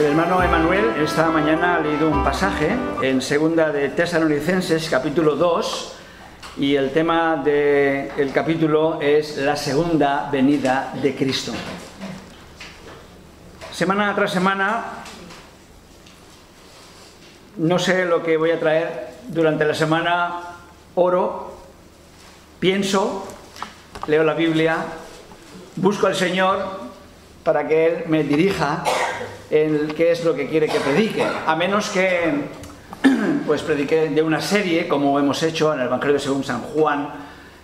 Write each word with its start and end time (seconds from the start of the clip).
El 0.00 0.06
hermano 0.06 0.42
Emanuel 0.42 0.94
esta 1.02 1.28
mañana 1.28 1.74
ha 1.74 1.80
leído 1.80 2.08
un 2.08 2.24
pasaje 2.24 2.74
en 3.02 3.20
segunda 3.20 3.70
de 3.70 3.90
Tesalonicenses, 3.90 4.88
capítulo 4.88 5.36
2, 5.36 5.92
y 6.56 6.74
el 6.74 6.90
tema 6.90 7.36
del 7.36 8.32
capítulo 8.32 8.98
es 9.02 9.36
la 9.36 9.56
segunda 9.56 10.30
venida 10.32 10.94
de 11.02 11.14
Cristo. 11.14 11.52
Semana 13.70 14.14
tras 14.14 14.32
semana, 14.32 14.84
no 17.58 17.78
sé 17.78 18.06
lo 18.06 18.22
que 18.22 18.38
voy 18.38 18.52
a 18.52 18.58
traer 18.58 19.10
durante 19.28 19.66
la 19.66 19.74
semana, 19.74 20.40
oro, 20.94 21.58
pienso, 22.58 23.28
leo 24.06 24.24
la 24.24 24.32
Biblia, 24.32 24.78
busco 25.76 26.06
al 26.06 26.14
Señor 26.14 26.79
para 27.44 27.66
que 27.66 27.86
Él 27.86 28.04
me 28.06 28.22
dirija 28.22 28.84
en 29.50 29.88
qué 29.96 30.12
es 30.12 30.24
lo 30.24 30.34
que 30.34 30.48
quiere 30.48 30.68
que 30.68 30.78
predique. 30.80 31.26
A 31.46 31.56
menos 31.56 31.90
que 31.90 32.48
pues 33.46 33.62
predique 33.62 34.10
de 34.10 34.22
una 34.22 34.40
serie, 34.40 34.86
como 34.86 35.18
hemos 35.18 35.42
hecho 35.42 35.72
en 35.72 35.80
el 35.80 35.86
Evangelio 35.86 36.18
según 36.18 36.44
San 36.44 36.62
Juan. 36.62 37.10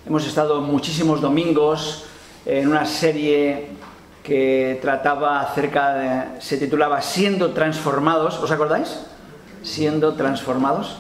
Hemos 0.07 0.27
estado 0.27 0.61
muchísimos 0.61 1.21
domingos 1.21 2.07
en 2.45 2.69
una 2.69 2.87
serie 2.87 3.69
que 4.23 4.79
trataba 4.83 5.41
acerca 5.41 5.95
de, 5.95 6.41
se 6.41 6.57
titulaba 6.57 7.01
Siendo 7.03 7.53
transformados, 7.53 8.39
¿os 8.39 8.51
acordáis? 8.51 9.01
Siendo 9.63 10.15
transformados. 10.15 10.99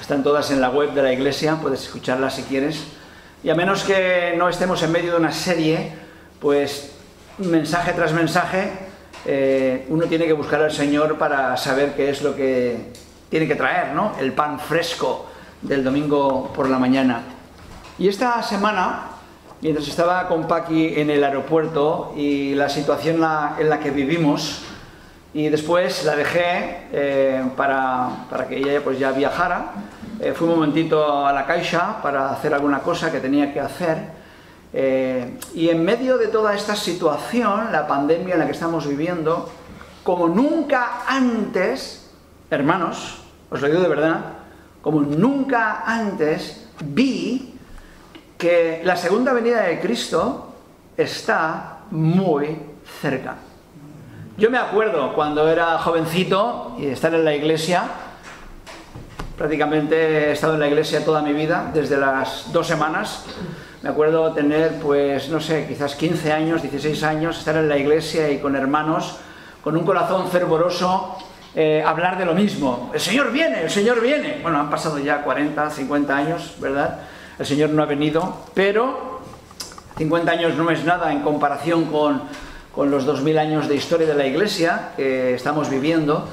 Están 0.00 0.22
todas 0.22 0.50
en 0.50 0.60
la 0.60 0.70
web 0.70 0.92
de 0.92 1.02
la 1.02 1.12
iglesia, 1.12 1.58
puedes 1.60 1.82
escucharlas 1.82 2.36
si 2.36 2.42
quieres. 2.44 2.84
Y 3.42 3.50
a 3.50 3.54
menos 3.54 3.84
que 3.84 4.34
no 4.38 4.48
estemos 4.48 4.82
en 4.82 4.92
medio 4.92 5.12
de 5.12 5.18
una 5.18 5.32
serie, 5.32 5.92
pues 6.40 6.95
mensaje 7.38 7.92
tras 7.92 8.12
mensaje, 8.12 8.70
eh, 9.24 9.86
uno 9.88 10.06
tiene 10.06 10.26
que 10.26 10.32
buscar 10.32 10.62
al 10.62 10.72
Señor 10.72 11.18
para 11.18 11.56
saber 11.56 11.94
qué 11.94 12.10
es 12.10 12.22
lo 12.22 12.34
que 12.34 12.92
tiene 13.28 13.46
que 13.46 13.56
traer, 13.56 13.94
¿no? 13.94 14.12
El 14.18 14.32
pan 14.32 14.58
fresco 14.58 15.26
del 15.62 15.84
domingo 15.84 16.52
por 16.54 16.68
la 16.68 16.78
mañana. 16.78 17.22
Y 17.98 18.08
esta 18.08 18.42
semana, 18.42 19.08
mientras 19.60 19.88
estaba 19.88 20.28
con 20.28 20.46
Paqui 20.46 20.94
en 21.00 21.10
el 21.10 21.24
aeropuerto 21.24 22.14
y 22.16 22.54
la 22.54 22.68
situación 22.68 23.16
en 23.58 23.68
la 23.68 23.80
que 23.80 23.90
vivimos, 23.90 24.62
y 25.34 25.50
después 25.50 26.04
la 26.04 26.16
dejé 26.16 26.86
eh, 26.92 27.44
para, 27.56 28.08
para, 28.30 28.48
que 28.48 28.56
ella 28.56 28.80
pues 28.82 28.98
ya 28.98 29.12
viajara, 29.12 29.72
eh, 30.18 30.32
fui 30.32 30.48
un 30.48 30.54
momentito 30.54 31.26
a 31.26 31.32
la 31.32 31.44
caixa 31.44 32.00
para 32.00 32.30
hacer 32.30 32.54
alguna 32.54 32.78
cosa 32.78 33.12
que 33.12 33.20
tenía 33.20 33.52
que 33.52 33.60
hacer 33.60 33.98
eh, 34.72 35.38
y 35.54 35.68
en 35.68 35.84
medio 35.84 36.18
de 36.18 36.28
toda 36.28 36.54
esta 36.54 36.76
situación, 36.76 37.72
la 37.72 37.86
pandemia 37.86 38.34
en 38.34 38.40
la 38.40 38.46
que 38.46 38.52
estamos 38.52 38.86
viviendo, 38.86 39.50
como 40.02 40.28
nunca 40.28 41.04
antes, 41.06 42.10
hermanos, 42.50 43.22
os 43.50 43.60
lo 43.60 43.68
digo 43.68 43.80
de 43.80 43.88
verdad, 43.88 44.20
como 44.82 45.00
nunca 45.00 45.82
antes 45.86 46.68
vi 46.84 47.54
que 48.38 48.82
la 48.84 48.96
segunda 48.96 49.32
venida 49.32 49.62
de 49.62 49.80
Cristo 49.80 50.54
está 50.96 51.78
muy 51.90 52.58
cerca. 53.00 53.36
Yo 54.36 54.50
me 54.50 54.58
acuerdo 54.58 55.14
cuando 55.14 55.48
era 55.48 55.78
jovencito 55.78 56.76
y 56.78 56.86
estar 56.86 57.14
en 57.14 57.24
la 57.24 57.34
iglesia, 57.34 57.84
prácticamente 59.36 60.28
he 60.28 60.32
estado 60.32 60.54
en 60.54 60.60
la 60.60 60.68
iglesia 60.68 61.04
toda 61.04 61.22
mi 61.22 61.32
vida, 61.32 61.70
desde 61.72 61.96
las 61.96 62.52
dos 62.52 62.66
semanas, 62.66 63.24
me 63.86 63.92
acuerdo 63.92 64.32
tener, 64.32 64.80
pues, 64.80 65.28
no 65.28 65.38
sé, 65.40 65.64
quizás 65.68 65.94
15 65.94 66.32
años, 66.32 66.60
16 66.60 67.04
años, 67.04 67.38
estar 67.38 67.54
en 67.54 67.68
la 67.68 67.78
iglesia 67.78 68.28
y 68.28 68.40
con 68.40 68.56
hermanos, 68.56 69.18
con 69.62 69.76
un 69.76 69.84
corazón 69.84 70.28
fervoroso, 70.28 71.16
eh, 71.54 71.84
hablar 71.86 72.18
de 72.18 72.24
lo 72.24 72.34
mismo. 72.34 72.90
El 72.92 72.98
Señor 72.98 73.30
viene, 73.30 73.62
el 73.62 73.70
Señor 73.70 74.00
viene. 74.00 74.40
Bueno, 74.42 74.58
han 74.58 74.70
pasado 74.70 74.98
ya 74.98 75.22
40, 75.22 75.70
50 75.70 76.16
años, 76.16 76.56
¿verdad? 76.58 76.98
El 77.38 77.46
Señor 77.46 77.70
no 77.70 77.84
ha 77.84 77.86
venido, 77.86 78.46
pero 78.54 79.20
50 79.98 80.32
años 80.32 80.56
no 80.56 80.68
es 80.72 80.84
nada 80.84 81.12
en 81.12 81.20
comparación 81.20 81.84
con, 81.84 82.22
con 82.74 82.90
los 82.90 83.06
2000 83.06 83.38
años 83.38 83.68
de 83.68 83.76
historia 83.76 84.08
de 84.08 84.16
la 84.16 84.26
iglesia 84.26 84.94
que 84.96 85.34
estamos 85.34 85.70
viviendo. 85.70 86.28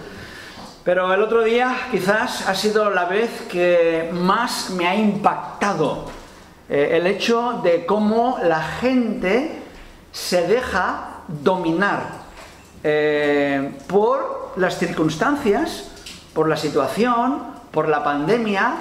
Pero 0.84 1.14
el 1.14 1.22
otro 1.22 1.44
día 1.44 1.78
quizás 1.92 2.50
ha 2.50 2.56
sido 2.56 2.90
la 2.90 3.06
vez 3.06 3.30
que 3.48 4.10
más 4.12 4.72
me 4.72 4.88
ha 4.88 4.96
impactado 4.96 6.23
eh, 6.70 6.92
el 6.94 7.08
hecho 7.08 7.62
de 7.64 7.86
cómo 7.86 8.40
la 8.44 8.62
gente 8.62 9.52
se 10.12 10.48
deja 10.48 11.22
dominar 11.28 12.04
eh, 12.84 13.72
por 13.88 14.54
las 14.56 14.78
circunstancias, 14.78 15.92
por 16.34 16.48
la 16.48 16.56
situación, 16.56 17.44
por 17.72 17.90
la 17.90 18.04
pandemia. 18.04 18.76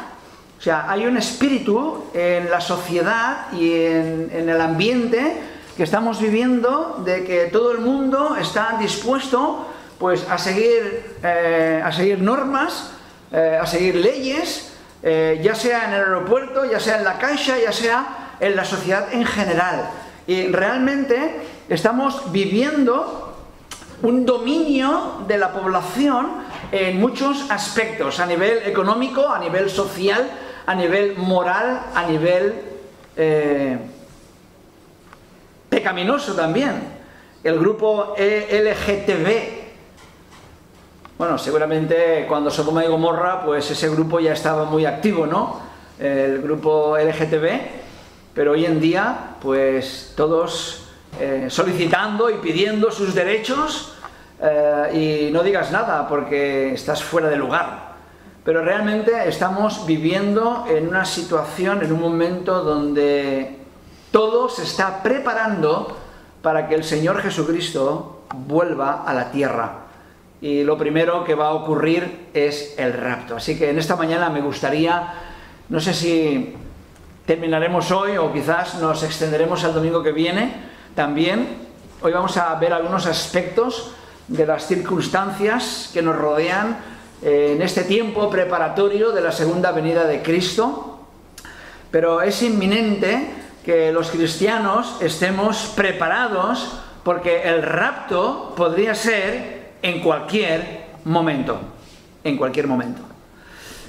O 0.59 0.62
sea, 0.62 0.91
hay 0.91 1.06
un 1.06 1.16
espíritu 1.16 2.04
en 2.15 2.50
la 2.50 2.60
sociedad 2.60 3.53
y 3.53 3.72
en, 3.72 4.49
el 4.49 4.60
ambiente 4.60 5.38
que 5.76 5.82
estamos 5.82 6.20
viviendo 6.20 7.03
de 7.04 7.25
que 7.25 7.47
todo 7.47 7.72
el 7.72 7.78
mundo 7.78 8.37
está 8.37 8.76
dispuesto 8.78 9.66
pues 9.99 10.28
a 10.28 10.38
seguir, 10.38 11.16
eh, 11.22 11.82
a 11.84 11.91
seguir 11.91 12.20
normas, 12.20 12.93
a 13.32 13.64
seguir 13.64 13.94
leyes, 13.94 14.72
eh, 15.03 15.41
ya 15.43 15.55
sea 15.55 15.87
en 15.87 15.95
el 15.95 16.01
aeropuerto, 16.01 16.65
ya 16.65 16.79
sea 16.79 16.99
en 16.99 17.05
la 17.05 17.19
caixa, 17.19 17.59
ya 17.59 17.73
sea 17.73 18.37
en 18.39 18.55
la 18.55 18.65
sociedad 18.65 19.13
en 19.13 19.25
general. 19.25 19.91
Y 20.27 20.47
realmente 20.49 21.41
estamos 21.69 22.31
viviendo 22.31 23.37
un 24.03 24.27
dominio 24.27 25.25
de 25.27 25.39
la 25.39 25.53
población 25.53 26.29
en 26.71 27.01
muchos 27.01 27.51
aspectos, 27.51 28.21
a 28.21 28.27
nivel 28.27 28.59
económico, 28.65 29.29
a 29.29 29.39
nivel 29.39 29.71
social, 29.71 30.29
a 30.67 30.75
nivel 30.75 31.17
moral, 31.17 31.81
a 31.95 32.05
nivel 32.05 32.55
eh, 33.17 33.79
pecaminoso 35.69 36.35
también. 36.35 37.03
El 37.43 37.59
grupo 37.59 38.15
LGTB 38.17 39.62
bueno, 41.22 41.38
seguramente 41.38 42.25
cuando 42.27 42.50
Sodoma 42.50 42.84
y 42.84 42.88
Gomorra, 42.88 43.44
pues 43.44 43.71
ese 43.71 43.88
grupo 43.91 44.19
ya 44.19 44.33
estaba 44.33 44.65
muy 44.65 44.87
activo, 44.87 45.25
¿no? 45.25 45.60
El 45.97 46.43
grupo 46.43 46.97
LGTB, 46.99 47.60
pero 48.34 48.50
hoy 48.50 48.66
en 48.66 48.81
día, 48.81 49.37
pues 49.41 50.15
todos 50.16 50.88
eh, 51.21 51.47
solicitando 51.49 52.28
y 52.28 52.38
pidiendo 52.38 52.91
sus 52.91 53.15
derechos 53.15 53.94
eh, 54.43 55.28
y 55.28 55.32
no 55.32 55.44
digas 55.44 55.71
nada 55.71 56.09
porque 56.09 56.72
estás 56.72 57.05
fuera 57.05 57.28
de 57.28 57.37
lugar. 57.37 57.93
Pero 58.44 58.65
realmente 58.65 59.12
estamos 59.28 59.87
viviendo 59.87 60.65
en 60.69 60.88
una 60.88 61.05
situación, 61.05 61.84
en 61.84 61.93
un 61.93 62.00
momento 62.00 62.65
donde 62.65 63.59
todo 64.11 64.49
se 64.49 64.65
está 64.65 65.05
preparando 65.05 65.97
para 66.43 66.66
que 66.66 66.75
el 66.75 66.82
Señor 66.82 67.22
Jesucristo 67.22 68.25
vuelva 68.34 69.05
a 69.06 69.15
la 69.15 69.31
tierra 69.31 69.81
y 70.43 70.65
lo 70.65 70.77
primero 70.77 71.23
que 71.23 71.37
va 71.37 71.47
a 71.47 71.55
ocurrir 71.55 72.29
es 72.35 72.75
el 72.77 72.93
rapto. 72.93 73.37
Así 73.37 73.57
que 73.57 73.71
en 73.71 73.79
esta 73.79 73.95
mañana 73.95 74.29
me 74.29 74.41
gustaría, 74.41 75.15
no 75.69 75.81
sé 75.81 75.95
si 75.95 76.55
terminaremos 77.25 77.93
hoy 77.93 78.17
o 78.17 78.33
quizás 78.33 78.75
nos 78.81 79.05
extenderemos 79.05 79.63
al 79.63 79.73
domingo 79.73 80.03
que 80.03 80.11
viene 80.11 80.53
también. 80.97 81.47
Hoy 82.03 82.11
vamos 82.11 82.37
a 82.37 82.53
ver 82.57 82.73
algunos 82.73 83.07
aspectos 83.07 83.93
de 84.27 84.45
las 84.45 84.67
circunstancias 84.67 85.91
que 85.95 86.03
nos 86.03 86.17
rodean 86.17 86.77
eh, 87.23 87.53
en 87.55 87.63
este 87.63 87.85
tiempo 87.85 88.29
preparatorio 88.29 89.13
de 89.13 89.21
la 89.21 89.31
segunda 89.31 89.71
venida 89.71 90.05
de 90.07 90.23
Cristo. 90.23 91.07
Pero 91.93 92.21
es 92.21 92.43
inminente 92.43 93.31
que 93.65 93.93
los 93.93 94.11
cristianos 94.11 94.97
estemos 95.00 95.73
preparados 95.77 96.81
porque 97.05 97.43
el 97.43 97.62
rapto 97.62 98.55
podría 98.56 98.97
ser 98.97 99.62
en 99.82 100.00
cualquier 100.00 100.87
momento, 101.05 101.61
en 102.25 102.37
cualquier 102.37 102.67
momento. 102.69 103.02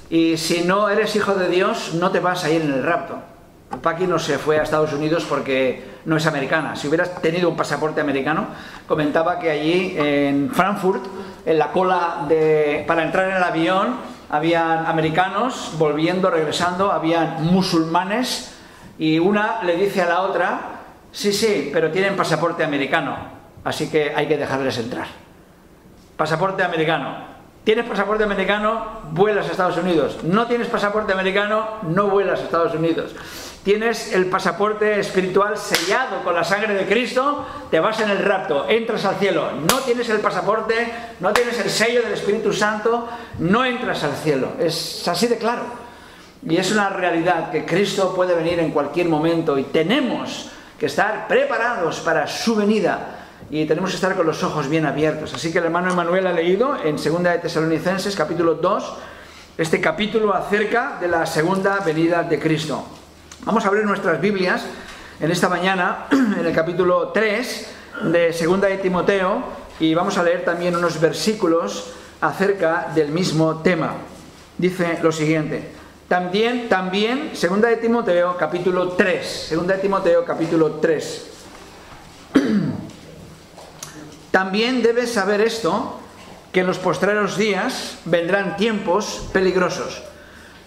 Y 0.09 0.37
si 0.37 0.63
no 0.63 0.89
eres 0.89 1.15
hijo 1.15 1.35
de 1.35 1.47
Dios, 1.49 1.93
no 1.93 2.11
te 2.11 2.19
vas 2.19 2.43
a 2.43 2.49
ir 2.49 2.61
en 2.61 2.73
el 2.73 2.83
rapto. 2.83 3.17
Paqui 3.81 4.05
no 4.05 4.19
se 4.19 4.37
fue 4.37 4.59
a 4.59 4.63
Estados 4.63 4.93
Unidos 4.93 5.25
porque 5.27 5.93
no 6.05 6.17
es 6.17 6.27
americana. 6.27 6.75
Si 6.75 6.87
hubieras 6.87 7.21
tenido 7.21 7.49
un 7.49 7.55
pasaporte 7.55 8.01
americano, 8.01 8.47
comentaba 8.87 9.39
que 9.39 9.49
allí 9.49 9.95
en 9.97 10.51
Frankfurt, 10.51 11.03
en 11.45 11.57
la 11.57 11.71
cola 11.71 12.27
para 12.85 13.03
entrar 13.03 13.29
en 13.31 13.37
el 13.37 13.43
avión, 13.43 13.95
habían 14.29 14.85
americanos 14.85 15.73
volviendo, 15.77 16.29
regresando, 16.29 16.91
habían 16.91 17.45
musulmanes 17.45 18.55
y 18.99 19.17
una 19.17 19.63
le 19.63 19.75
dice 19.75 20.01
a 20.03 20.05
la 20.05 20.21
otra, 20.21 20.59
sí, 21.11 21.33
sí, 21.33 21.69
pero 21.73 21.91
tienen 21.91 22.15
pasaporte 22.15 22.63
americano, 22.63 23.15
así 23.63 23.89
que 23.89 24.13
hay 24.15 24.27
que 24.27 24.37
dejarles 24.37 24.77
entrar 24.77 25.22
pasaporte 26.23 26.63
americano. 26.63 27.17
Tienes 27.65 27.85
pasaporte 27.85 28.23
americano, 28.23 29.01
vuelas 29.11 29.45
a 29.49 29.51
Estados 29.51 29.75
Unidos. 29.75 30.23
No 30.23 30.47
tienes 30.47 30.69
pasaporte 30.69 31.11
americano, 31.11 31.79
no 31.83 32.07
vuelas 32.07 32.39
a 32.39 32.43
Estados 32.43 32.73
Unidos. 32.75 33.13
tienes 33.65 34.13
el 34.13 34.27
pasaporte 34.27 35.01
espiritual 35.01 35.57
sellado 35.57 36.23
con 36.23 36.33
la 36.33 36.45
sangre 36.45 36.75
de 36.75 36.85
Cristo, 36.85 37.45
te 37.69 37.81
vas 37.81 37.99
en 37.99 38.09
el 38.09 38.19
rapto, 38.19 38.69
entras 38.69 39.03
al 39.03 39.15
cielo. 39.15 39.51
No 39.69 39.79
tienes 39.79 40.07
el 40.07 40.19
pasaporte, 40.21 40.93
no 41.19 41.33
tienes 41.33 41.59
el 41.59 41.69
sello 41.69 42.03
del 42.03 42.13
Espíritu 42.13 42.53
Santo, 42.53 43.09
no 43.39 43.65
entras 43.65 44.01
al 44.05 44.13
cielo. 44.13 44.53
Es 44.59 45.05
así 45.05 45.27
de 45.27 45.37
claro. 45.37 45.63
Y 46.47 46.55
es 46.55 46.71
una 46.71 46.87
realidad 46.87 47.51
que 47.51 47.65
Cristo 47.65 48.13
puede 48.15 48.33
venir 48.33 48.59
en 48.59 48.71
cualquier 48.71 49.09
momento 49.09 49.57
y 49.57 49.63
tenemos 49.63 50.49
que 50.79 50.85
estar 50.85 51.27
preparados 51.27 51.99
para 51.99 52.27
su 52.27 52.55
venida 52.55 53.22
y 53.53 53.67
tenemos 53.67 53.91
que 53.91 53.97
estar 53.97 54.15
con 54.15 54.25
los 54.25 54.41
ojos 54.41 54.67
bien 54.67 54.87
abiertos. 54.87 55.31
Así 55.35 55.51
que 55.51 55.59
el 55.59 55.65
hermano 55.65 55.91
Emanuel 55.91 56.25
ha 56.25 56.33
leído 56.33 56.75
en 56.83 56.95
2 56.95 57.21
de 57.21 57.37
Tesalonicenses 57.37 58.15
capítulo 58.15 58.55
2 58.55 58.93
este 59.59 59.79
capítulo 59.79 60.33
acerca 60.33 60.97
de 60.99 61.07
la 61.07 61.27
segunda 61.27 61.77
venida 61.81 62.23
de 62.23 62.39
Cristo. 62.39 62.83
Vamos 63.45 63.63
a 63.63 63.67
abrir 63.67 63.85
nuestras 63.85 64.19
Biblias 64.19 64.65
en 65.19 65.29
esta 65.29 65.49
mañana, 65.49 66.07
en 66.11 66.43
el 66.43 66.51
capítulo 66.51 67.09
3 67.09 67.67
de 68.11 68.33
Segunda 68.33 68.69
de 68.69 68.79
Timoteo, 68.79 69.43
y 69.79 69.93
vamos 69.93 70.17
a 70.17 70.23
leer 70.23 70.43
también 70.43 70.75
unos 70.75 70.99
versículos 70.99 71.93
acerca 72.21 72.87
del 72.95 73.09
mismo 73.09 73.61
tema. 73.61 73.93
Dice 74.57 74.97
lo 75.03 75.11
siguiente: 75.11 75.69
También, 76.07 76.69
también, 76.69 77.29
Segunda 77.33 77.67
de 77.67 77.75
Timoteo, 77.75 78.35
capítulo 78.35 78.93
3. 78.93 79.45
Segunda 79.49 79.75
de 79.75 79.81
Timoteo, 79.81 80.25
capítulo 80.25 80.71
3. 80.81 81.33
También 84.33 84.81
debes 84.81 85.13
saber 85.13 85.41
esto, 85.41 85.99
que 86.51 86.61
en 86.61 86.65
los 86.65 86.79
postreros 86.79 87.37
días 87.37 87.99
vendrán 88.05 88.57
tiempos 88.57 89.29
peligrosos. 89.31 90.01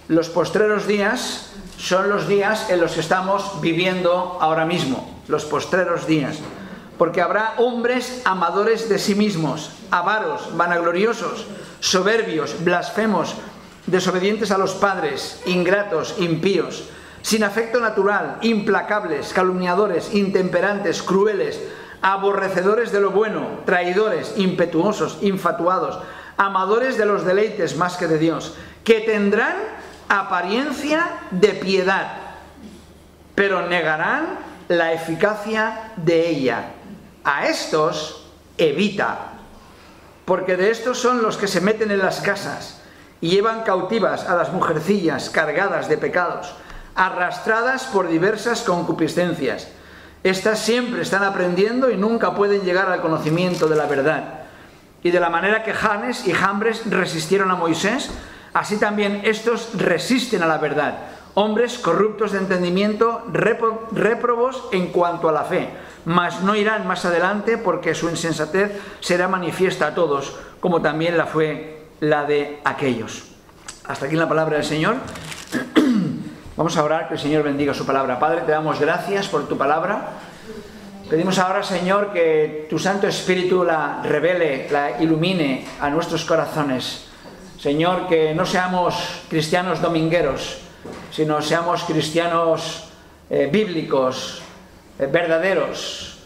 Los 0.06 0.28
postreros 0.28 0.86
días 0.86 1.50
son 1.76 2.08
los 2.08 2.28
días 2.28 2.70
en 2.70 2.80
los 2.80 2.92
que 2.92 3.00
estamos 3.00 3.60
viviendo 3.60 4.38
ahora 4.40 4.66
mismo, 4.66 5.20
los 5.26 5.44
postreros 5.46 6.06
días. 6.06 6.38
Porque 6.96 7.20
habrá 7.20 7.54
hombres 7.56 8.22
amadores 8.24 8.88
de 8.88 9.00
sí 9.00 9.16
mismos, 9.16 9.72
avaros, 9.90 10.56
vanagloriosos, 10.56 11.46
soberbios, 11.80 12.62
blasfemos, 12.62 13.34
desobedientes 13.88 14.52
a 14.52 14.58
los 14.58 14.74
padres, 14.74 15.42
ingratos, 15.44 16.14
impíos, 16.20 16.84
sin 17.20 17.42
afecto 17.42 17.80
natural, 17.80 18.38
implacables, 18.42 19.32
calumniadores, 19.32 20.14
intemperantes, 20.14 21.02
crueles, 21.02 21.60
aborrecedores 22.06 22.92
de 22.92 23.00
lo 23.00 23.10
bueno, 23.10 23.62
traidores, 23.64 24.34
impetuosos, 24.36 25.18
infatuados, 25.22 25.98
amadores 26.36 26.96
de 26.96 27.04
los 27.04 27.24
deleites 27.24 27.76
más 27.76 27.96
que 27.96 28.06
de 28.06 28.16
Dios, 28.16 28.54
que 28.84 29.00
tendrán 29.00 29.56
apariencia 30.08 31.18
de 31.32 31.48
piedad, 31.48 32.12
pero 33.34 33.66
negarán 33.66 34.38
la 34.68 34.92
eficacia 34.92 35.94
de 35.96 36.28
ella. 36.28 36.66
A 37.24 37.48
estos 37.48 38.28
evita, 38.56 39.32
porque 40.26 40.56
de 40.56 40.70
estos 40.70 41.00
son 41.00 41.22
los 41.22 41.36
que 41.36 41.48
se 41.48 41.60
meten 41.60 41.90
en 41.90 41.98
las 41.98 42.20
casas 42.20 42.82
y 43.20 43.30
llevan 43.30 43.64
cautivas 43.64 44.28
a 44.28 44.36
las 44.36 44.52
mujercillas 44.52 45.28
cargadas 45.28 45.88
de 45.88 45.98
pecados, 45.98 46.54
arrastradas 46.94 47.82
por 47.86 48.06
diversas 48.06 48.62
concupiscencias. 48.62 49.66
Estas 50.22 50.58
siempre 50.58 51.02
están 51.02 51.22
aprendiendo 51.22 51.90
y 51.90 51.96
nunca 51.96 52.34
pueden 52.34 52.62
llegar 52.62 52.90
al 52.90 53.00
conocimiento 53.00 53.68
de 53.68 53.76
la 53.76 53.86
verdad. 53.86 54.40
Y 55.02 55.10
de 55.10 55.20
la 55.20 55.30
manera 55.30 55.62
que 55.62 55.72
Janes 55.72 56.26
y 56.26 56.32
Jambres 56.32 56.82
resistieron 56.90 57.50
a 57.50 57.54
Moisés, 57.54 58.10
Así 58.56 58.78
también 58.78 59.20
estos 59.24 59.68
resisten 59.74 60.42
a 60.42 60.46
la 60.46 60.56
verdad, 60.56 60.96
hombres 61.34 61.78
corruptos 61.78 62.32
de 62.32 62.38
entendimiento, 62.38 63.22
réprobos 63.92 64.64
en 64.72 64.86
cuanto 64.86 65.28
a 65.28 65.32
la 65.32 65.44
fe, 65.44 65.68
mas 66.06 66.40
no 66.40 66.56
irán 66.56 66.86
más 66.86 67.04
adelante 67.04 67.58
porque 67.58 67.94
su 67.94 68.08
insensatez 68.08 68.72
será 69.00 69.28
manifiesta 69.28 69.88
a 69.88 69.94
todos, 69.94 70.38
como 70.58 70.80
también 70.80 71.18
la 71.18 71.26
fue 71.26 71.82
la 72.00 72.24
de 72.24 72.62
aquellos. 72.64 73.24
Hasta 73.84 74.06
aquí 74.06 74.16
la 74.16 74.26
palabra 74.26 74.56
del 74.56 74.64
Señor. 74.64 74.96
Vamos 76.56 76.76
a 76.76 76.84
orar 76.84 77.08
que 77.08 77.14
el 77.14 77.20
Señor 77.20 77.42
bendiga 77.42 77.74
su 77.74 77.84
palabra. 77.84 78.18
Padre, 78.18 78.40
te 78.40 78.52
damos 78.52 78.80
gracias 78.80 79.28
por 79.28 79.46
tu 79.46 79.58
palabra. 79.58 80.08
Pedimos 81.10 81.38
ahora, 81.38 81.62
Señor, 81.62 82.12
que 82.12 82.66
tu 82.70 82.78
Santo 82.78 83.06
Espíritu 83.06 83.62
la 83.62 84.00
revele, 84.02 84.68
la 84.70 85.00
ilumine 85.00 85.66
a 85.80 85.90
nuestros 85.90 86.24
corazones 86.24 87.06
Señor, 87.66 88.06
que 88.06 88.34
no 88.34 88.44
seamos 88.44 88.94
cristianos 89.28 89.80
domingueros, 89.80 90.58
sino 91.10 91.40
seamos 91.40 91.84
cristianos 91.84 92.90
eh, 93.30 93.48
bíblicos, 93.50 94.42
eh, 94.98 95.06
verdaderos. 95.06 96.18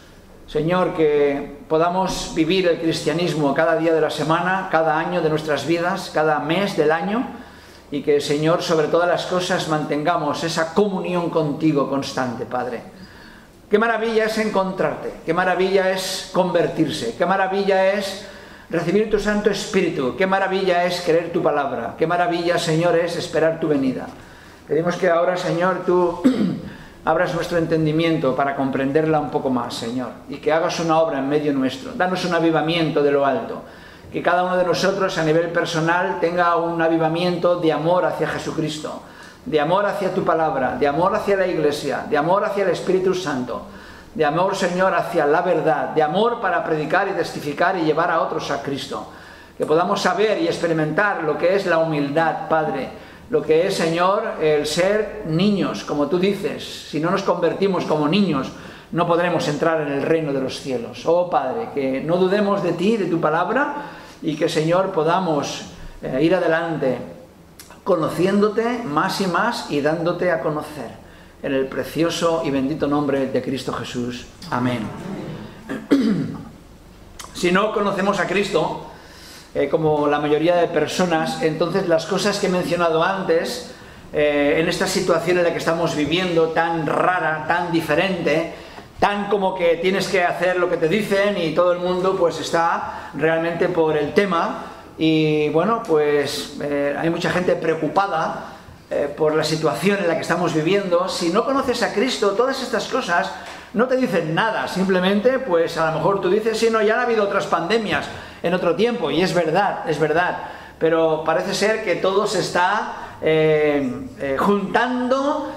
Señor, 0.45 0.93
que 0.93 1.57
podamos 1.69 2.33
vivir 2.35 2.67
el 2.67 2.79
cristianismo 2.79 3.53
cada 3.53 3.77
día 3.77 3.93
de 3.93 4.01
la 4.01 4.09
semana, 4.09 4.67
cada 4.71 4.99
año 4.99 5.21
de 5.21 5.29
nuestras 5.29 5.65
vidas, 5.65 6.11
cada 6.13 6.39
mes 6.39 6.75
del 6.75 6.91
año, 6.91 7.25
y 7.91 8.01
que, 8.01 8.21
Señor, 8.21 8.63
sobre 8.63 8.87
todas 8.87 9.07
las 9.07 9.25
cosas 9.25 9.67
mantengamos 9.67 10.43
esa 10.43 10.73
comunión 10.73 11.29
contigo 11.29 11.89
constante, 11.89 12.45
Padre. 12.45 12.81
Qué 13.69 13.77
maravilla 13.77 14.25
es 14.25 14.37
encontrarte, 14.37 15.13
qué 15.25 15.33
maravilla 15.33 15.91
es 15.91 16.29
convertirse, 16.33 17.15
qué 17.17 17.25
maravilla 17.25 17.93
es 17.93 18.25
recibir 18.71 19.09
tu 19.09 19.19
Santo 19.19 19.49
Espíritu. 19.49 20.15
Qué 20.17 20.25
maravilla 20.25 20.85
es 20.85 21.01
creer 21.01 21.31
tu 21.31 21.43
palabra. 21.43 21.95
Qué 21.97 22.07
maravilla, 22.07 22.57
Señor, 22.57 22.95
es 22.95 23.17
esperar 23.17 23.59
tu 23.59 23.67
venida. 23.67 24.07
Pedimos 24.67 24.95
que 24.95 25.09
ahora, 25.09 25.35
Señor, 25.35 25.83
tú 25.85 26.21
abras 27.05 27.35
nuestro 27.35 27.57
entendimiento 27.57 28.35
para 28.35 28.55
comprenderla 28.55 29.19
un 29.19 29.29
poco 29.29 29.49
más, 29.49 29.73
Señor, 29.73 30.11
y 30.29 30.37
que 30.37 30.53
hagas 30.53 30.79
una 30.79 30.99
obra 30.99 31.19
en 31.19 31.27
medio 31.27 31.51
nuestro. 31.53 31.91
Danos 31.93 32.23
un 32.23 32.33
avivamiento 32.33 33.03
de 33.03 33.11
lo 33.11 33.25
alto. 33.25 33.61
Que 34.11 34.21
cada 34.21 34.43
uno 34.43 34.57
de 34.57 34.65
nosotros 34.65 35.17
a 35.17 35.23
nivel 35.23 35.49
personal 35.51 36.19
tenga 36.19 36.55
un 36.57 36.81
avivamiento 36.81 37.55
de 37.55 37.71
amor 37.71 38.05
hacia 38.05 38.27
Jesucristo, 38.27 39.01
de 39.45 39.59
amor 39.59 39.85
hacia 39.85 40.13
tu 40.13 40.23
palabra, 40.23 40.75
de 40.77 40.87
amor 40.87 41.15
hacia 41.15 41.37
la 41.37 41.47
iglesia, 41.47 42.05
de 42.09 42.17
amor 42.17 42.43
hacia 42.43 42.63
el 42.63 42.71
Espíritu 42.71 43.13
Santo 43.13 43.65
de 44.13 44.25
amor, 44.25 44.55
Señor, 44.55 44.93
hacia 44.93 45.25
la 45.25 45.41
verdad, 45.41 45.89
de 45.89 46.03
amor 46.03 46.41
para 46.41 46.63
predicar 46.63 47.07
y 47.07 47.11
testificar 47.11 47.77
y 47.77 47.83
llevar 47.83 48.11
a 48.11 48.21
otros 48.21 48.51
a 48.51 48.61
Cristo. 48.61 49.07
Que 49.57 49.65
podamos 49.65 50.01
saber 50.01 50.41
y 50.41 50.47
experimentar 50.47 51.23
lo 51.23 51.37
que 51.37 51.55
es 51.55 51.65
la 51.65 51.77
humildad, 51.77 52.49
Padre, 52.49 52.89
lo 53.29 53.41
que 53.41 53.67
es, 53.67 53.75
Señor, 53.75 54.23
el 54.41 54.65
ser 54.65 55.23
niños, 55.27 55.85
como 55.85 56.07
tú 56.07 56.19
dices. 56.19 56.87
Si 56.89 56.99
no 56.99 57.09
nos 57.09 57.23
convertimos 57.23 57.85
como 57.85 58.07
niños, 58.07 58.51
no 58.91 59.07
podremos 59.07 59.47
entrar 59.47 59.81
en 59.81 59.93
el 59.93 60.01
reino 60.01 60.33
de 60.33 60.41
los 60.41 60.59
cielos. 60.59 61.03
Oh 61.05 61.29
Padre, 61.29 61.69
que 61.73 62.01
no 62.01 62.17
dudemos 62.17 62.61
de 62.61 62.73
ti, 62.73 62.97
de 62.97 63.05
tu 63.05 63.21
palabra, 63.21 63.75
y 64.21 64.35
que, 64.35 64.49
Señor, 64.49 64.91
podamos 64.91 65.63
eh, 66.01 66.19
ir 66.21 66.35
adelante 66.35 66.97
conociéndote 67.83 68.83
más 68.83 69.21
y 69.21 69.27
más 69.27 69.71
y 69.71 69.81
dándote 69.81 70.31
a 70.31 70.41
conocer 70.41 71.01
en 71.41 71.53
el 71.53 71.65
precioso 71.67 72.43
y 72.45 72.51
bendito 72.51 72.87
nombre 72.87 73.27
de 73.27 73.41
Cristo 73.41 73.73
Jesús. 73.73 74.25
Amén. 74.49 74.87
Si 77.33 77.51
no 77.51 77.73
conocemos 77.73 78.19
a 78.19 78.27
Cristo, 78.27 78.85
eh, 79.55 79.67
como 79.67 80.05
la 80.07 80.19
mayoría 80.19 80.57
de 80.57 80.67
personas, 80.67 81.41
entonces 81.41 81.87
las 81.87 82.05
cosas 82.05 82.37
que 82.37 82.45
he 82.45 82.49
mencionado 82.51 83.03
antes, 83.03 83.71
eh, 84.13 84.57
en 84.59 84.69
esta 84.69 84.85
situación 84.85 85.39
en 85.39 85.45
la 85.45 85.51
que 85.51 85.57
estamos 85.57 85.95
viviendo, 85.95 86.49
tan 86.49 86.85
rara, 86.85 87.45
tan 87.47 87.71
diferente, 87.71 88.53
tan 89.01 89.29
como 89.29 89.55
que 89.55 89.77
tienes 89.77 90.07
que 90.07 90.23
hacer 90.23 90.57
lo 90.57 90.69
que 90.69 90.77
te 90.77 90.87
dicen 90.87 91.35
y 91.35 91.55
todo 91.55 91.73
el 91.73 91.79
mundo 91.79 92.15
pues 92.15 92.39
está 92.39 93.09
realmente 93.15 93.67
por 93.67 93.97
el 93.97 94.13
tema. 94.13 94.65
Y 94.95 95.49
bueno, 95.49 95.81
pues 95.81 96.57
eh, 96.61 96.95
hay 96.95 97.09
mucha 97.09 97.31
gente 97.31 97.55
preocupada 97.55 98.53
eh, 98.91 99.11
por 99.17 99.33
la 99.33 99.43
situación 99.43 99.97
en 100.01 100.07
la 100.07 100.13
que 100.13 100.21
estamos 100.21 100.53
viviendo, 100.53 101.09
si 101.09 101.29
no 101.29 101.43
conoces 101.43 101.81
a 101.81 101.95
Cristo, 101.95 102.33
todas 102.33 102.61
estas 102.61 102.87
cosas 102.89 103.31
no 103.73 103.87
te 103.87 103.97
dicen 103.97 104.35
nada, 104.35 104.67
simplemente 104.67 105.39
pues 105.39 105.79
a 105.79 105.87
lo 105.89 105.97
mejor 105.97 106.21
tú 106.21 106.29
dices, 106.29 106.59
sí, 106.59 106.69
no, 106.69 106.79
ya 106.83 106.99
ha 106.99 107.03
habido 107.03 107.23
otras 107.23 107.47
pandemias 107.47 108.05
en 108.43 108.53
otro 108.53 108.75
tiempo, 108.75 109.09
y 109.09 109.23
es 109.23 109.33
verdad, 109.33 109.89
es 109.89 109.97
verdad, 109.97 110.37
pero 110.77 111.23
parece 111.25 111.55
ser 111.55 111.83
que 111.83 111.95
todo 111.95 112.27
se 112.27 112.41
está 112.41 113.17
eh, 113.21 114.37
juntando, 114.37 115.51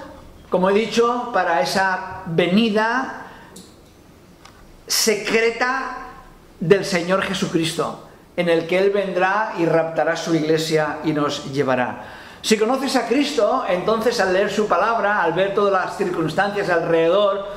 como 0.49 0.71
he 0.71 0.73
dicho, 0.73 1.29
para 1.31 1.61
esa 1.61 2.23
venida 2.25 3.24
secreta 4.87 5.97
del 6.59 6.85
Señor 6.85 7.21
Jesucristo, 7.23 8.07
en 8.37 8.49
el 8.49 8.67
que 8.67 8.77
Él 8.77 8.89
vendrá 8.89 9.53
y 9.57 9.65
raptará 9.65 10.15
su 10.15 10.35
iglesia 10.35 10.99
y 11.03 11.13
nos 11.13 11.51
llevará. 11.51 12.03
Si 12.41 12.57
conoces 12.57 12.95
a 12.95 13.07
Cristo, 13.07 13.65
entonces 13.67 14.19
al 14.19 14.31
leer 14.31 14.51
su 14.51 14.67
palabra, 14.67 15.23
al 15.23 15.33
ver 15.33 15.55
todas 15.55 15.73
las 15.73 15.97
circunstancias 15.97 16.69
alrededor 16.69 17.47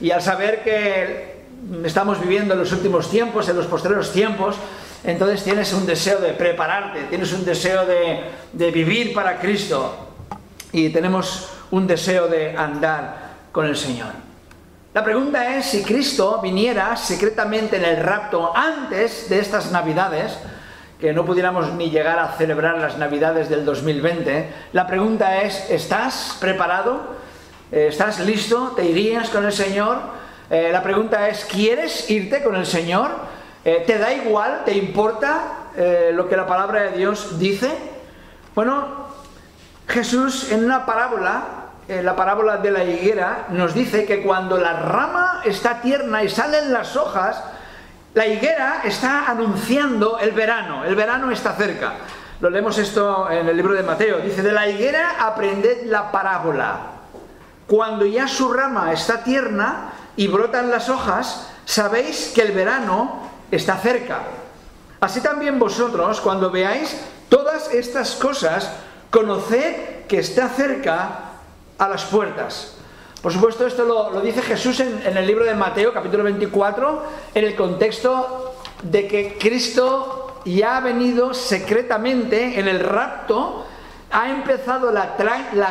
y 0.00 0.10
al 0.10 0.22
saber 0.22 0.62
que 0.64 1.44
estamos 1.84 2.20
viviendo 2.20 2.54
en 2.54 2.60
los 2.60 2.72
últimos 2.72 3.10
tiempos, 3.10 3.48
en 3.48 3.56
los 3.56 3.66
posteriores 3.66 4.10
tiempos, 4.10 4.56
entonces 5.04 5.44
tienes 5.44 5.72
un 5.72 5.86
deseo 5.86 6.18
de 6.18 6.32
prepararte, 6.32 7.04
tienes 7.04 7.32
un 7.32 7.44
deseo 7.44 7.84
de, 7.84 8.70
vivir 8.70 9.12
para 9.12 9.38
Cristo. 9.38 9.94
Y 10.72 10.90
tenemos 10.90 11.48
un 11.70 11.86
deseo 11.86 12.26
de 12.26 12.56
andar 12.56 13.36
con 13.52 13.66
el 13.66 13.76
Señor. 13.76 14.27
La 14.94 15.04
pregunta 15.04 15.56
es 15.56 15.66
si 15.66 15.82
Cristo 15.82 16.40
viniera 16.42 16.96
secretamente 16.96 17.76
en 17.76 17.84
el 17.84 18.02
rapto 18.02 18.56
antes 18.56 19.28
de 19.28 19.38
estas 19.38 19.70
Navidades, 19.70 20.38
que 20.98 21.12
no 21.12 21.26
pudiéramos 21.26 21.74
ni 21.74 21.90
llegar 21.90 22.18
a 22.18 22.32
celebrar 22.32 22.78
las 22.78 22.96
Navidades 22.96 23.50
del 23.50 23.66
2020, 23.66 24.48
la 24.72 24.86
pregunta 24.86 25.42
es, 25.42 25.70
¿estás 25.70 26.38
preparado? 26.40 27.16
¿Estás 27.70 28.20
listo? 28.20 28.72
¿Te 28.74 28.86
irías 28.86 29.28
con 29.28 29.44
el 29.44 29.52
Señor? 29.52 29.98
Eh, 30.48 30.70
la 30.72 30.82
pregunta 30.82 31.28
es, 31.28 31.44
¿quieres 31.44 32.08
irte 32.10 32.42
con 32.42 32.56
el 32.56 32.64
Señor? 32.64 33.10
Eh, 33.66 33.84
¿Te 33.86 33.98
da 33.98 34.14
igual? 34.14 34.62
¿Te 34.64 34.72
importa 34.72 35.68
eh, 35.76 36.12
lo 36.14 36.30
que 36.30 36.36
la 36.36 36.46
palabra 36.46 36.84
de 36.84 36.96
Dios 36.96 37.38
dice? 37.38 37.70
Bueno, 38.54 39.06
Jesús 39.86 40.50
en 40.50 40.64
una 40.64 40.86
parábola, 40.86 41.57
en 41.88 42.04
la 42.04 42.14
parábola 42.14 42.58
de 42.58 42.70
la 42.70 42.84
higuera, 42.84 43.46
nos 43.48 43.72
dice 43.72 44.04
que 44.04 44.22
cuando 44.22 44.58
la 44.58 44.74
rama 44.74 45.40
está 45.44 45.80
tierna 45.80 46.22
y 46.22 46.28
salen 46.28 46.70
las 46.72 46.96
hojas, 46.96 47.42
la 48.12 48.26
higuera 48.26 48.82
está 48.84 49.26
anunciando 49.26 50.18
el 50.18 50.32
verano, 50.32 50.84
el 50.84 50.94
verano 50.94 51.30
está 51.30 51.54
cerca. 51.54 51.94
Lo 52.40 52.50
leemos 52.50 52.76
esto 52.78 53.30
en 53.30 53.48
el 53.48 53.56
libro 53.56 53.74
de 53.74 53.82
Mateo. 53.82 54.18
Dice, 54.18 54.42
de 54.42 54.52
la 54.52 54.68
higuera 54.68 55.16
aprended 55.18 55.86
la 55.86 56.12
parábola. 56.12 56.76
Cuando 57.66 58.04
ya 58.06 58.28
su 58.28 58.52
rama 58.52 58.92
está 58.92 59.24
tierna 59.24 59.92
y 60.14 60.28
brotan 60.28 60.70
las 60.70 60.88
hojas, 60.88 61.50
sabéis 61.64 62.32
que 62.34 62.42
el 62.42 62.52
verano 62.52 63.30
está 63.50 63.76
cerca. 63.76 64.20
Así 65.00 65.20
también 65.20 65.58
vosotros, 65.58 66.20
cuando 66.20 66.50
veáis 66.50 66.96
todas 67.28 67.72
estas 67.72 68.12
cosas, 68.12 68.72
conoced 69.10 70.06
que 70.06 70.18
está 70.18 70.48
cerca 70.48 71.27
a 71.78 71.88
las 71.88 72.04
puertas. 72.04 72.74
Por 73.22 73.32
supuesto, 73.32 73.66
esto 73.66 73.84
lo, 73.84 74.20
dice 74.20 74.42
Jesús 74.42 74.78
en, 74.80 75.16
el 75.16 75.26
libro 75.26 75.44
de 75.44 75.54
Mateo, 75.54 75.92
capítulo 75.92 76.22
24, 76.24 77.02
en 77.34 77.44
el 77.44 77.56
contexto 77.56 78.54
de 78.82 79.08
que 79.08 79.36
Cristo 79.38 80.40
ya 80.44 80.76
ha 80.76 80.80
venido 80.80 81.34
secretamente 81.34 82.60
en 82.60 82.68
el 82.68 82.80
rapto, 82.80 83.64
ha 84.12 84.30
empezado 84.30 84.92
la, 84.92 85.16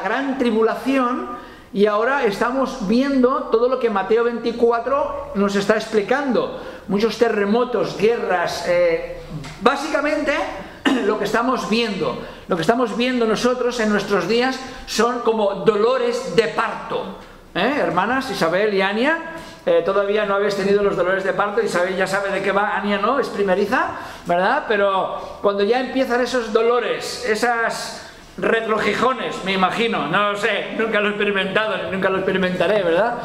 gran 0.04 0.38
tribulación 0.38 1.30
y 1.74 1.86
ahora 1.86 2.26
estamos 2.26 2.88
viendo 2.88 3.44
todo 3.52 3.70
lo 3.70 3.80
que 3.80 3.90
Mateo 3.90 4.26
24 4.26 5.32
nos 5.36 5.56
está 5.56 5.76
explicando. 5.76 6.62
Muchos 6.90 7.18
terremotos, 7.18 7.98
guerras, 7.98 8.66
eh, 8.68 9.22
básicamente 9.62 10.34
lo 11.06 11.18
que 11.18 11.26
estamos 11.26 11.70
viendo, 11.70 12.18
lo 12.48 12.56
que 12.56 12.62
estamos 12.62 12.96
viendo 12.96 13.26
nosotros 13.26 13.80
en 13.80 13.90
nuestros 13.90 14.28
días 14.28 14.60
son 14.86 15.20
como 15.20 15.56
dolores 15.66 16.36
de 16.36 16.48
parto. 16.50 17.18
¿Eh? 17.54 17.76
Hermanas, 17.80 18.30
Isabel 18.32 18.74
y 18.74 18.82
Ania, 18.82 19.18
eh, 19.66 19.82
todavía 19.84 20.26
no 20.26 20.36
habéis 20.36 20.56
tenido 20.56 20.84
los 20.84 20.96
dolores 20.96 21.24
de 21.24 21.34
parto, 21.34 21.62
Isabel 21.62 21.98
ya 21.98 22.08
sabe 22.08 22.30
de 22.30 22.42
qué 22.42 22.52
va, 22.52 22.78
Ania 22.78 23.00
no, 23.00 23.20
es 23.20 23.28
primeriza, 23.28 23.96
¿verdad? 24.26 24.66
Pero 24.68 25.40
cuando 25.42 25.64
ya 25.64 25.80
empiezan 25.80 26.22
esos 26.22 26.54
dolores, 26.54 27.26
esas 27.26 28.08
retrogijones, 28.38 29.44
me 29.44 29.54
imagino, 29.54 30.08
no 30.08 30.34
lo 30.34 30.38
sé, 30.38 30.76
nunca 30.78 31.02
lo 31.02 31.08
he 31.08 31.12
experimentado, 31.12 31.92
nunca 31.92 32.10
lo 32.10 32.18
experimentaré, 32.18 32.84
¿verdad? 32.84 33.16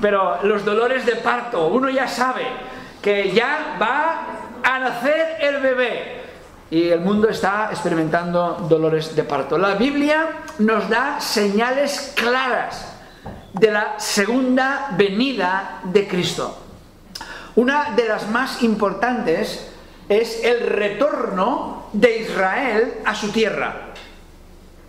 Pero 0.00 0.38
los 0.42 0.64
dolores 0.64 1.04
de 1.06 1.16
parto, 1.16 1.66
uno 1.66 1.90
ya 1.90 2.08
sabe 2.08 2.46
que 3.02 3.30
ya 3.32 3.76
va 3.80 4.26
a 4.64 4.78
nacer 4.78 5.36
el 5.40 5.58
bebé 5.58 6.23
y 6.70 6.88
el 6.88 7.00
mundo 7.00 7.28
está 7.28 7.68
experimentando 7.70 8.66
dolores 8.68 9.14
de 9.14 9.24
parto. 9.24 9.58
La 9.58 9.74
Biblia 9.74 10.44
nos 10.58 10.88
da 10.88 11.20
señales 11.20 12.12
claras 12.16 12.94
de 13.52 13.70
la 13.70 13.98
segunda 13.98 14.88
venida 14.96 15.80
de 15.84 16.08
Cristo. 16.08 16.58
Una 17.56 17.90
de 17.94 18.08
las 18.08 18.28
más 18.28 18.62
importantes 18.62 19.68
es 20.08 20.42
el 20.44 20.66
retorno 20.66 21.86
de 21.92 22.18
Israel 22.18 22.94
a 23.04 23.14
su 23.14 23.30
tierra. 23.30 23.92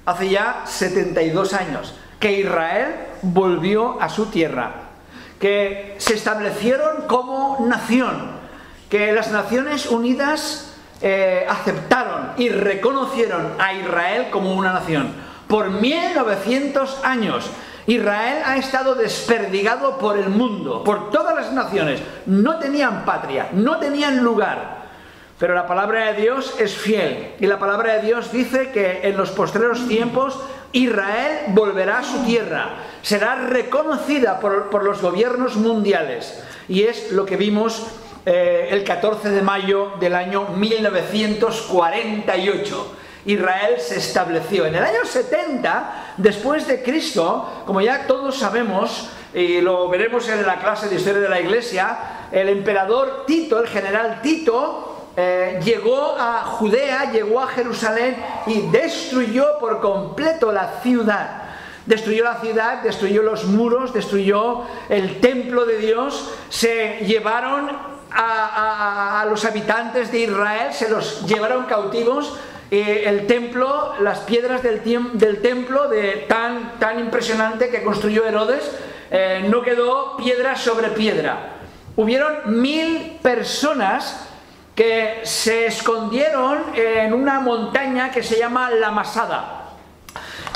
Hace 0.06 0.30
ya 0.30 0.64
72 0.66 1.54
años 1.54 1.94
que 2.20 2.40
Israel 2.40 2.96
volvió 3.22 4.02
a 4.02 4.10
su 4.10 4.28
tierra, 4.28 4.72
que 5.40 5.96
se 6.00 6.16
establecieron 6.16 7.08
como 7.08 7.66
nación, 7.68 8.32
que 8.90 9.12
las 9.12 9.32
Naciones 9.32 9.86
Unidas 9.88 10.75
eh, 11.08 11.46
aceptaron 11.48 12.32
y 12.36 12.50
reconocieron 12.50 13.54
a 13.60 13.74
Israel 13.74 14.30
como 14.32 14.56
una 14.56 14.74
nación. 14.74 15.14
Por 15.48 15.70
1900 15.70 17.06
años 17.06 17.48
Israel 17.86 18.42
ha 18.44 18.58
estado 18.58 18.96
desperdigado 18.96 20.00
por 20.00 20.18
el 20.18 20.30
mundo, 20.30 20.84
por 20.84 21.12
todas 21.12 21.36
las 21.36 21.54
naciones. 21.54 22.02
No 22.26 22.58
tenían 22.58 23.06
patria, 23.06 23.50
no 23.54 23.78
tenían 23.78 24.24
lugar. 24.24 24.84
Pero 25.38 25.54
la 25.54 25.68
palabra 25.68 26.12
de 26.12 26.22
Dios 26.24 26.56
es 26.60 26.76
fiel. 26.76 27.36
Y 27.40 27.46
la 27.46 27.60
palabra 27.60 27.98
de 27.98 28.02
Dios 28.02 28.32
dice 28.32 28.72
que 28.72 29.02
en 29.04 29.16
los 29.16 29.30
postreros 29.30 29.88
tiempos 29.88 30.40
Israel 30.72 31.46
volverá 31.50 32.00
a 32.00 32.04
su 32.04 32.24
tierra. 32.24 32.70
Será 33.04 33.36
reconocida 33.36 34.40
por, 34.40 34.84
los 34.84 35.04
gobiernos 35.04 35.56
mundiales. 35.56 36.44
Y 36.68 36.84
es 36.84 37.12
lo 37.12 37.28
que 37.28 37.38
vimos 37.38 37.86
eh, 38.26 38.70
el 38.72 38.84
14 38.84 39.30
de 39.30 39.42
mayo 39.42 39.94
del 40.00 40.16
año 40.16 40.48
1948 40.56 42.96
Israel 43.26 43.80
se 43.80 43.98
estableció. 43.98 44.66
En 44.66 44.76
el 44.76 44.84
año 44.84 45.04
70, 45.04 46.14
después 46.18 46.68
de 46.68 46.84
Cristo, 46.84 47.64
como 47.66 47.82
ya 47.82 48.08
todos 48.08 48.38
sabemos, 48.38 49.10
y 49.34 49.62
lo 49.62 49.90
veremos 49.90 50.30
en 50.30 50.46
la 50.46 50.60
clase 50.60 50.88
de 50.88 50.96
historia 50.96 51.22
de 51.22 51.30
la 51.30 51.42
iglesia, 51.42 51.98
el 52.32 52.50
emperador 52.50 53.26
Tito, 53.26 53.60
el 53.60 53.68
general 53.68 54.22
Tito, 54.22 55.08
eh, 55.18 55.60
llegó 55.64 56.16
a 56.18 56.44
Judea, 56.44 57.12
llegó 57.12 57.42
a 57.42 57.48
Jerusalén 57.48 58.16
y 58.48 58.62
destruyó 58.70 59.58
por 59.60 59.82
completo 59.82 60.52
la 60.52 60.80
ciudad. 60.82 61.42
Destruyó 61.86 62.24
la 62.24 62.40
ciudad, 62.40 62.82
destruyó 62.82 63.22
los 63.22 63.46
muros, 63.46 63.94
destruyó 63.94 64.64
el 64.90 65.20
templo 65.20 65.66
de 65.66 65.78
Dios, 65.78 66.34
se 66.50 67.00
llevaron 67.06 67.95
a, 68.16 69.26
los 69.30 69.44
habitantes 69.46 70.12
de 70.12 70.20
Israel, 70.20 70.74
se 70.74 70.90
los 70.90 71.26
llevaron 71.26 71.66
cautivos, 71.66 72.38
el 72.72 73.28
templo, 73.28 73.94
las 74.00 74.20
piedras 74.20 74.64
del, 74.64 74.82
del 75.14 75.42
templo 75.42 75.88
de 75.88 76.26
tan, 76.28 76.80
tan 76.80 77.00
impresionante 77.00 77.70
que 77.70 77.84
construyó 77.84 78.26
Herodes, 78.26 78.72
eh, 79.12 79.46
no 79.48 79.62
quedó 79.62 80.18
piedra 80.18 80.56
sobre 80.56 80.90
piedra. 80.90 81.54
Hubieron 81.96 82.62
mil 82.62 83.20
personas 83.22 84.28
que 84.76 85.22
se 85.24 85.68
escondieron 85.68 86.64
en 86.76 87.14
una 87.14 87.40
montaña 87.40 88.12
que 88.12 88.24
se 88.24 88.38
llama 88.38 88.72
La 88.72 88.92
Masada. 88.92 89.70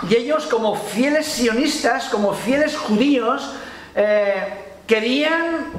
Y 0.10 0.16
ellos, 0.16 0.48
como 0.48 0.76
fieles 0.76 1.26
sionistas, 1.26 2.10
como 2.10 2.34
fieles 2.34 2.78
judíos, 2.78 3.54
eh, 3.96 4.66
querían 4.88 5.72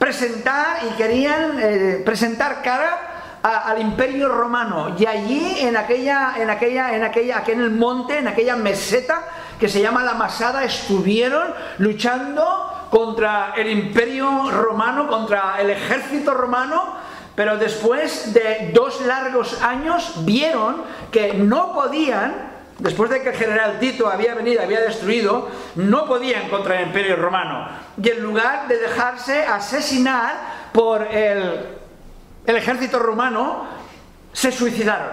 presentar 0.00 0.78
y 0.90 0.96
querían 0.96 1.58
eh, 1.60 2.02
presentar 2.02 2.62
cara 2.62 3.10
al 3.42 3.80
imperio 3.80 4.28
romano. 4.30 4.96
Y 4.98 5.04
allí 5.04 5.56
en 5.60 5.76
aquella, 5.76 6.34
en 6.38 6.48
aquella, 6.48 6.96
en 6.96 7.04
aquella, 7.04 7.38
aquí 7.38 7.52
en 7.52 7.60
el 7.60 7.70
monte, 7.70 8.18
en 8.18 8.26
aquella 8.26 8.56
meseta 8.56 9.22
que 9.58 9.68
se 9.68 9.82
llama 9.82 10.02
la 10.02 10.14
Masada, 10.14 10.64
estuvieron 10.64 11.52
luchando 11.78 12.88
contra 12.90 13.52
el 13.56 13.70
imperio 13.70 14.50
romano, 14.50 15.06
contra 15.06 15.60
el 15.60 15.68
ejército 15.68 16.32
romano, 16.32 16.96
pero 17.34 17.58
después 17.58 18.32
de 18.32 18.70
dos 18.72 19.02
largos 19.02 19.62
años 19.62 20.24
vieron 20.24 20.82
que 21.12 21.34
no 21.34 21.74
podían, 21.74 22.59
después 22.80 23.10
de 23.10 23.22
que 23.22 23.30
el 23.30 23.36
general 23.36 23.78
Tito 23.78 24.08
había 24.08 24.34
venido, 24.34 24.62
había 24.62 24.80
destruido, 24.80 25.48
no 25.76 26.06
podían 26.06 26.48
contra 26.48 26.80
el 26.80 26.88
imperio 26.88 27.16
romano. 27.16 27.68
Y 28.02 28.08
en 28.08 28.22
lugar 28.22 28.68
de 28.68 28.78
dejarse 28.78 29.44
asesinar 29.44 30.34
por 30.72 31.02
el 31.02 31.80
el 32.46 32.56
ejército 32.56 32.98
romano, 32.98 33.64
se 34.32 34.52
suicidaron. 34.52 35.08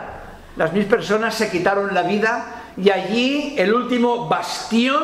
Las 0.56 0.74
mil 0.74 0.86
personas 0.86 1.36
se 1.36 1.50
quitaron 1.50 1.94
la 1.94 2.04
vida 2.04 2.64
y 2.78 2.90
allí 2.90 3.56
el 3.58 3.74
último 3.74 4.28
bastión 4.28 5.04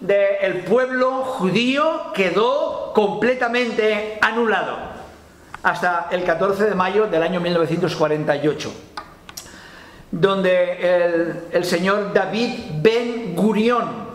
del 0.00 0.64
pueblo 0.64 1.22
judío 1.24 2.12
quedó 2.12 2.92
completamente 2.94 4.18
anulado 4.20 4.76
hasta 5.62 6.08
el 6.10 6.24
14 6.24 6.64
de 6.64 6.74
mayo 6.74 7.06
del 7.06 7.22
año 7.22 7.40
1948, 7.40 8.74
donde 10.12 11.40
el, 11.52 11.64
señor 11.64 12.12
David 12.12 12.50
Ben 12.80 13.34
Gurión, 13.34 14.12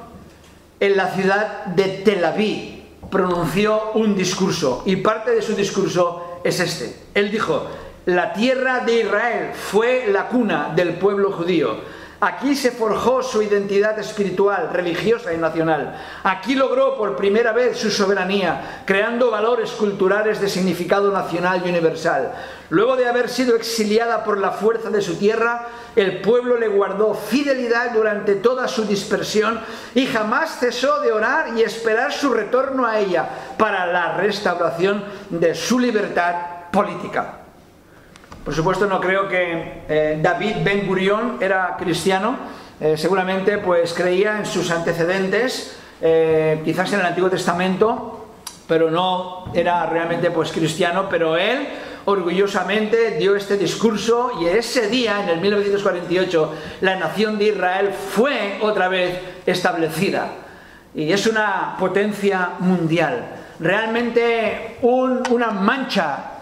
en 0.79 0.95
la 0.95 1.11
ciudad 1.11 1.65
de 1.65 1.85
Tel 2.05 2.23
Aviv, 2.23 2.83
pronunció 3.09 3.91
un 3.95 4.15
discurso 4.15 4.83
y 4.85 4.97
parte 4.97 5.31
de 5.31 5.41
su 5.41 5.55
discurso 5.55 6.39
es 6.43 6.59
este. 6.59 6.95
Él 7.15 7.31
dijo, 7.31 7.67
la 8.05 8.31
tierra 8.31 8.81
de 8.81 9.01
Israel 9.01 9.51
fue 9.53 10.05
la 10.07 10.27
cuna 10.27 10.71
del 10.75 10.93
pueblo 10.93 11.31
judío. 11.31 11.77
Aquí 12.19 12.55
se 12.55 12.71
forjó 12.71 13.21
su 13.21 13.43
identidad 13.43 13.99
espiritual, 13.99 14.71
religiosa 14.73 15.35
y 15.35 15.37
nacional. 15.37 15.95
Aquí 16.23 16.55
logró 16.55 16.97
por 16.97 17.15
primera 17.15 17.51
vez 17.51 17.77
su 17.77 17.91
soberanía, 17.91 18.81
creando 18.85 19.29
valores 19.29 19.69
culturales 19.71 20.41
de 20.41 20.49
significado 20.49 21.11
nacional 21.11 21.61
y 21.63 21.69
universal. 21.69 22.33
Luego 22.71 22.95
de 22.95 23.07
haber 23.07 23.29
sido 23.29 23.55
exiliada 23.55 24.23
por 24.23 24.39
la 24.39 24.49
fuerza 24.49 24.89
de 24.89 25.03
su 25.03 25.17
tierra, 25.17 25.67
el 25.95 26.21
pueblo 26.21 26.57
le 26.57 26.69
guardó 26.69 27.13
fidelidad 27.13 27.91
durante 27.91 28.33
toda 28.33 28.67
su 28.67 28.85
dispersión 28.85 29.59
y 29.93 30.07
jamás 30.07 30.57
cesó 30.59 30.99
de 31.01 31.11
orar 31.11 31.55
y 31.55 31.61
esperar 31.61 32.11
su 32.11 32.33
retorno 32.33 32.87
a 32.87 32.99
ella 32.99 33.29
para 33.59 33.85
la 33.85 34.17
restauración 34.17 35.03
de 35.29 35.53
su 35.53 35.77
libertad 35.77 36.33
política. 36.71 37.46
Por 38.47 38.55
supuesto 38.55 38.85
no 38.85 39.01
creo 39.01 39.27
que 39.27 39.83
eh, 39.89 40.19
David 40.21 40.63
Ben 40.63 40.87
Gurion 40.87 41.35
era 41.41 41.75
cristiano, 41.77 42.37
eh, 42.79 42.95
seguramente 42.95 43.57
pues 43.57 43.93
creía 43.93 44.37
en 44.37 44.45
sus 44.45 44.71
antecedentes, 44.71 45.77
eh, 45.99 46.61
quizás 46.63 46.93
en 46.93 47.01
el 47.01 47.07
Antiguo 47.07 47.29
Testamento, 47.29 48.29
pero 48.65 48.89
no 48.89 49.51
era 49.53 49.85
realmente 49.87 50.31
pues 50.31 50.53
cristiano, 50.53 51.07
pero 51.09 51.35
él 51.35 51.67
orgullosamente 52.05 53.17
dio 53.17 53.35
este 53.35 53.57
discurso 53.57 54.31
y 54.39 54.45
ese 54.45 54.87
día, 54.87 55.21
en 55.23 55.27
el 55.27 55.41
1948, 55.41 56.53
la 56.79 56.95
nación 56.95 57.37
de 57.37 57.49
Israel 57.49 57.91
fue 57.91 58.59
otra 58.61 58.87
vez 58.87 59.19
establecida. 59.45 60.29
Y 60.95 61.11
es 61.11 61.27
una 61.27 61.75
potencia 61.77 62.51
mundial. 62.59 63.27
Realmente 63.59 64.77
una 64.83 65.51
mancha 65.51 66.36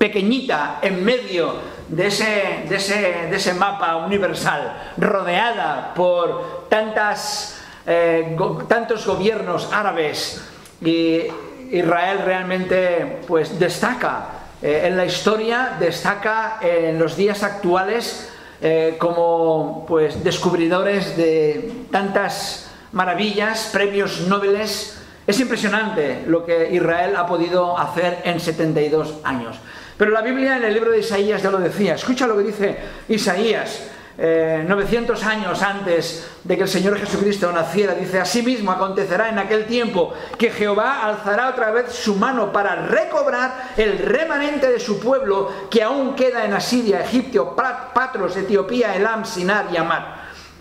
pequeñita 0.00 0.78
en 0.80 1.04
medio 1.04 1.52
de 1.88 2.06
ese, 2.06 2.64
de 2.66 3.36
ese, 3.36 3.52
mapa 3.52 3.96
universal, 3.96 4.94
rodeada 4.96 5.92
por 5.94 6.68
tantas, 6.70 7.60
eh, 7.86 8.34
tantos 8.66 9.04
gobiernos 9.04 9.68
árabes, 9.70 10.40
y 10.80 11.24
Israel 11.70 12.22
realmente 12.24 13.20
pues, 13.28 13.58
destaca 13.58 14.28
eh, 14.62 14.84
en 14.86 14.96
la 14.96 15.04
historia, 15.04 15.76
destaca 15.78 16.60
en 16.62 16.98
los 16.98 17.14
días 17.14 17.42
actuales 17.42 18.32
eh, 18.62 18.96
como 18.98 19.84
pues, 19.86 20.24
descubridores 20.24 21.14
de 21.14 21.72
tantas 21.90 22.70
maravillas, 22.92 23.68
premios 23.70 24.22
nobles. 24.22 24.96
Es 25.26 25.38
impresionante 25.40 26.24
lo 26.26 26.46
que 26.46 26.70
Israel 26.72 27.16
ha 27.16 27.26
podido 27.26 27.76
hacer 27.78 28.22
en 28.24 28.40
72 28.40 29.16
años. 29.24 29.60
Pero 30.00 30.12
la 30.12 30.22
Biblia 30.22 30.56
en 30.56 30.64
el 30.64 30.72
libro 30.72 30.92
de 30.92 31.00
Isaías 31.00 31.42
ya 31.42 31.50
lo 31.50 31.58
decía. 31.58 31.94
Escucha 31.94 32.26
lo 32.26 32.38
que 32.38 32.44
dice 32.44 32.74
Isaías. 33.10 33.90
900 34.16 35.22
eh, 35.22 35.26
años 35.26 35.62
antes 35.62 36.26
de 36.42 36.56
que 36.56 36.62
el 36.62 36.68
Señor 36.70 36.98
Jesucristo 36.98 37.52
naciera, 37.52 37.92
dice, 37.92 38.18
asimismo 38.18 38.70
acontecerá 38.70 39.28
en 39.28 39.38
aquel 39.38 39.66
tiempo 39.66 40.14
que 40.38 40.50
Jehová 40.50 41.04
alzará 41.04 41.50
otra 41.50 41.70
vez 41.70 41.92
su 41.92 42.16
mano 42.16 42.50
para 42.50 42.76
recobrar 42.76 43.72
el 43.76 43.98
remanente 43.98 44.70
de 44.70 44.80
su 44.80 44.98
pueblo 44.98 45.52
que 45.70 45.82
aún 45.82 46.14
queda 46.14 46.46
en 46.46 46.54
Asiria, 46.54 47.02
Egipto, 47.02 47.54
Patros, 47.54 48.34
Etiopía, 48.38 48.96
Elam, 48.96 49.26
Sinar 49.26 49.66
y 49.70 49.76
Amar 49.76 50.19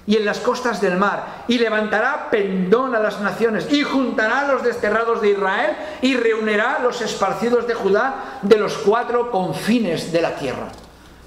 y 0.10 0.18
en 0.18 0.26
las 0.26 0.40
costas 0.40 0.82
del 0.82 0.98
mar, 0.98 1.44
y 1.48 1.60
levantará 1.60 2.32
pendón 2.32 2.96
a 2.96 3.00
las 3.00 3.22
naciones, 3.22 3.72
y 3.72 3.84
juntará 3.84 4.40
a 4.40 4.48
los 4.48 4.64
desterrados 4.64 5.22
de 5.22 5.30
Israel, 5.30 5.78
y 6.02 6.16
reunirá 6.16 6.78
a 6.78 6.80
los 6.80 7.00
esparcidos 7.02 7.68
de 7.68 7.76
Judá 7.76 8.40
de 8.42 8.58
los 8.58 8.80
cuatro 8.80 9.30
confines 9.30 10.12
de 10.12 10.22
la 10.24 10.36
tierra. 10.36 10.70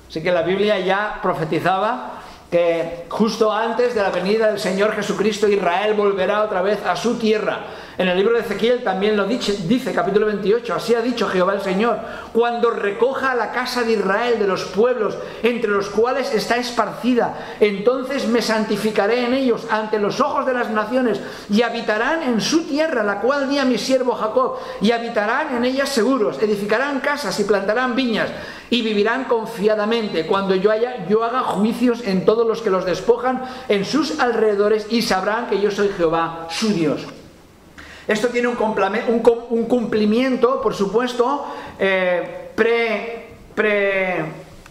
Así 0.08 0.20
que 0.20 0.32
la 0.32 0.42
Biblia 0.42 0.80
ya 0.80 1.20
profetizaba 1.22 2.22
que 2.50 3.06
justo 3.08 3.52
antes 3.52 3.94
de 3.94 4.02
la 4.02 4.10
venida 4.10 4.48
del 4.48 4.58
Señor 4.58 4.96
Jesucristo 4.96 5.46
Israel 5.46 5.94
volverá 5.94 6.42
otra 6.42 6.60
vez 6.60 6.84
a 6.84 6.96
su 6.96 7.16
tierra. 7.18 7.60
En 8.02 8.08
el 8.08 8.16
libro 8.16 8.34
de 8.34 8.40
Ezequiel 8.40 8.82
también 8.82 9.16
lo 9.16 9.26
dice, 9.26 9.92
capítulo 9.94 10.26
28, 10.26 10.74
así 10.74 10.92
ha 10.92 11.00
dicho 11.00 11.28
Jehová 11.28 11.54
el 11.54 11.60
Señor, 11.60 12.00
cuando 12.32 12.70
recoja 12.70 13.32
la 13.36 13.52
casa 13.52 13.84
de 13.84 13.92
Israel 13.92 14.40
de 14.40 14.48
los 14.48 14.64
pueblos 14.64 15.16
entre 15.44 15.70
los 15.70 15.88
cuales 15.88 16.34
está 16.34 16.56
esparcida, 16.56 17.54
entonces 17.60 18.26
me 18.26 18.42
santificaré 18.42 19.24
en 19.24 19.34
ellos 19.34 19.68
ante 19.70 20.00
los 20.00 20.20
ojos 20.20 20.44
de 20.46 20.52
las 20.52 20.68
naciones 20.70 21.20
y 21.48 21.62
habitarán 21.62 22.24
en 22.24 22.40
su 22.40 22.64
tierra, 22.64 23.04
la 23.04 23.20
cual 23.20 23.48
di 23.48 23.58
a 23.58 23.64
mi 23.64 23.78
siervo 23.78 24.16
Jacob, 24.16 24.58
y 24.80 24.90
habitarán 24.90 25.54
en 25.54 25.64
ellas 25.64 25.88
seguros, 25.88 26.42
edificarán 26.42 26.98
casas 26.98 27.38
y 27.38 27.44
plantarán 27.44 27.94
viñas 27.94 28.30
y 28.68 28.82
vivirán 28.82 29.26
confiadamente 29.26 30.26
cuando 30.26 30.56
yo, 30.56 30.72
haya, 30.72 31.06
yo 31.06 31.22
haga 31.22 31.42
juicios 31.42 32.02
en 32.04 32.24
todos 32.24 32.48
los 32.48 32.62
que 32.62 32.70
los 32.70 32.84
despojan 32.84 33.44
en 33.68 33.84
sus 33.84 34.18
alrededores 34.18 34.88
y 34.90 35.02
sabrán 35.02 35.46
que 35.46 35.60
yo 35.60 35.70
soy 35.70 35.90
Jehová, 35.96 36.48
su 36.50 36.70
Dios. 36.70 37.06
Esto 38.06 38.28
tiene 38.28 38.48
un, 38.48 38.56
un 39.50 39.64
cumplimiento, 39.66 40.60
por 40.60 40.74
supuesto, 40.74 41.46
eh, 41.78 42.50
pre, 42.54 43.28
pre 43.54 44.24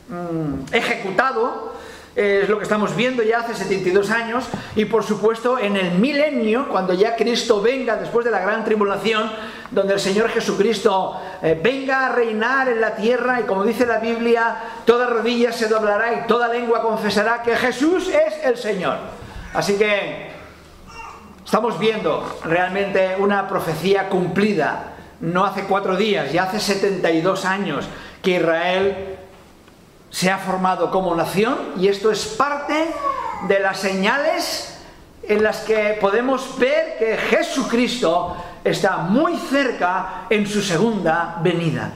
mm, 0.09 0.73
ejecutado 0.73 1.71
es 2.13 2.49
lo 2.49 2.57
que 2.57 2.63
estamos 2.63 2.93
viendo 2.93 3.23
ya 3.23 3.39
hace 3.39 3.55
72 3.55 4.11
años 4.11 4.45
y 4.75 4.83
por 4.83 5.03
supuesto 5.03 5.57
en 5.57 5.77
el 5.77 5.91
milenio, 5.91 6.67
cuando 6.67 6.93
ya 6.93 7.15
Cristo 7.15 7.61
venga 7.61 7.95
después 7.95 8.25
de 8.25 8.31
la 8.31 8.39
gran 8.39 8.65
tribulación, 8.65 9.31
donde 9.71 9.93
el 9.93 9.99
Señor 9.99 10.29
Jesucristo 10.29 11.17
eh, 11.41 11.57
venga 11.61 12.07
a 12.07 12.11
reinar 12.11 12.67
en 12.67 12.81
la 12.81 12.95
tierra 12.95 13.39
y 13.39 13.43
como 13.43 13.63
dice 13.63 13.85
la 13.85 13.99
Biblia, 13.99 14.57
toda 14.85 15.07
rodilla 15.07 15.53
se 15.53 15.69
doblará 15.69 16.13
y 16.13 16.27
toda 16.27 16.49
lengua 16.49 16.81
confesará 16.81 17.41
que 17.43 17.55
Jesús 17.55 18.09
es 18.09 18.43
el 18.43 18.57
Señor. 18.57 18.97
Así 19.53 19.77
que 19.77 20.31
estamos 21.45 21.79
viendo 21.79 22.39
realmente 22.43 23.15
una 23.19 23.47
profecía 23.47 24.09
cumplida, 24.09 24.93
no 25.19 25.45
hace 25.45 25.63
cuatro 25.63 25.95
días, 25.95 26.31
ya 26.31 26.43
hace 26.43 26.59
72 26.59 27.45
años 27.45 27.85
que 28.21 28.37
Israel 28.37 29.17
se 30.09 30.29
ha 30.29 30.37
formado 30.37 30.91
como 30.91 31.15
nación 31.15 31.57
y 31.77 31.87
esto 31.87 32.11
es 32.11 32.25
parte 32.25 32.87
de 33.47 33.59
las 33.59 33.79
señales 33.79 34.79
en 35.23 35.43
las 35.43 35.59
que 35.59 35.97
podemos 36.01 36.57
ver 36.57 36.97
que 36.97 37.17
Jesucristo 37.17 38.35
está 38.63 38.97
muy 38.97 39.37
cerca 39.37 40.25
en 40.29 40.47
su 40.47 40.61
segunda 40.61 41.39
venida. 41.41 41.93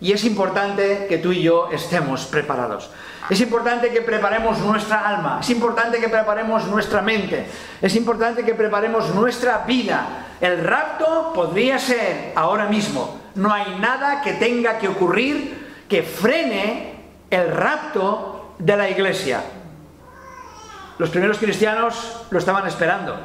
Y 0.00 0.12
es 0.12 0.24
importante 0.24 1.06
que 1.08 1.18
tú 1.18 1.32
y 1.32 1.42
yo 1.42 1.68
estemos 1.70 2.26
preparados. 2.26 2.90
Es 3.30 3.40
importante 3.40 3.90
que 3.90 4.02
preparemos 4.02 4.58
nuestra 4.58 5.06
alma, 5.06 5.38
es 5.40 5.50
importante 5.50 6.00
que 6.00 6.08
preparemos 6.08 6.66
nuestra 6.66 7.02
mente, 7.02 7.46
es 7.80 7.94
importante 7.94 8.44
que 8.44 8.54
preparemos 8.54 9.14
nuestra 9.14 9.58
vida. 9.58 10.26
El 10.40 10.62
rapto 10.64 11.32
podría 11.32 11.78
ser 11.78 12.32
ahora 12.34 12.66
mismo. 12.66 13.20
No 13.36 13.52
hay 13.52 13.78
nada 13.78 14.20
que 14.22 14.34
tenga 14.34 14.78
que 14.78 14.88
ocurrir 14.88 15.84
que 15.88 16.02
frene 16.02 16.94
el 17.30 17.52
rapto 17.52 18.54
de 18.58 18.76
la 18.76 18.90
iglesia. 18.90 19.40
Los 20.98 21.10
primeros 21.10 21.38
cristianos 21.38 22.24
lo 22.30 22.38
estaban 22.38 22.66
esperando. 22.66 23.18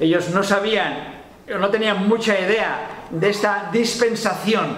Ellos 0.00 0.28
no 0.30 0.42
sabían, 0.42 1.22
no 1.46 1.70
tenían 1.70 2.06
mucha 2.06 2.38
idea 2.38 3.06
de 3.10 3.30
esta 3.30 3.70
dispensación 3.72 4.76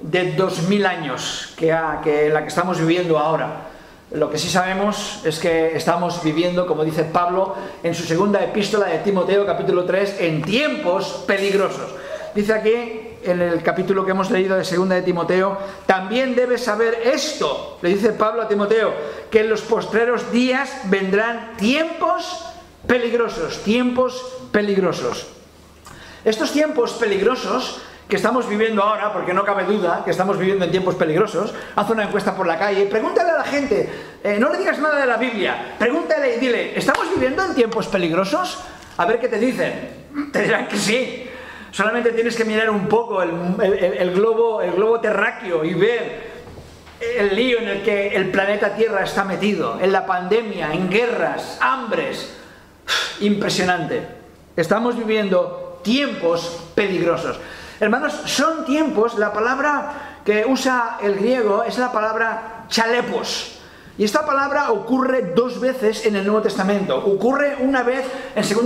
de 0.00 0.32
dos 0.32 0.62
mil 0.68 0.84
años 0.84 1.54
que, 1.56 1.68
la 1.68 2.00
que 2.02 2.48
estamos 2.48 2.78
viviendo 2.80 3.18
ahora. 3.18 3.73
Lo 4.14 4.30
que 4.30 4.38
sí 4.38 4.48
sabemos 4.48 5.22
es 5.24 5.40
que 5.40 5.76
estamos 5.76 6.22
viviendo, 6.22 6.68
como 6.68 6.84
dice 6.84 7.02
Pablo 7.02 7.56
en 7.82 7.96
su 7.96 8.04
segunda 8.04 8.44
epístola 8.44 8.86
de 8.86 8.98
Timoteo 8.98 9.44
capítulo 9.44 9.84
3, 9.84 10.20
en 10.20 10.42
tiempos 10.42 11.24
peligrosos. 11.26 11.90
Dice 12.32 12.52
aquí 12.52 13.00
en 13.24 13.42
el 13.42 13.60
capítulo 13.64 14.04
que 14.04 14.12
hemos 14.12 14.30
leído 14.30 14.56
de 14.56 14.64
segunda 14.64 14.94
de 14.94 15.02
Timoteo, 15.02 15.58
también 15.84 16.36
debes 16.36 16.62
saber 16.62 16.94
esto, 17.04 17.78
le 17.82 17.88
dice 17.88 18.12
Pablo 18.12 18.42
a 18.42 18.46
Timoteo, 18.46 18.94
que 19.32 19.40
en 19.40 19.50
los 19.50 19.62
postreros 19.62 20.30
días 20.30 20.70
vendrán 20.84 21.56
tiempos 21.56 22.46
peligrosos, 22.86 23.64
tiempos 23.64 24.24
peligrosos. 24.52 25.26
Estos 26.24 26.52
tiempos 26.52 26.92
peligrosos 26.92 27.80
estamos 28.16 28.48
viviendo 28.48 28.82
ahora, 28.82 29.12
porque 29.12 29.32
no 29.32 29.44
cabe 29.44 29.64
duda 29.64 30.02
que 30.04 30.10
estamos 30.10 30.38
viviendo 30.38 30.64
en 30.64 30.70
tiempos 30.70 30.94
peligrosos, 30.94 31.54
haz 31.76 31.90
una 31.90 32.04
encuesta 32.04 32.34
por 32.34 32.46
la 32.46 32.58
calle 32.58 32.86
pregúntale 32.86 33.30
a 33.30 33.38
la 33.38 33.44
gente, 33.44 33.88
eh, 34.22 34.36
no 34.38 34.50
le 34.50 34.58
digas 34.58 34.78
nada 34.78 35.00
de 35.00 35.06
la 35.06 35.16
Biblia, 35.16 35.74
pregúntale 35.78 36.36
y 36.36 36.40
dile, 36.40 36.78
¿estamos 36.78 37.08
viviendo 37.12 37.44
en 37.44 37.54
tiempos 37.54 37.86
peligrosos? 37.88 38.58
A 38.96 39.06
ver 39.06 39.18
qué 39.18 39.28
te 39.28 39.38
dicen. 39.38 40.04
Te 40.32 40.42
dirán 40.42 40.68
que 40.68 40.76
sí. 40.76 41.28
Solamente 41.70 42.12
tienes 42.12 42.36
que 42.36 42.44
mirar 42.44 42.70
un 42.70 42.86
poco 42.86 43.20
el, 43.20 44.12
globo, 44.12 44.62
el 44.62 44.72
globo 44.72 45.00
terráqueo 45.00 45.64
y 45.64 45.74
ver 45.74 46.34
el 47.00 47.34
lío 47.34 47.58
en 47.58 47.68
el 47.68 47.82
que 47.82 48.14
el 48.14 48.30
planeta 48.30 48.76
Tierra 48.76 49.02
está 49.02 49.24
metido, 49.24 49.80
en 49.80 49.90
la 49.90 50.06
pandemia, 50.06 50.72
en 50.72 50.88
guerras, 50.88 51.58
hambres. 51.60 52.32
Impresionante. 53.20 54.06
Estamos 54.56 54.96
viviendo 54.96 55.80
tiempos 55.82 56.60
peligrosos. 56.76 57.40
Hermanos, 57.80 58.12
son 58.26 58.64
tiempos, 58.64 59.18
la 59.18 59.32
palabra 59.32 60.20
que 60.24 60.44
usa 60.46 60.98
el 61.02 61.16
griego 61.16 61.64
es 61.64 61.78
la 61.78 61.92
palabra 61.92 62.66
chalepos. 62.68 63.54
Y 63.96 64.02
esta 64.02 64.26
palabra 64.26 64.72
ocurre 64.72 65.34
dos 65.36 65.60
veces 65.60 66.04
en 66.04 66.16
el 66.16 66.26
Nuevo 66.26 66.42
Testamento. 66.42 66.96
Ocurre 66.96 67.58
una 67.60 67.84
vez 67.84 68.04
en 68.34 68.42
2 68.42 68.64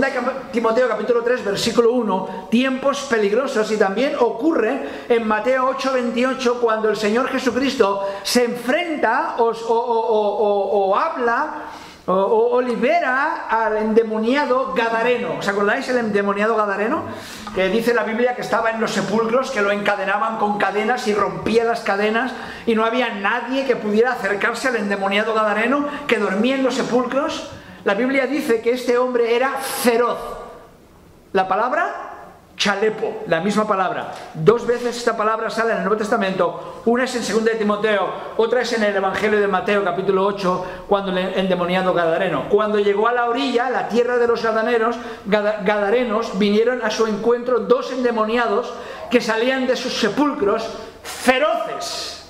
Timoteo 0.51 0.87
capítulo 0.87 1.21
3 1.21 1.45
versículo 1.45 1.93
1, 1.93 2.47
tiempos 2.49 3.01
peligrosos, 3.03 3.71
y 3.71 3.77
también 3.77 4.15
ocurre 4.19 5.05
en 5.07 5.27
Mateo 5.27 5.67
8, 5.67 5.93
28 5.93 6.59
cuando 6.59 6.89
el 6.89 6.97
Señor 6.97 7.27
Jesucristo 7.27 8.07
se 8.23 8.45
enfrenta 8.45 9.35
o, 9.37 10.95
habla 10.97 11.68
o, 12.11 12.61
libera 12.61 13.45
al 13.47 13.77
endemoniado 13.77 14.73
Gadareno. 14.73 15.37
¿Os 15.37 15.47
acordáis 15.47 15.87
el 15.89 15.97
endemoniado 15.97 16.55
Gadareno? 16.55 17.03
Que 17.53 17.69
dice 17.69 17.93
la 17.93 18.03
Biblia 18.03 18.35
que 18.35 18.41
estaba 18.41 18.71
en 18.71 18.81
los 18.81 18.91
sepulcros, 18.91 19.51
que 19.51 19.61
lo 19.61 19.71
encadenaban 19.71 20.37
con 20.37 20.57
cadenas 20.57 21.07
y 21.07 21.13
rompía 21.13 21.63
las 21.63 21.81
cadenas 21.81 22.31
y 22.65 22.73
no 22.73 22.83
había 22.83 23.13
nadie 23.13 23.65
que 23.65 23.75
pudiera 23.75 24.13
acercarse 24.13 24.69
al 24.69 24.77
endemoniado 24.77 25.35
Gadareno 25.35 25.87
que 26.07 26.17
dormía 26.17 26.55
en 26.55 26.63
los 26.63 26.75
sepulcros. 26.75 27.51
La 27.85 27.93
Biblia 27.93 28.25
dice 28.25 28.61
que 28.61 28.71
este 28.71 28.97
hombre 28.97 29.35
era 29.35 29.51
feroz. 29.59 30.17
La 31.31 31.47
palabra 31.47 32.08
chalepo, 32.59 33.23
la 33.27 33.39
misma 33.39 33.65
palabra. 33.65 34.11
Dos 34.33 34.67
veces 34.67 34.97
esta 34.97 35.15
palabra 35.15 35.49
sale 35.49 35.71
en 35.71 35.77
el 35.77 35.83
Nuevo 35.83 35.97
Testamento, 35.97 36.81
una 36.85 37.05
es 37.05 37.15
en 37.15 37.35
2 37.35 37.45
de 37.45 37.55
Timoteo, 37.55 38.09
otra 38.35 38.61
es 38.61 38.73
en 38.73 38.83
el 38.83 38.95
Evangelio 38.95 39.39
de 39.39 39.47
Mateo 39.47 39.81
capítulo 39.83 40.25
8, 40.25 40.65
cuando 40.87 41.11
el 41.11 41.39
endemoniado 41.39 41.93
Gadareno. 41.93 42.49
Cuando 42.49 42.77
llegó 42.77 43.07
a 43.07 43.13
la 43.13 43.29
orilla, 43.29 43.69
la 43.69 43.87
tierra 43.87 44.17
de 44.17 44.27
los 44.27 44.43
gadarenos, 44.43 44.97
gadarenos, 45.25 46.37
vinieron 46.37 46.83
a 46.83 46.91
su 46.91 47.07
encuentro 47.07 47.61
dos 47.61 47.93
endemoniados 47.93 48.73
que 49.09 49.21
salían 49.21 49.65
de 49.65 49.77
sus 49.77 49.97
sepulcros 49.97 50.69
feroces. 51.01 52.29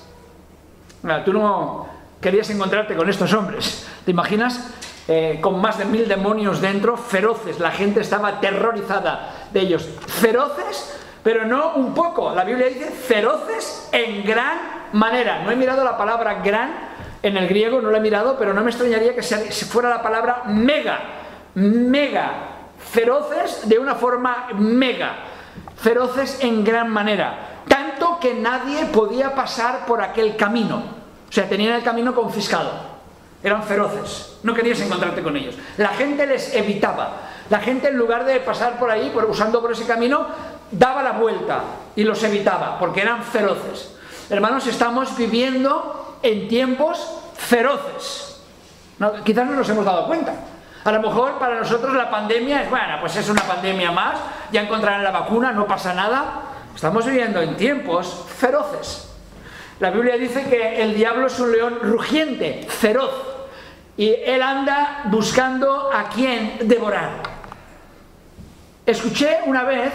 tú 1.24 1.32
no 1.32 1.88
querías 2.20 2.48
encontrarte 2.50 2.94
con 2.94 3.10
estos 3.10 3.32
hombres, 3.34 3.84
¿te 4.04 4.12
imaginas? 4.12 4.74
Eh, 5.08 5.40
con 5.40 5.60
más 5.60 5.76
de 5.76 5.86
mil 5.86 6.06
demonios 6.06 6.60
dentro, 6.60 6.96
feroces, 6.96 7.58
la 7.58 7.72
gente 7.72 8.00
estaba 8.00 8.28
aterrorizada 8.28 9.39
de 9.52 9.60
ellos. 9.60 9.88
Feroces, 10.06 10.96
pero 11.22 11.46
no 11.46 11.74
un 11.74 11.94
poco. 11.94 12.34
La 12.34 12.44
Biblia 12.44 12.68
dice 12.68 12.90
feroces 12.90 13.88
en 13.92 14.24
gran 14.24 14.58
manera. 14.92 15.42
No 15.42 15.50
he 15.50 15.56
mirado 15.56 15.84
la 15.84 15.96
palabra 15.96 16.34
gran 16.42 16.90
en 17.22 17.36
el 17.36 17.48
griego, 17.48 17.80
no 17.80 17.90
la 17.90 17.98
he 17.98 18.00
mirado, 18.00 18.36
pero 18.38 18.54
no 18.54 18.62
me 18.62 18.70
extrañaría 18.70 19.14
que 19.14 19.22
fuera 19.22 19.90
la 19.90 20.02
palabra 20.02 20.42
mega. 20.46 21.00
Mega. 21.54 22.32
Feroces 22.78 23.68
de 23.68 23.78
una 23.78 23.94
forma 23.94 24.48
mega. 24.54 25.16
Feroces 25.76 26.38
en 26.42 26.64
gran 26.64 26.88
manera. 26.88 27.62
Tanto 27.68 28.18
que 28.18 28.34
nadie 28.34 28.86
podía 28.86 29.34
pasar 29.34 29.84
por 29.86 30.02
aquel 30.02 30.36
camino. 30.36 30.82
O 31.28 31.32
sea, 31.32 31.48
tenían 31.48 31.74
el 31.74 31.82
camino 31.82 32.14
confiscado. 32.14 32.70
Eran 33.42 33.62
feroces. 33.62 34.38
No 34.42 34.54
querías 34.54 34.80
encontrarte 34.80 35.22
con 35.22 35.36
ellos. 35.36 35.54
La 35.76 35.88
gente 35.88 36.26
les 36.26 36.54
evitaba. 36.54 37.29
La 37.50 37.58
gente 37.58 37.88
en 37.88 37.98
lugar 37.98 38.24
de 38.24 38.38
pasar 38.40 38.78
por 38.78 38.90
ahí, 38.90 39.10
por, 39.10 39.24
usando 39.24 39.60
por 39.60 39.72
ese 39.72 39.84
camino, 39.84 40.26
daba 40.70 41.02
la 41.02 41.12
vuelta 41.12 41.62
y 41.96 42.04
los 42.04 42.22
evitaba, 42.22 42.78
porque 42.78 43.02
eran 43.02 43.22
feroces. 43.24 43.96
Hermanos, 44.30 44.66
estamos 44.68 45.16
viviendo 45.16 46.18
en 46.22 46.46
tiempos 46.46 47.22
feroces. 47.36 48.40
quizás 49.24 49.46
no 49.46 49.54
nos 49.54 49.68
hemos 49.68 49.84
dado 49.84 50.06
cuenta. 50.06 50.32
A 50.84 50.92
lo 50.92 51.02
mejor 51.02 51.38
para 51.38 51.58
nosotros 51.58 51.94
la 51.94 52.08
pandemia 52.08 52.62
es, 52.62 52.70
bueno, 52.70 52.98
pues 53.00 53.16
es 53.16 53.28
una 53.28 53.42
pandemia 53.42 53.90
más, 53.90 54.18
ya 54.52 54.62
encontrarán 54.62 55.02
la 55.02 55.10
vacuna, 55.10 55.50
no 55.50 55.66
pasa 55.66 55.92
nada. 55.92 56.42
Estamos 56.74 57.04
viviendo 57.04 57.42
en 57.42 57.56
tiempos 57.56 58.26
feroces. 58.38 59.08
La 59.80 59.90
Biblia 59.90 60.16
dice 60.16 60.44
que 60.44 60.82
el 60.82 60.94
diablo 60.94 61.26
es 61.26 61.38
un 61.40 61.50
león 61.50 61.78
rugiente, 61.82 62.66
feroz, 62.68 63.10
y 63.96 64.14
él 64.24 64.40
anda 64.40 65.02
buscando 65.06 65.90
a 65.92 66.08
quien 66.08 66.68
devorar. 66.68 67.29
Escuché 68.86 69.38
una 69.46 69.64
vez, 69.64 69.92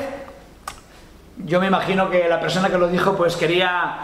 yo 1.37 1.59
me 1.59 1.67
imagino 1.67 2.09
que 2.09 2.29
la 2.29 2.39
persona 2.39 2.69
que 2.69 2.77
lo 2.77 2.87
dijo 2.87 3.15
pues 3.15 3.35
quería 3.35 3.97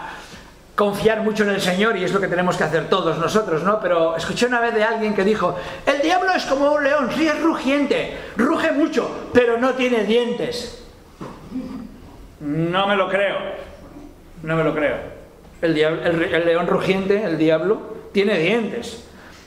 confiar 0.74 1.22
mucho 1.22 1.44
en 1.44 1.50
el 1.50 1.60
Señor 1.60 1.96
y 1.96 2.04
es 2.04 2.12
lo 2.12 2.20
que 2.20 2.28
tenemos 2.28 2.56
que 2.56 2.64
hacer 2.64 2.88
todos 2.88 3.18
nosotros, 3.18 3.62
¿no? 3.62 3.78
Pero 3.80 4.16
escuché 4.16 4.46
una 4.46 4.60
vez 4.60 4.74
de 4.74 4.82
alguien 4.84 5.14
que 5.14 5.24
dijo, 5.24 5.56
el 5.86 6.00
diablo 6.02 6.32
es 6.32 6.44
como 6.44 6.72
un 6.72 6.82
león, 6.82 7.10
sí 7.14 7.28
es 7.28 7.40
rugiente, 7.40 8.16
ruge 8.36 8.72
mucho, 8.72 9.28
pero 9.32 9.58
no 9.58 9.74
tiene 9.74 10.04
dientes. 10.04 10.82
No 12.40 12.86
me 12.88 12.96
lo 12.96 13.08
creo, 13.08 13.36
no 14.42 14.56
me 14.56 14.64
lo 14.64 14.74
creo. 14.74 14.96
El, 15.60 15.78
el 15.78 16.44
león 16.44 16.66
rugiente, 16.66 17.22
el 17.22 17.38
diablo, 17.38 18.08
tiene 18.12 18.38
dientes. 18.38 19.04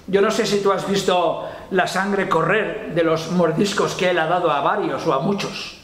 Yo 0.08 0.22
no 0.22 0.32
sé 0.32 0.46
si 0.46 0.62
tú 0.62 0.72
has 0.72 0.88
visto 0.88 1.50
la 1.76 1.88
sangre 1.88 2.30
correr 2.30 2.94
de 2.96 3.04
los 3.04 3.32
mordiscos 3.32 3.96
que 3.96 4.10
él 4.10 4.18
ha 4.18 4.28
dado 4.28 4.50
a 4.50 4.62
varios 4.62 5.06
o 5.06 5.14
a 5.14 5.20
muchos. 5.20 5.82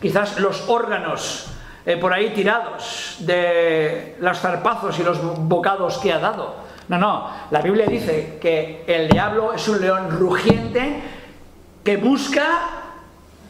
Quizás 0.00 0.40
los 0.40 0.68
órganos 0.68 1.46
eh, 1.84 1.98
por 1.98 2.14
ahí 2.14 2.32
tirados 2.32 3.16
de 3.18 4.16
los 4.20 4.38
zarpazos 4.38 4.98
y 4.98 5.02
los 5.02 5.18
bocados 5.46 5.98
que 5.98 6.14
ha 6.14 6.18
dado. 6.18 6.56
No, 6.88 6.98
no, 6.98 7.30
la 7.50 7.60
Biblia 7.60 7.86
dice 7.86 8.38
que 8.40 8.84
el 8.86 9.08
diablo 9.08 9.52
es 9.52 9.68
un 9.68 9.82
león 9.82 10.18
rugiente 10.18 11.02
que 11.84 11.98
busca 11.98 12.46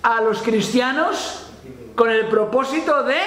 a 0.02 0.20
los 0.20 0.42
cristianos 0.42 1.46
con 1.94 2.11
el 2.11 2.26
propósito 2.26 3.04
de 3.04 3.18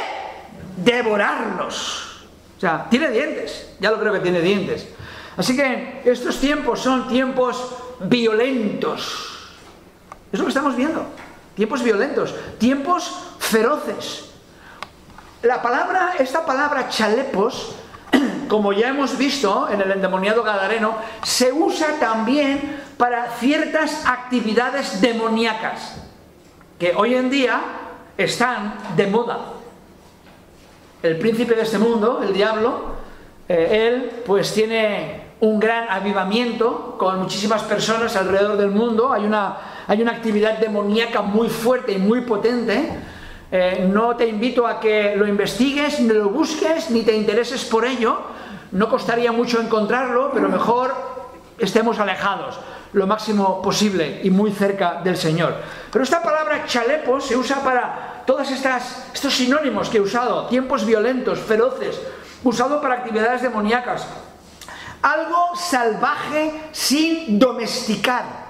devorarlos. 0.76 2.26
O 2.58 2.60
sea, 2.60 2.88
tiene 2.90 3.12
dientes, 3.12 3.78
ya 3.80 3.92
lo 3.92 4.00
creo 4.00 4.12
que 4.12 4.20
tiene 4.20 4.42
dientes. 4.42 4.90
Así 5.38 5.56
que 5.56 6.02
estos 6.04 6.40
tiempos 6.40 6.82
son 6.82 7.08
tiempos 7.08 7.76
violentos. 8.00 9.54
Es 10.32 10.40
lo 10.40 10.46
que 10.46 10.50
estamos 10.50 10.76
viendo. 10.76 11.06
Tiempos 11.56 11.84
violentos, 11.84 12.36
tiempos 12.58 13.12
feroces. 13.38 14.32
La 15.44 15.62
palabra, 15.62 16.16
esta 16.18 16.46
palabra 16.46 16.90
chalepos, 16.90 17.76
como 18.50 18.74
ya 18.74 18.90
hemos 18.90 19.18
visto 19.18 19.70
en 19.70 19.80
el 19.82 19.92
endemoniado 19.92 20.44
gadareno, 20.44 20.98
se 21.24 21.54
usa 21.54 22.00
también 22.00 22.82
para 22.98 23.32
ciertas 23.40 24.06
actividades 24.06 25.00
demoníacas 25.02 26.02
que 26.80 26.94
hoy 26.96 27.14
en 27.14 27.30
día 27.30 27.62
están 28.18 28.76
de 28.96 29.08
moda. 29.08 29.54
El 31.04 31.18
príncipe 31.20 31.54
de 31.54 31.62
este 31.62 31.78
mundo, 31.78 32.22
el 32.24 32.34
diablo, 32.34 32.96
eh, 33.48 33.88
él 33.88 34.24
pues 34.26 34.54
tiene 34.54 35.27
un 35.40 35.60
gran 35.60 35.90
avivamiento 35.90 36.96
con 36.98 37.20
muchísimas 37.20 37.64
personas 37.64 38.16
alrededor 38.16 38.58
del 38.58 38.72
mundo, 38.72 39.14
hay 39.14 39.24
una, 39.24 39.58
hay 39.88 40.02
una 40.02 40.12
actividad 40.12 40.58
demoníaca 40.58 41.22
muy 41.22 41.50
fuerte 41.50 41.94
y 41.94 41.98
muy 41.98 42.22
potente. 42.22 42.90
Eh, 43.52 43.88
no 43.92 44.16
te 44.16 44.28
invito 44.28 44.68
a 44.68 44.80
que 44.80 45.16
lo 45.16 45.28
investigues, 45.28 46.00
ni 46.00 46.14
lo 46.14 46.30
busques, 46.30 46.90
ni 46.90 47.04
te 47.04 47.16
intereses 47.16 47.64
por 47.66 47.86
ello. 47.86 48.18
No 48.72 48.90
costaría 48.90 49.32
mucho 49.32 49.62
encontrarlo, 49.62 50.32
pero 50.34 50.50
mejor 50.50 50.94
estemos 51.58 52.00
alejados 52.00 52.60
lo 52.94 53.06
máximo 53.06 53.62
posible 53.62 54.22
y 54.24 54.30
muy 54.30 54.52
cerca 54.52 55.02
del 55.04 55.18
Señor. 55.18 55.56
Pero 55.92 56.04
esta 56.04 56.24
palabra 56.24 56.66
chalepo 56.66 57.20
se 57.22 57.36
usa 57.36 57.62
para 57.64 58.24
todos 58.26 58.50
estos 58.50 59.34
sinónimos 59.34 59.90
que 59.90 59.98
he 59.98 60.02
usado, 60.02 60.48
tiempos 60.48 60.86
violentos, 60.86 61.40
feroces, 61.40 62.00
usado 62.44 62.82
para 62.82 62.96
actividades 62.96 63.42
demoníacas, 63.42 64.08
algo 65.02 65.56
salvaje 65.56 66.70
sin 66.72 67.40
domesticar. 67.40 68.48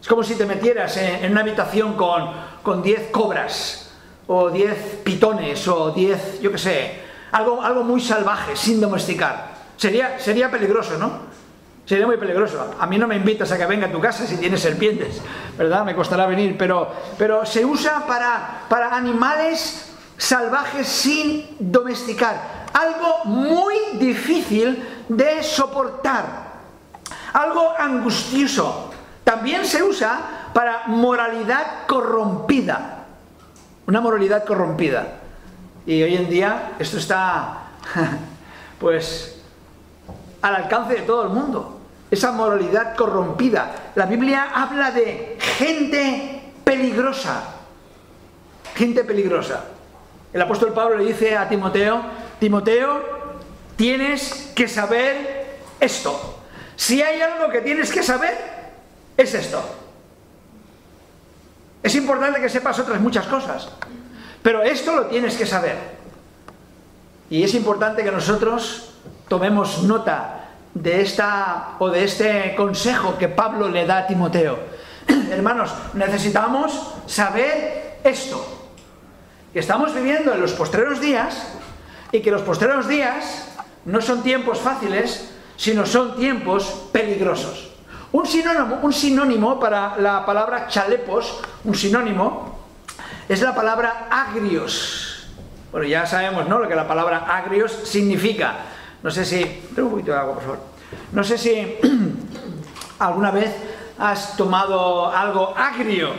Es 0.00 0.08
como 0.08 0.22
si 0.22 0.34
te 0.34 0.46
metieras 0.46 0.96
en, 0.96 1.32
una 1.32 1.40
habitación 1.40 1.94
con 1.94 2.82
10 2.82 3.10
cobras, 3.10 3.86
o 4.26 4.50
10 4.50 5.00
pitones, 5.04 5.66
o 5.68 5.90
10, 5.90 6.40
yo 6.40 6.50
qué 6.52 6.58
sé, 6.58 7.00
algo, 7.32 7.62
algo 7.62 7.84
muy 7.84 8.00
salvaje, 8.00 8.56
sin 8.56 8.80
domesticar. 8.80 9.56
Sería, 9.76 10.18
sería 10.18 10.50
peligroso, 10.50 10.98
¿no? 10.98 11.36
Sería 11.84 12.06
muy 12.06 12.16
peligroso. 12.16 12.74
A 12.78 12.86
mí 12.86 12.98
no 12.98 13.06
me 13.06 13.16
invitas 13.16 13.52
a 13.52 13.58
que 13.58 13.66
venga 13.66 13.86
a 13.86 13.92
tu 13.92 14.00
casa 14.00 14.26
si 14.26 14.36
tienes 14.38 14.60
serpientes, 14.60 15.20
¿verdad? 15.56 15.84
Me 15.84 15.94
costará 15.94 16.26
venir, 16.26 16.56
pero, 16.58 16.90
pero 17.16 17.46
se 17.46 17.64
usa 17.64 18.04
para, 18.06 18.62
para 18.68 18.96
animales 18.96 19.92
salvajes 20.16 20.88
sin 20.88 21.46
domesticar 21.60 22.55
algo 22.76 23.24
muy 23.24 23.74
difícil 23.94 24.86
de 25.08 25.42
soportar, 25.42 26.24
algo 27.32 27.72
angustioso. 27.78 28.90
También 29.24 29.64
se 29.64 29.82
usa 29.82 30.50
para 30.52 30.82
moralidad 30.86 31.86
corrompida, 31.86 33.06
una 33.86 34.00
moralidad 34.02 34.44
corrompida. 34.44 35.20
Y 35.86 36.02
hoy 36.02 36.16
en 36.16 36.28
día 36.28 36.72
esto 36.78 36.98
está, 36.98 37.62
pues, 38.78 39.40
al 40.42 40.56
alcance 40.56 40.96
de 40.96 41.02
todo 41.02 41.22
el 41.22 41.30
mundo. 41.30 41.80
Esa 42.10 42.30
moralidad 42.32 42.94
corrompida. 42.94 43.92
La 43.94 44.04
Biblia 44.04 44.48
habla 44.54 44.90
de 44.90 45.38
gente 45.40 46.52
peligrosa. 46.62 47.42
Gente 48.74 49.02
peligrosa. 49.02 49.64
El 50.32 50.42
apóstol 50.42 50.74
Pablo 50.74 50.98
le 50.98 51.06
dice 51.06 51.36
a 51.36 51.48
Timoteo, 51.48 52.25
Timoteo, 52.38 53.02
tienes 53.76 54.52
que 54.54 54.68
saber 54.68 55.58
esto. 55.80 56.40
Si 56.76 57.02
hay 57.02 57.20
algo 57.20 57.50
que 57.50 57.60
tienes 57.60 57.90
que 57.90 58.02
saber, 58.02 58.36
es 59.16 59.34
esto. 59.34 59.62
Es 61.82 61.94
importante 61.94 62.40
que 62.40 62.48
sepas 62.48 62.78
otras 62.78 63.00
muchas 63.00 63.26
cosas, 63.26 63.68
pero 64.42 64.62
esto 64.62 64.94
lo 64.94 65.06
tienes 65.06 65.36
que 65.36 65.46
saber. 65.46 65.76
Y 67.30 67.42
es 67.42 67.54
importante 67.54 68.04
que 68.04 68.12
nosotros 68.12 68.94
tomemos 69.28 69.82
nota 69.82 70.48
de 70.74 71.00
esta 71.00 71.76
o 71.78 71.88
de 71.88 72.04
este 72.04 72.54
consejo 72.54 73.16
que 73.18 73.28
Pablo 73.28 73.68
le 73.68 73.86
da 73.86 73.98
a 73.98 74.06
Timoteo. 74.06 74.58
Hermanos, 75.30 75.72
necesitamos 75.94 76.94
saber 77.06 77.98
esto. 78.04 78.44
Estamos 79.54 79.94
viviendo 79.94 80.34
en 80.34 80.40
los 80.40 80.52
postreros 80.52 81.00
días 81.00 81.54
y 82.12 82.20
que 82.20 82.30
los 82.30 82.42
postreros 82.42 82.88
días 82.88 83.48
no 83.84 84.00
son 84.00 84.22
tiempos 84.22 84.60
fáciles, 84.60 85.30
sino 85.56 85.86
son 85.86 86.16
tiempos 86.16 86.88
peligrosos. 86.92 87.70
Un 88.12 88.26
sinónimo, 88.26 88.78
un 88.82 88.92
sinónimo 88.92 89.60
para 89.60 89.96
la 89.98 90.24
palabra 90.24 90.68
chalepos, 90.68 91.40
un 91.64 91.74
sinónimo, 91.74 92.58
es 93.28 93.42
la 93.42 93.54
palabra 93.54 94.08
agrios. 94.10 95.28
Bueno, 95.72 95.86
ya 95.86 96.06
sabemos, 96.06 96.48
¿no? 96.48 96.58
Lo 96.58 96.68
que 96.68 96.74
la 96.74 96.86
palabra 96.86 97.26
agrios 97.28 97.72
significa. 97.84 98.54
No 99.02 99.10
sé 99.10 99.24
si... 99.24 99.62
Un 99.76 99.90
poquito 99.90 100.12
de 100.12 100.18
agua, 100.18 100.34
por 100.34 100.42
favor. 100.42 100.58
No 101.12 101.24
sé 101.24 101.36
si 101.36 101.76
alguna 102.98 103.30
vez 103.30 103.54
has 103.98 104.36
tomado 104.36 105.10
algo 105.10 105.54
agrio. 105.56 106.10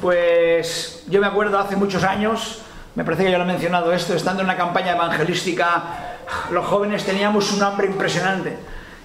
Pues 0.00 1.04
yo 1.08 1.20
me 1.20 1.26
acuerdo 1.26 1.58
hace 1.58 1.76
muchos 1.76 2.04
años, 2.04 2.62
me 2.94 3.04
parece 3.04 3.24
que 3.24 3.30
ya 3.30 3.38
lo 3.38 3.44
he 3.44 3.46
mencionado 3.46 3.92
esto, 3.92 4.14
estando 4.14 4.42
en 4.42 4.46
una 4.46 4.56
campaña 4.56 4.92
evangelística, 4.92 5.82
los 6.50 6.66
jóvenes 6.66 7.04
teníamos 7.04 7.52
un 7.52 7.62
hambre 7.62 7.86
impresionante. 7.86 8.56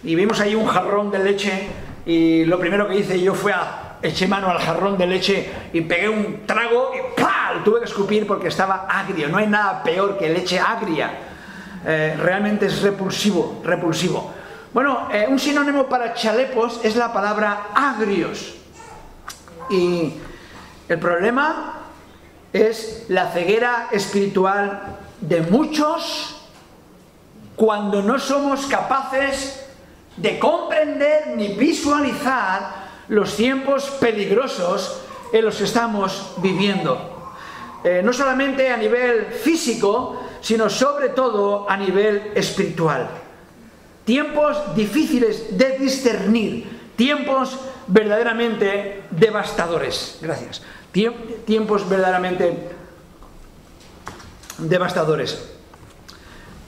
Y 0.04 0.16
vimos 0.16 0.40
ahí 0.40 0.56
un 0.56 0.66
jarrón 0.66 1.12
de 1.12 1.20
leche 1.20 1.68
y 2.06 2.46
lo 2.46 2.60
primero 2.60 2.88
que 2.88 2.98
hice 2.98 3.22
yo 3.22 3.34
fue 3.34 3.54
a 3.54 3.98
eché 4.02 4.28
mano 4.28 4.50
al 4.50 4.60
jarrón 4.60 4.98
de 4.98 5.08
leche 5.08 5.50
y 5.72 5.82
pegué 5.82 6.10
un 6.10 6.46
trago 6.46 6.92
y 6.94 7.14
tuve 7.64 7.80
que 7.80 7.86
escupir 7.86 8.28
porque 8.28 8.50
estaba 8.50 8.88
agrio. 8.90 9.30
No 9.30 9.38
hay 9.38 9.48
nada 9.48 9.82
peor 9.84 10.18
que 10.18 10.30
leche 10.30 10.60
agria. 10.60 11.12
Eh, 11.86 12.16
realmente 12.20 12.66
es 12.66 12.82
repulsivo, 12.82 13.62
repulsivo. 13.64 14.32
Bueno, 14.74 15.10
eh, 15.12 15.26
un 15.30 15.40
sinónimo 15.40 15.86
para 15.86 16.14
chalepos 16.14 16.82
es 16.84 16.96
la 16.96 17.14
palabra 17.14 17.68
agrios. 17.76 18.56
Y 19.70 20.14
el 20.90 21.00
problema 21.00 21.83
es 22.54 23.06
la 23.10 23.32
ceguera 23.32 23.90
espiritual 23.92 24.98
de 25.20 25.42
muchos 25.42 26.36
cuando 27.56 28.02
no 28.02 28.20
somos 28.20 28.68
capaces 28.68 29.66
de 30.18 30.38
comprender 30.38 31.34
ni 31.36 31.50
visualizar 31.50 32.84
los 33.08 33.36
tiempos 33.36 33.86
peligrosos 34.00 35.02
en 35.32 35.46
los 35.46 35.58
que 35.58 35.64
estamos 35.64 36.36
viviendo. 36.38 37.34
Eh, 37.84 38.02
no 38.04 38.14
solamente 38.14 38.70
a 38.70 38.78
nivel 38.78 39.26
físico, 39.26 40.22
sino 40.40 40.70
sobre 40.70 41.10
todo 41.10 41.70
a 41.70 41.76
nivel 41.76 42.32
espiritual. 42.36 43.10
Tiempos 44.06 44.76
difíciles 44.76 45.58
de 45.58 45.78
discernir, 45.80 46.92
tiempos 46.96 47.58
verdaderamente 47.88 49.04
devastadores. 49.10 50.20
Gracias. 50.22 50.62
Tiempos 50.94 51.90
verdaderamente 51.90 52.70
devastadores. 54.60 55.52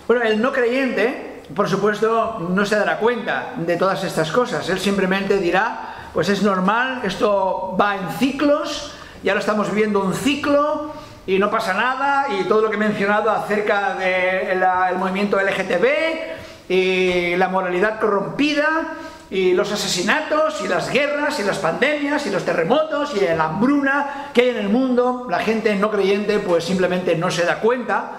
Bueno, 0.08 0.24
el 0.24 0.42
no 0.42 0.52
creyente, 0.52 1.44
por 1.56 1.70
supuesto, 1.70 2.40
no 2.50 2.66
se 2.66 2.76
dará 2.76 2.98
cuenta 2.98 3.54
de 3.58 3.78
todas 3.78 4.04
estas 4.04 4.32
cosas. 4.32 4.68
Él 4.70 4.80
simplemente 4.80 5.38
dirá, 5.38 6.10
pues 6.14 6.30
es 6.30 6.42
normal, 6.42 7.02
esto 7.04 7.78
va 7.80 7.98
en 7.98 8.10
ciclos, 8.18 8.94
ya 9.24 9.34
lo 9.34 9.40
estamos 9.40 9.70
viviendo 9.70 10.00
un 10.00 10.16
ciclo 10.16 10.92
y 11.28 11.38
no 11.38 11.52
pasa 11.52 11.74
nada, 11.76 12.28
y 12.30 12.46
todo 12.46 12.62
lo 12.64 12.70
que 12.70 12.76
he 12.76 12.80
mencionado 12.80 13.30
acerca 13.30 13.96
del 13.96 14.98
movimiento 14.98 15.40
LGTB 15.40 16.70
y 16.70 17.36
la 17.36 17.48
moralidad 17.48 18.00
corrompida 18.00 18.96
y 19.30 19.54
los 19.54 19.72
asesinatos 19.72 20.62
y 20.64 20.68
las 20.68 20.92
guerras 20.92 21.40
y 21.40 21.44
las 21.44 21.58
pandemias 21.58 22.26
y 22.28 22.30
los 22.30 22.46
terremotos 22.46 23.16
y 23.16 23.22
la 23.22 23.46
hambruna 23.46 24.30
que 24.34 24.42
hay 24.42 24.50
en 24.50 24.58
el 24.58 24.70
mundo, 24.70 25.28
la 25.30 25.40
gente 25.40 25.76
no 25.76 25.90
creyente 25.90 26.40
pues 26.40 26.64
simplemente 26.64 27.16
no 27.16 27.32
se 27.32 27.46
da 27.46 27.60
cuenta 27.60 28.12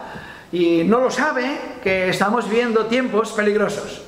y 0.51 0.83
no 0.85 1.01
lo 1.01 1.11
sabe 1.11 1.59
que 1.83 2.09
estamos 2.09 2.49
viviendo 2.49 2.87
tiempos 2.87 3.33
peligrosos. 3.33 4.03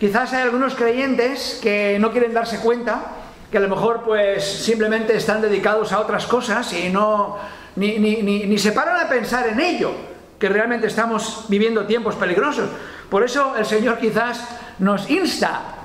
Quizás 0.00 0.32
hay 0.32 0.42
algunos 0.42 0.74
creyentes 0.74 1.58
que 1.62 1.98
no 2.00 2.12
quieren 2.12 2.32
darse 2.32 2.60
cuenta, 2.60 3.02
que 3.50 3.58
a 3.58 3.60
lo 3.60 3.68
mejor 3.68 4.02
pues 4.04 4.44
simplemente 4.44 5.16
están 5.16 5.40
dedicados 5.40 5.92
a 5.92 6.00
otras 6.00 6.26
cosas 6.26 6.72
y 6.72 6.90
no 6.90 7.36
ni, 7.76 7.98
ni, 7.98 8.22
ni, 8.22 8.44
ni 8.46 8.58
se 8.58 8.72
paran 8.72 9.04
a 9.04 9.08
pensar 9.08 9.48
en 9.48 9.60
ello, 9.60 9.92
que 10.38 10.48
realmente 10.48 10.88
estamos 10.88 11.46
viviendo 11.48 11.86
tiempos 11.86 12.16
peligrosos. 12.16 12.68
Por 13.08 13.24
eso 13.24 13.54
el 13.56 13.64
Señor 13.64 13.98
quizás 13.98 14.40
nos 14.78 15.08
insta 15.10 15.78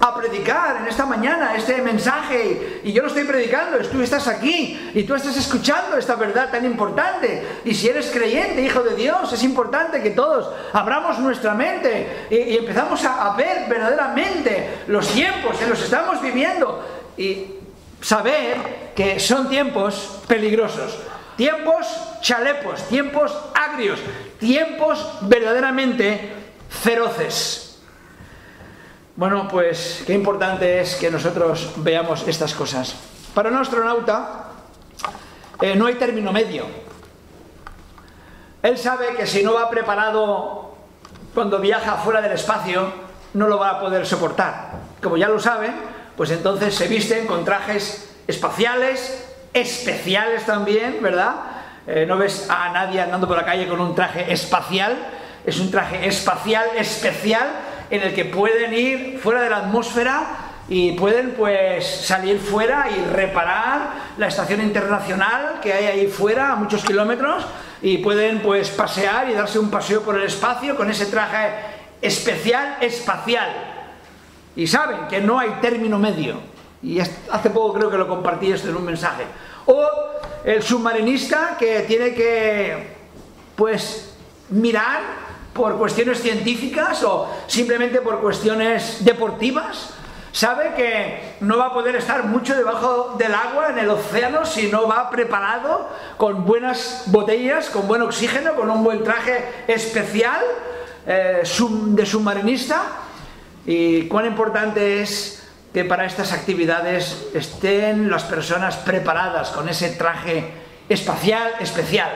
a 0.00 0.14
predicar 0.14 0.78
en 0.78 0.88
esta 0.88 1.04
mañana 1.04 1.54
este 1.54 1.80
mensaje. 1.82 2.80
Y 2.82 2.92
yo 2.92 3.02
lo 3.02 3.08
estoy 3.08 3.24
predicando, 3.24 3.78
tú 3.88 4.00
estás 4.00 4.26
aquí 4.28 4.90
y 4.94 5.02
tú 5.04 5.14
estás 5.14 5.36
escuchando 5.36 5.96
esta 5.98 6.14
verdad 6.14 6.50
tan 6.50 6.64
importante. 6.64 7.60
Y 7.64 7.74
si 7.74 7.88
eres 7.88 8.10
creyente, 8.10 8.62
hijo 8.62 8.82
de 8.82 8.96
Dios, 8.96 9.30
es 9.32 9.42
importante 9.42 10.02
que 10.02 10.10
todos 10.10 10.52
abramos 10.72 11.18
nuestra 11.18 11.54
mente 11.54 12.26
y, 12.30 12.56
empezamos 12.56 13.04
a, 13.04 13.34
ver 13.36 13.68
verdaderamente 13.68 14.80
los 14.86 15.06
tiempos 15.08 15.60
en 15.60 15.68
los 15.68 15.78
que 15.78 15.84
estamos 15.84 16.20
viviendo. 16.22 16.82
Y 17.16 17.46
saber 18.00 18.92
que 18.96 19.20
son 19.20 19.50
tiempos 19.50 20.22
peligrosos, 20.26 20.98
tiempos 21.36 21.86
chalepos, 22.22 22.82
tiempos 22.88 23.36
agrios, 23.54 24.00
tiempos 24.38 25.18
verdaderamente 25.22 26.32
feroces. 26.70 27.69
Bueno, 29.20 29.46
pues 29.48 30.02
qué 30.06 30.14
importante 30.14 30.80
es 30.80 30.94
que 30.96 31.10
nosotros 31.10 31.72
veamos 31.76 32.26
estas 32.26 32.54
cosas. 32.54 32.94
Para 33.34 33.50
un 33.50 33.56
astronauta 33.58 34.46
eh, 35.60 35.76
no 35.76 35.84
hay 35.84 35.96
término 35.96 36.32
medio. 36.32 36.64
Él 38.62 38.78
sabe 38.78 39.14
que 39.16 39.26
si 39.26 39.42
no 39.42 39.52
va 39.52 39.68
preparado 39.68 40.74
cuando 41.34 41.58
viaja 41.58 41.96
fuera 41.96 42.22
del 42.22 42.32
espacio, 42.32 42.90
no 43.34 43.46
lo 43.46 43.58
va 43.58 43.72
a 43.72 43.80
poder 43.80 44.06
soportar. 44.06 44.70
Como 45.02 45.18
ya 45.18 45.28
lo 45.28 45.38
saben, 45.38 45.74
pues 46.16 46.30
entonces 46.30 46.74
se 46.74 46.88
visten 46.88 47.26
con 47.26 47.44
trajes 47.44 48.16
espaciales, 48.26 49.22
especiales 49.52 50.46
también, 50.46 50.96
¿verdad? 51.02 51.34
Eh, 51.86 52.06
no 52.08 52.16
ves 52.16 52.48
a 52.48 52.70
nadie 52.70 53.02
andando 53.02 53.28
por 53.28 53.36
la 53.36 53.44
calle 53.44 53.68
con 53.68 53.82
un 53.82 53.94
traje 53.94 54.32
espacial, 54.32 54.96
es 55.44 55.60
un 55.60 55.70
traje 55.70 56.08
espacial 56.08 56.64
especial 56.78 57.68
en 57.90 58.02
el 58.02 58.14
que 58.14 58.24
pueden 58.24 58.72
ir 58.72 59.18
fuera 59.18 59.42
de 59.42 59.50
la 59.50 59.58
atmósfera 59.58 60.50
y 60.68 60.92
pueden 60.92 61.32
pues 61.32 61.84
salir 61.84 62.38
fuera 62.38 62.88
y 62.90 63.04
reparar 63.12 63.90
la 64.16 64.28
estación 64.28 64.62
internacional 64.62 65.58
que 65.60 65.72
hay 65.72 65.86
ahí 65.86 66.06
fuera 66.06 66.52
a 66.52 66.56
muchos 66.56 66.84
kilómetros 66.84 67.44
y 67.82 67.98
pueden 67.98 68.40
pues 68.40 68.70
pasear 68.70 69.28
y 69.28 69.34
darse 69.34 69.58
un 69.58 69.70
paseo 69.70 70.02
por 70.02 70.16
el 70.16 70.22
espacio 70.22 70.76
con 70.76 70.88
ese 70.88 71.06
traje 71.06 71.50
especial 72.00 72.76
espacial. 72.80 73.48
Y 74.54 74.66
saben 74.66 75.08
que 75.08 75.20
no 75.20 75.38
hay 75.38 75.50
término 75.60 75.98
medio. 75.98 76.40
Y 76.82 77.00
hace 77.00 77.50
poco 77.50 77.74
creo 77.74 77.90
que 77.90 77.98
lo 77.98 78.08
compartí 78.08 78.52
esto 78.52 78.68
en 78.68 78.76
un 78.76 78.84
mensaje. 78.84 79.24
O 79.66 79.86
el 80.44 80.62
submarinista 80.62 81.56
que 81.58 81.80
tiene 81.80 82.14
que 82.14 82.96
pues 83.56 84.14
mirar 84.50 85.29
por 85.52 85.76
cuestiones 85.76 86.20
científicas 86.20 87.02
o 87.02 87.28
simplemente 87.46 88.00
por 88.00 88.20
cuestiones 88.20 89.04
deportivas, 89.04 89.90
sabe 90.32 90.74
que 90.74 91.36
no 91.40 91.58
va 91.58 91.66
a 91.66 91.74
poder 91.74 91.96
estar 91.96 92.24
mucho 92.24 92.54
debajo 92.54 93.16
del 93.18 93.34
agua 93.34 93.70
en 93.70 93.78
el 93.78 93.90
océano 93.90 94.44
si 94.44 94.68
no 94.68 94.86
va 94.86 95.10
preparado 95.10 95.88
con 96.16 96.44
buenas 96.44 97.04
botellas, 97.06 97.68
con 97.70 97.88
buen 97.88 98.02
oxígeno, 98.02 98.54
con 98.54 98.70
un 98.70 98.84
buen 98.84 99.02
traje 99.02 99.64
especial 99.66 100.40
eh, 101.06 101.42
de 101.42 102.06
submarinista. 102.06 102.82
Y 103.66 104.04
cuán 104.04 104.26
importante 104.26 105.02
es 105.02 105.48
que 105.72 105.84
para 105.84 106.04
estas 106.04 106.32
actividades 106.32 107.28
estén 107.34 108.10
las 108.10 108.24
personas 108.24 108.76
preparadas 108.76 109.50
con 109.50 109.68
ese 109.68 109.90
traje 109.90 110.50
espacial 110.88 111.52
especial. 111.60 112.10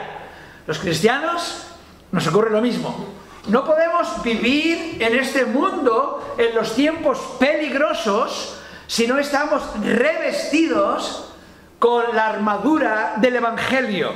Los 0.67 0.79
cristianos 0.79 1.67
nos 2.11 2.27
ocurre 2.27 2.51
lo 2.51 2.61
mismo. 2.61 3.24
No 3.47 3.63
podemos 3.63 4.23
vivir 4.23 4.97
en 5.01 5.19
este 5.19 5.45
mundo, 5.45 6.35
en 6.39 6.55
los 6.55 6.75
tiempos 6.75 7.19
peligrosos, 7.39 8.57
si 8.87 9.07
no 9.07 9.19
estamos 9.19 9.63
revestidos 9.83 11.31
con 11.79 12.17
la 12.17 12.29
armadura 12.29 13.15
del 13.17 13.37
Evangelio, 13.37 14.13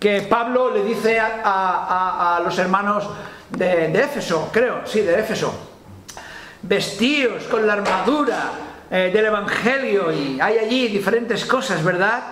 que 0.00 0.22
Pablo 0.22 0.72
le 0.72 0.82
dice 0.82 1.20
a, 1.20 2.40
los 2.42 2.58
hermanos 2.58 3.08
de, 3.50 3.92
Éfeso, 3.92 4.48
creo, 4.52 4.80
sí, 4.84 5.02
de 5.02 5.20
Éfeso. 5.20 5.52
vestíos 6.62 7.44
con 7.44 7.64
la 7.64 7.74
armadura 7.74 8.50
eh, 8.90 9.10
del 9.12 9.26
Evangelio 9.26 10.12
y 10.12 10.40
hay 10.40 10.58
allí 10.58 10.88
diferentes 10.88 11.44
cosas, 11.44 11.84
¿verdad? 11.84 12.22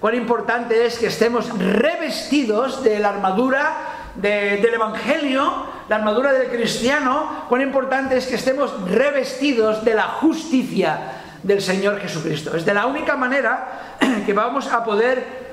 Cuán 0.00 0.14
importante 0.14 0.86
es 0.86 0.98
que 0.98 1.08
estemos 1.08 1.46
revestidos 1.58 2.82
de 2.82 2.98
la 2.98 3.10
armadura 3.10 3.76
del 4.14 4.64
Evangelio, 4.64 5.73
la 5.88 5.96
armadura 5.96 6.32
del 6.32 6.48
cristiano, 6.48 7.46
cuán 7.48 7.62
importante 7.62 8.16
es 8.16 8.26
que 8.26 8.36
estemos 8.36 8.72
revestidos 8.88 9.84
de 9.84 9.94
la 9.94 10.04
justicia 10.04 11.22
del 11.42 11.60
Señor 11.60 12.00
Jesucristo. 12.00 12.56
Es 12.56 12.64
de 12.64 12.74
la 12.74 12.86
única 12.86 13.16
manera 13.16 13.96
que 14.26 14.32
vamos 14.32 14.66
a 14.68 14.84
poder 14.84 15.44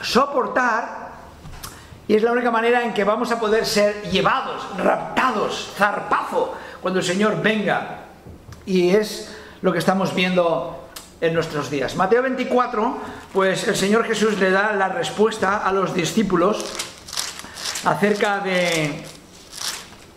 soportar 0.00 1.04
y 2.06 2.14
es 2.14 2.22
la 2.22 2.32
única 2.32 2.50
manera 2.50 2.82
en 2.82 2.92
que 2.92 3.04
vamos 3.04 3.30
a 3.32 3.40
poder 3.40 3.64
ser 3.64 4.10
llevados, 4.10 4.66
raptados, 4.76 5.72
zarpazo, 5.76 6.54
cuando 6.82 7.00
el 7.00 7.06
Señor 7.06 7.40
venga. 7.40 8.00
Y 8.66 8.90
es 8.90 9.34
lo 9.62 9.72
que 9.72 9.78
estamos 9.78 10.14
viendo 10.14 10.88
en 11.20 11.32
nuestros 11.32 11.70
días. 11.70 11.96
Mateo 11.96 12.22
24, 12.22 12.98
pues 13.32 13.66
el 13.68 13.76
Señor 13.76 14.04
Jesús 14.04 14.38
le 14.38 14.50
da 14.50 14.72
la 14.72 14.88
respuesta 14.88 15.58
a 15.58 15.72
los 15.72 15.94
discípulos 15.94 16.66
acerca 17.84 18.40
de, 18.40 19.02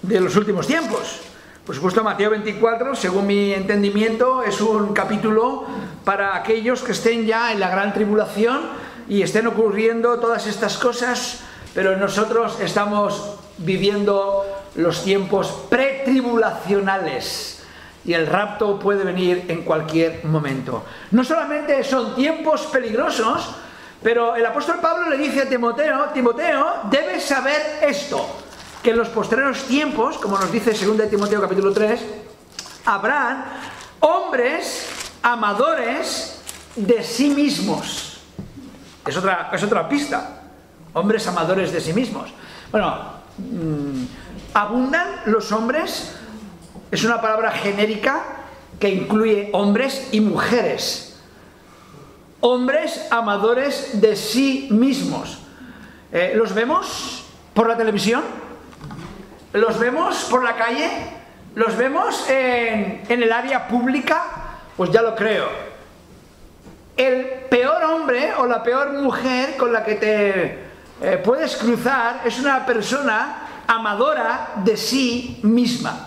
de 0.01 0.19
los 0.21 0.35
últimos 0.35 0.67
tiempos. 0.67 1.21
Por 1.65 1.75
supuesto, 1.75 2.03
Mateo 2.03 2.29
24, 2.29 2.95
según 2.95 3.27
mi 3.27 3.53
entendimiento, 3.53 4.41
es 4.41 4.61
un 4.61 4.93
capítulo 4.93 5.65
para 6.05 6.35
aquellos 6.35 6.81
que 6.81 6.93
estén 6.93 7.25
ya 7.25 7.51
en 7.51 7.59
la 7.59 7.69
gran 7.69 7.93
tribulación 7.93 8.61
y 9.09 9.21
estén 9.21 9.47
ocurriendo 9.47 10.17
todas 10.19 10.47
estas 10.47 10.77
cosas, 10.77 11.41
pero 11.73 11.97
nosotros 11.97 12.57
estamos 12.61 13.35
viviendo 13.57 14.45
los 14.75 15.03
tiempos 15.03 15.65
pretribulacionales 15.69 17.63
y 18.05 18.13
el 18.13 18.27
rapto 18.27 18.79
puede 18.79 19.03
venir 19.03 19.43
en 19.49 19.63
cualquier 19.63 20.23
momento. 20.23 20.85
No 21.11 21.25
solamente 21.25 21.83
son 21.83 22.15
tiempos 22.15 22.61
peligrosos, 22.67 23.49
pero 24.01 24.35
el 24.35 24.45
apóstol 24.45 24.77
Pablo 24.81 25.09
le 25.09 25.17
dice 25.17 25.41
a 25.41 25.49
Timoteo, 25.49 26.09
Timoteo, 26.13 26.81
debes 26.89 27.23
saber 27.25 27.79
esto, 27.81 28.27
que 28.83 28.91
en 28.91 28.97
los 28.97 29.09
postreros 29.09 29.63
tiempos, 29.63 30.17
como 30.17 30.37
nos 30.37 30.51
dice 30.51 30.71
2 30.71 31.09
Timoteo 31.09 31.41
capítulo 31.41 31.73
3, 31.73 31.99
habrán 32.85 33.45
hombres 33.99 34.87
amadores 35.23 36.41
de 36.75 37.03
sí 37.03 37.29
mismos. 37.31 38.19
Es 39.05 39.17
otra, 39.17 39.49
es 39.51 39.63
otra 39.63 39.89
pista. 39.89 40.41
Hombres 40.93 41.27
amadores 41.27 41.71
de 41.71 41.81
sí 41.81 41.93
mismos. 41.93 42.33
Bueno, 42.71 42.97
mm, 43.37 44.03
abundan 44.53 45.07
los 45.25 45.51
hombres, 45.51 46.15
es 46.91 47.03
una 47.03 47.19
palabra 47.19 47.51
genérica 47.51 48.23
que 48.79 48.89
incluye 48.89 49.49
hombres 49.53 50.09
y 50.11 50.21
mujeres 50.21 51.16
hombres 52.41 53.07
amadores 53.11 54.01
de 54.01 54.15
sí 54.15 54.67
mismos. 54.71 55.39
Eh, 56.11 56.33
¿Los 56.35 56.53
vemos 56.53 57.25
por 57.53 57.67
la 57.67 57.77
televisión? 57.77 58.23
¿Los 59.53 59.79
vemos 59.79 60.25
por 60.29 60.43
la 60.43 60.55
calle? 60.55 60.89
¿Los 61.55 61.75
vemos 61.75 62.29
en, 62.29 63.03
el 63.09 63.31
área 63.31 63.67
pública? 63.67 64.23
Pues 64.75 64.91
ya 64.91 65.01
lo 65.01 65.15
creo. 65.15 65.47
El 66.95 67.25
peor 67.49 67.83
hombre 67.83 68.33
o 68.37 68.45
la 68.45 68.61
peor 68.61 68.93
mujer 68.93 69.57
con 69.57 69.73
la 69.73 69.83
que 69.83 69.95
te 69.95 70.59
eh, 71.01 71.21
puedes 71.23 71.55
cruzar 71.55 72.21
es 72.25 72.39
una 72.39 72.65
persona 72.65 73.63
amadora 73.67 74.49
de 74.63 74.77
sí 74.77 75.39
misma. 75.43 76.06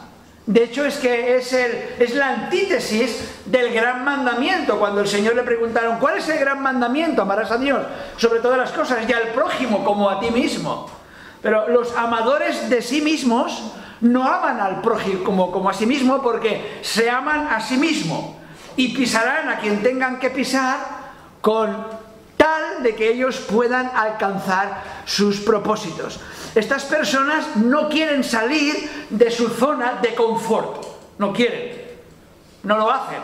De 0.51 0.65
hecho, 0.65 0.85
es 0.85 0.97
que 0.97 1.37
es, 1.37 1.53
el, 1.53 1.71
es 2.01 2.13
la 2.17 2.31
antítesis 2.31 3.37
del 3.45 3.73
gran 3.73 4.05
mandamiento. 4.05 4.81
Cuando 4.81 5.01
el 5.01 5.07
Señor 5.07 5.37
le 5.37 5.45
preguntaron, 5.45 6.01
¿cuál 6.01 6.19
es 6.19 6.29
el 6.29 6.41
gran 6.41 6.61
mandamiento? 6.61 7.23
Amarás 7.23 7.53
a 7.53 7.57
Dios 7.57 7.81
sobre 8.17 8.41
todas 8.41 8.59
las 8.59 8.73
cosas 8.73 9.09
y 9.09 9.13
al 9.13 9.29
prójimo 9.29 9.85
como 9.85 10.11
a 10.11 10.19
ti 10.19 10.33
mismo. 10.33 10.91
Pero 11.41 11.69
los 11.69 11.97
amadores 11.97 12.69
de 12.69 12.83
sí 12.83 13.01
mismos 13.01 13.63
no 14.01 14.25
aman 14.25 14.61
al 14.61 14.81
prójimo 14.81 15.23
como, 15.23 15.53
como 15.53 15.71
a 15.71 15.73
sí 15.73 15.87
mismo 15.87 16.21
porque 16.21 16.81
se 16.83 17.09
aman 17.09 17.47
a 17.47 17.61
sí 17.61 17.77
mismo 17.77 18.37
y 18.75 18.89
pisarán 18.89 19.51
a 19.51 19.61
quien 19.61 19.85
tengan 19.85 20.19
que 20.19 20.31
pisar 20.31 20.79
con 21.41 21.87
tal 22.37 22.83
de 22.83 22.97
que 22.97 23.13
ellos 23.13 23.37
puedan 23.39 23.89
alcanzar 23.95 24.83
sus 25.05 25.39
propósitos. 25.39 26.19
Estas 26.55 26.85
personas 26.85 27.57
no 27.57 27.89
quieren 27.89 28.25
salir 28.25 29.07
de 29.11 29.31
su 29.31 29.49
zona 29.49 29.99
de 30.03 30.15
confort. 30.15 30.85
No 31.19 31.33
quieren. 31.33 31.81
No 32.65 32.77
lo 32.77 32.91
hacen. 32.91 33.21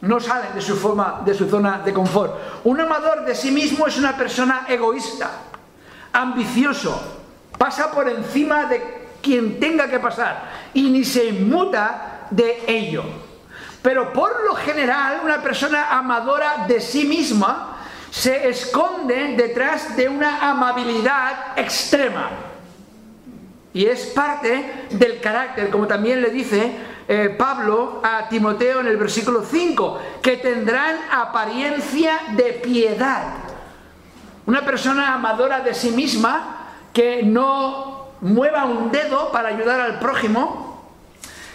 No 0.00 0.20
salen 0.20 0.54
de 0.54 0.60
su, 0.60 0.76
zona 1.48 1.80
de 1.84 1.94
confort. 1.94 2.34
Un 2.64 2.80
amador 2.80 3.24
de 3.24 3.34
sí 3.34 3.50
mismo 3.50 3.86
es 3.86 3.96
una 3.96 4.16
persona 4.16 4.66
egoísta, 4.68 5.30
ambicioso, 6.12 7.00
pasa 7.56 7.90
por 7.90 8.08
encima 8.10 8.66
de 8.66 8.82
quien 9.22 9.58
tenga 9.58 9.88
que 9.88 9.98
pasar 9.98 10.50
y 10.74 10.90
ni 10.90 11.04
se 11.04 11.24
inmuta 11.24 12.26
de 12.30 12.64
ello. 12.66 13.02
Pero 13.80 14.12
por 14.12 14.44
lo 14.44 14.54
general, 14.56 15.20
una 15.24 15.42
persona 15.42 15.96
amadora 15.96 16.66
de 16.68 16.82
sí 16.82 17.06
misma 17.06 17.78
se 18.10 18.48
esconde 18.48 19.36
detrás 19.36 19.96
de 19.96 20.08
una 20.08 20.50
amabilidad 20.50 21.56
extrema 21.56 22.53
y 23.74 23.86
es 23.86 24.06
parte 24.06 24.86
del 24.90 25.20
carácter, 25.20 25.68
como 25.68 25.88
también 25.88 26.22
le 26.22 26.30
dice 26.30 26.72
eh, 27.08 27.34
Pablo 27.36 28.00
a 28.04 28.28
Timoteo 28.28 28.80
en 28.80 28.86
el 28.86 28.96
versículo 28.96 29.42
5, 29.42 30.00
que 30.22 30.36
tendrán 30.36 30.96
apariencia 31.10 32.20
de 32.36 32.52
piedad. 32.52 33.34
Una 34.46 34.64
persona 34.64 35.12
amadora 35.12 35.60
de 35.60 35.74
sí 35.74 35.90
misma 35.90 36.68
que 36.92 37.24
no 37.24 38.10
mueva 38.20 38.64
un 38.64 38.92
dedo 38.92 39.32
para 39.32 39.48
ayudar 39.48 39.80
al 39.80 39.98
prójimo, 39.98 40.72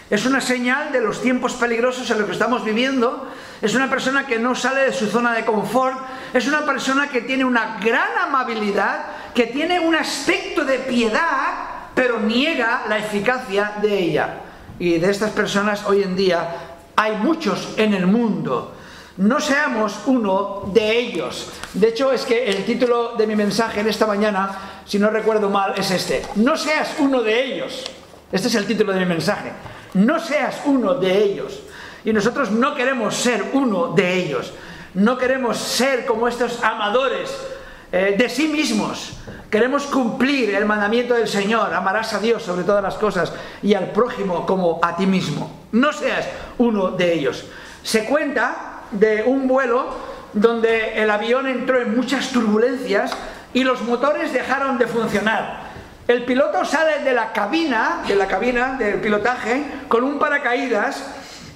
es 0.09 0.25
una 0.25 0.41
señal 0.41 0.91
de 0.91 0.99
los 0.99 1.21
tiempos 1.21 1.53
peligrosos 1.53 2.09
en 2.09 2.17
los 2.17 2.25
que 2.25 2.33
estamos 2.33 2.65
viviendo. 2.65 3.31
Es 3.61 3.75
una 3.75 3.89
persona 3.89 4.25
que 4.25 4.39
no 4.39 4.55
sale 4.55 4.81
de 4.81 4.91
su 4.91 5.05
zona 5.05 5.33
de 5.33 5.45
confort. 5.45 5.95
Es 6.33 6.47
una 6.47 6.65
persona 6.65 7.09
que 7.09 7.21
tiene 7.21 7.45
una 7.45 7.77
gran 7.79 8.17
amabilidad, 8.19 9.05
que 9.35 9.45
tiene 9.45 9.79
un 9.79 9.95
aspecto 9.95 10.65
de 10.65 10.79
piedad 10.79 11.78
pero 11.99 12.17
niega 12.17 12.85
la 12.87 12.97
eficacia 12.97 13.73
de 13.81 13.99
ella. 13.99 14.37
Y 14.79 14.99
de 14.99 15.11
estas 15.11 15.31
personas 15.31 15.83
hoy 15.85 16.01
en 16.01 16.15
día 16.15 16.47
hay 16.95 17.17
muchos 17.17 17.73
en 17.75 17.93
el 17.93 18.07
mundo. 18.07 18.73
No 19.17 19.41
seamos 19.41 19.99
uno 20.05 20.71
de 20.73 20.97
ellos. 20.97 21.51
De 21.73 21.89
hecho, 21.89 22.13
es 22.13 22.23
que 22.23 22.45
el 22.45 22.63
título 22.63 23.15
de 23.17 23.27
mi 23.27 23.35
mensaje 23.35 23.81
en 23.81 23.89
esta 23.89 24.07
mañana, 24.07 24.81
si 24.85 24.97
no 24.97 25.09
recuerdo 25.09 25.49
mal, 25.49 25.73
es 25.75 25.91
este. 25.91 26.21
No 26.35 26.55
seas 26.55 26.95
uno 26.99 27.21
de 27.21 27.43
ellos. 27.43 27.83
Este 28.31 28.47
es 28.47 28.55
el 28.55 28.65
título 28.65 28.93
de 28.93 29.01
mi 29.01 29.05
mensaje. 29.05 29.51
No 29.95 30.21
seas 30.21 30.61
uno 30.63 30.93
de 30.93 31.21
ellos. 31.21 31.59
Y 32.05 32.13
nosotros 32.13 32.49
no 32.49 32.75
queremos 32.75 33.13
ser 33.13 33.43
uno 33.51 33.87
de 33.87 34.13
ellos. 34.13 34.53
No 34.93 35.17
queremos 35.17 35.57
ser 35.57 36.05
como 36.05 36.29
estos 36.29 36.63
amadores 36.63 37.29
eh, 37.91 38.15
de 38.17 38.29
sí 38.29 38.47
mismos. 38.47 39.13
Queremos 39.49 39.87
cumplir 39.87 40.53
el 40.53 40.65
mandamiento 40.65 41.15
del 41.15 41.27
Señor, 41.27 41.73
amarás 41.73 42.13
a 42.13 42.19
Dios 42.19 42.43
sobre 42.43 42.63
todas 42.63 42.83
las 42.83 42.95
cosas 42.95 43.33
y 43.63 43.73
al 43.73 43.91
prójimo 43.91 44.45
como 44.45 44.79
a 44.83 44.95
ti 44.95 45.07
mismo. 45.07 45.51
No 45.71 45.91
seas 45.91 46.27
uno 46.59 46.91
de 46.91 47.13
ellos. 47.13 47.45
Se 47.81 48.05
cuenta 48.05 48.81
de 48.91 49.23
un 49.23 49.47
vuelo 49.47 49.87
donde 50.33 51.01
el 51.01 51.09
avión 51.09 51.47
entró 51.47 51.81
en 51.81 51.95
muchas 51.95 52.29
turbulencias 52.29 53.11
y 53.53 53.63
los 53.63 53.81
motores 53.81 54.33
dejaron 54.33 54.77
de 54.77 54.85
funcionar. 54.85 55.69
El 56.07 56.25
piloto 56.25 56.65
sale 56.65 57.03
de 57.03 57.13
la 57.13 57.33
cabina, 57.33 58.01
de 58.07 58.15
la 58.15 58.27
cabina 58.27 58.75
del 58.77 58.99
pilotaje, 58.99 59.63
con 59.87 60.03
un 60.03 60.19
paracaídas 60.19 61.05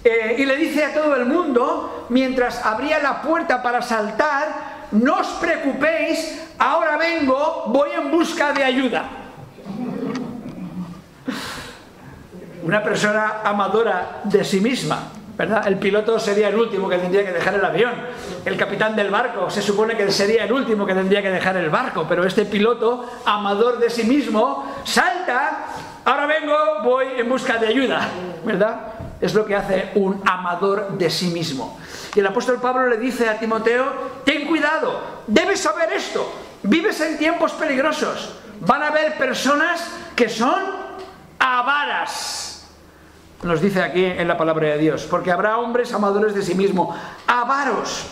eh, 0.04 0.36
y 0.38 0.46
le 0.46 0.58
dice 0.58 0.84
a 0.84 0.94
todo 0.94 1.16
el 1.16 1.26
mundo, 1.26 2.08
mientras 2.10 2.66
abría 2.66 3.00
la 3.00 3.22
puerta 3.22 3.64
para 3.64 3.82
saltar, 3.82 4.73
no 4.94 5.20
os 5.20 5.28
preocupéis, 5.42 6.54
ahora 6.60 6.98
vengo, 6.98 7.66
voy 7.68 7.90
en 7.98 8.12
busca 8.12 8.54
de 8.54 8.64
ayuda. 8.64 9.10
Una 12.64 12.82
persona 12.82 13.42
amadora 13.44 14.22
de 14.24 14.44
sí 14.44 14.62
misma, 14.62 15.10
¿verdad? 15.38 15.68
El 15.68 15.78
piloto 15.78 16.20
sería 16.20 16.48
el 16.50 16.56
último 16.56 16.88
que 16.88 16.98
tendría 16.98 17.26
que 17.26 17.34
dejar 17.34 17.56
el 17.56 17.66
avión. 17.66 17.94
El 18.46 18.56
capitán 18.56 18.96
del 18.96 19.10
barco 19.10 19.50
se 19.50 19.62
supone 19.62 19.98
que 19.98 20.10
sería 20.12 20.46
el 20.46 20.54
último 20.54 20.86
que 20.86 20.94
tendría 20.94 21.22
que 21.22 21.32
dejar 21.32 21.58
el 21.58 21.70
barco, 21.70 22.06
pero 22.08 22.24
este 22.24 22.46
piloto, 22.46 23.10
amador 23.26 23.80
de 23.80 23.90
sí 23.90 24.04
mismo, 24.04 24.72
salta, 24.84 25.66
ahora 26.06 26.28
vengo, 26.28 26.56
voy 26.84 27.08
en 27.18 27.28
busca 27.28 27.58
de 27.58 27.68
ayuda, 27.68 28.08
¿verdad? 28.46 28.94
Es 29.20 29.34
lo 29.34 29.46
que 29.46 29.56
hace 29.56 29.92
un 29.96 30.22
amador 30.24 30.98
de 30.98 31.10
sí 31.10 31.28
mismo. 31.28 31.80
Y 32.16 32.20
el 32.20 32.28
apóstol 32.28 32.60
Pablo 32.62 32.88
le 32.88 32.98
dice 32.98 33.28
a 33.28 33.40
Timoteo, 33.40 33.86
ten 34.24 34.48
cuidado, 34.48 35.00
debes 35.26 35.62
saber 35.62 35.92
esto, 35.94 36.32
vives 36.62 37.00
en 37.02 37.18
tiempos 37.18 37.54
peligrosos, 37.54 38.36
van 38.60 38.84
a 38.84 38.88
haber 38.88 39.18
personas 39.18 39.88
que 40.16 40.30
son 40.30 40.62
avaras. 41.40 42.68
nos 43.42 43.60
dice 43.60 43.82
aquí 43.82 44.06
en 44.06 44.28
la 44.28 44.38
palabra 44.38 44.68
de 44.70 44.78
Dios, 44.78 45.08
porque 45.10 45.32
habrá 45.32 45.58
hombres 45.58 45.92
amadores 45.94 46.36
de 46.36 46.44
sí 46.44 46.56
mismo, 46.56 46.96
avaros. 47.28 48.06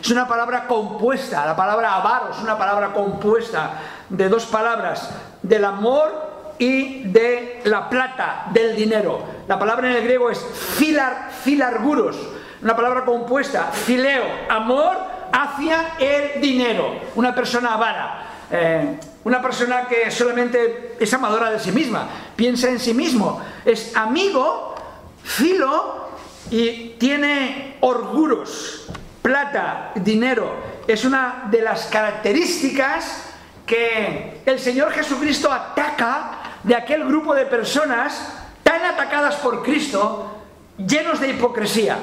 Es 0.00 0.10
una 0.10 0.28
palabra 0.28 0.66
compuesta, 0.66 1.46
la 1.46 1.56
palabra 1.56 1.94
avaro 1.94 2.30
es 2.30 2.38
una 2.42 2.58
palabra 2.58 2.92
compuesta 2.92 3.80
de 4.10 4.28
dos 4.28 4.44
palabras, 4.44 5.08
del 5.42 5.64
amor 5.64 6.12
y 6.58 7.04
de 7.04 7.62
la 7.64 7.88
plata, 7.88 8.46
del 8.52 8.76
dinero. 8.76 9.22
La 9.48 9.58
palabra 9.58 9.90
en 9.90 9.96
el 9.96 10.04
griego 10.04 10.30
es 10.30 10.38
filar, 10.38 11.30
filarguros, 11.42 12.16
una 12.62 12.76
palabra 12.76 13.04
compuesta, 13.04 13.70
fileo, 13.72 14.24
amor 14.48 14.96
hacia 15.32 15.96
el 15.98 16.40
dinero. 16.40 17.00
Una 17.14 17.34
persona 17.34 17.74
avara. 17.74 18.30
Eh, 18.50 18.98
una 19.24 19.40
persona 19.40 19.86
que 19.88 20.10
solamente 20.10 20.96
es 21.00 21.12
amadora 21.14 21.50
de 21.50 21.58
sí 21.58 21.72
misma, 21.72 22.06
piensa 22.36 22.68
en 22.68 22.78
sí 22.78 22.92
mismo, 22.92 23.40
es 23.64 23.96
amigo, 23.96 24.74
filo 25.22 26.08
y 26.50 26.90
tiene 26.98 27.78
orguros, 27.80 28.86
plata, 29.22 29.92
dinero. 29.94 30.54
Es 30.86 31.06
una 31.06 31.44
de 31.50 31.62
las 31.62 31.86
características 31.86 33.30
que 33.64 34.42
el 34.44 34.58
Señor 34.58 34.92
Jesucristo 34.92 35.50
ataca 35.50 36.58
de 36.62 36.76
aquel 36.76 37.04
grupo 37.04 37.34
de 37.34 37.46
personas 37.46 38.34
tan 38.62 38.82
atacadas 38.82 39.36
por 39.36 39.62
Cristo, 39.62 40.36
llenos 40.76 41.18
de 41.20 41.30
hipocresía. 41.30 41.96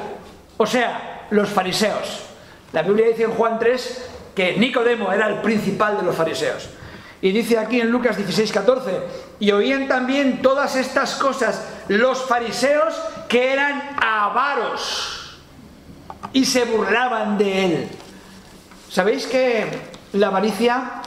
O 0.61 0.67
sea, 0.67 1.25
los 1.31 1.49
fariseos. 1.49 2.19
La 2.71 2.83
Biblia 2.83 3.07
dice 3.07 3.23
en 3.23 3.31
Juan 3.31 3.57
3 3.57 4.09
que 4.35 4.57
Nicodemo 4.57 5.11
era 5.11 5.27
el 5.27 5.41
principal 5.41 5.97
de 5.97 6.03
los 6.03 6.15
fariseos. 6.15 6.69
Y 7.19 7.31
dice 7.31 7.57
aquí 7.57 7.81
en 7.81 7.89
Lucas 7.89 8.15
16, 8.15 8.51
14, 8.51 8.99
y 9.39 9.51
oían 9.53 9.87
también 9.87 10.43
todas 10.43 10.75
estas 10.75 11.15
cosas 11.15 11.67
los 11.87 12.25
fariseos 12.25 12.93
que 13.27 13.51
eran 13.51 13.95
avaros 13.99 15.39
y 16.31 16.45
se 16.45 16.65
burlaban 16.65 17.39
de 17.39 17.65
él. 17.65 17.89
¿Sabéis 18.87 19.25
que 19.25 19.65
la 20.13 20.27
avaricia 20.27 21.01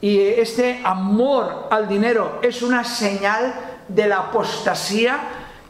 y 0.00 0.18
este 0.18 0.80
amor 0.82 1.68
al 1.70 1.88
dinero 1.88 2.40
es 2.42 2.62
una 2.62 2.84
señal 2.84 3.54
de 3.88 4.08
la 4.08 4.16
apostasía 4.16 5.18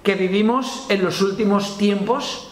que 0.05 0.15
vivimos 0.15 0.87
en 0.89 1.05
los 1.05 1.21
últimos 1.21 1.77
tiempos? 1.77 2.47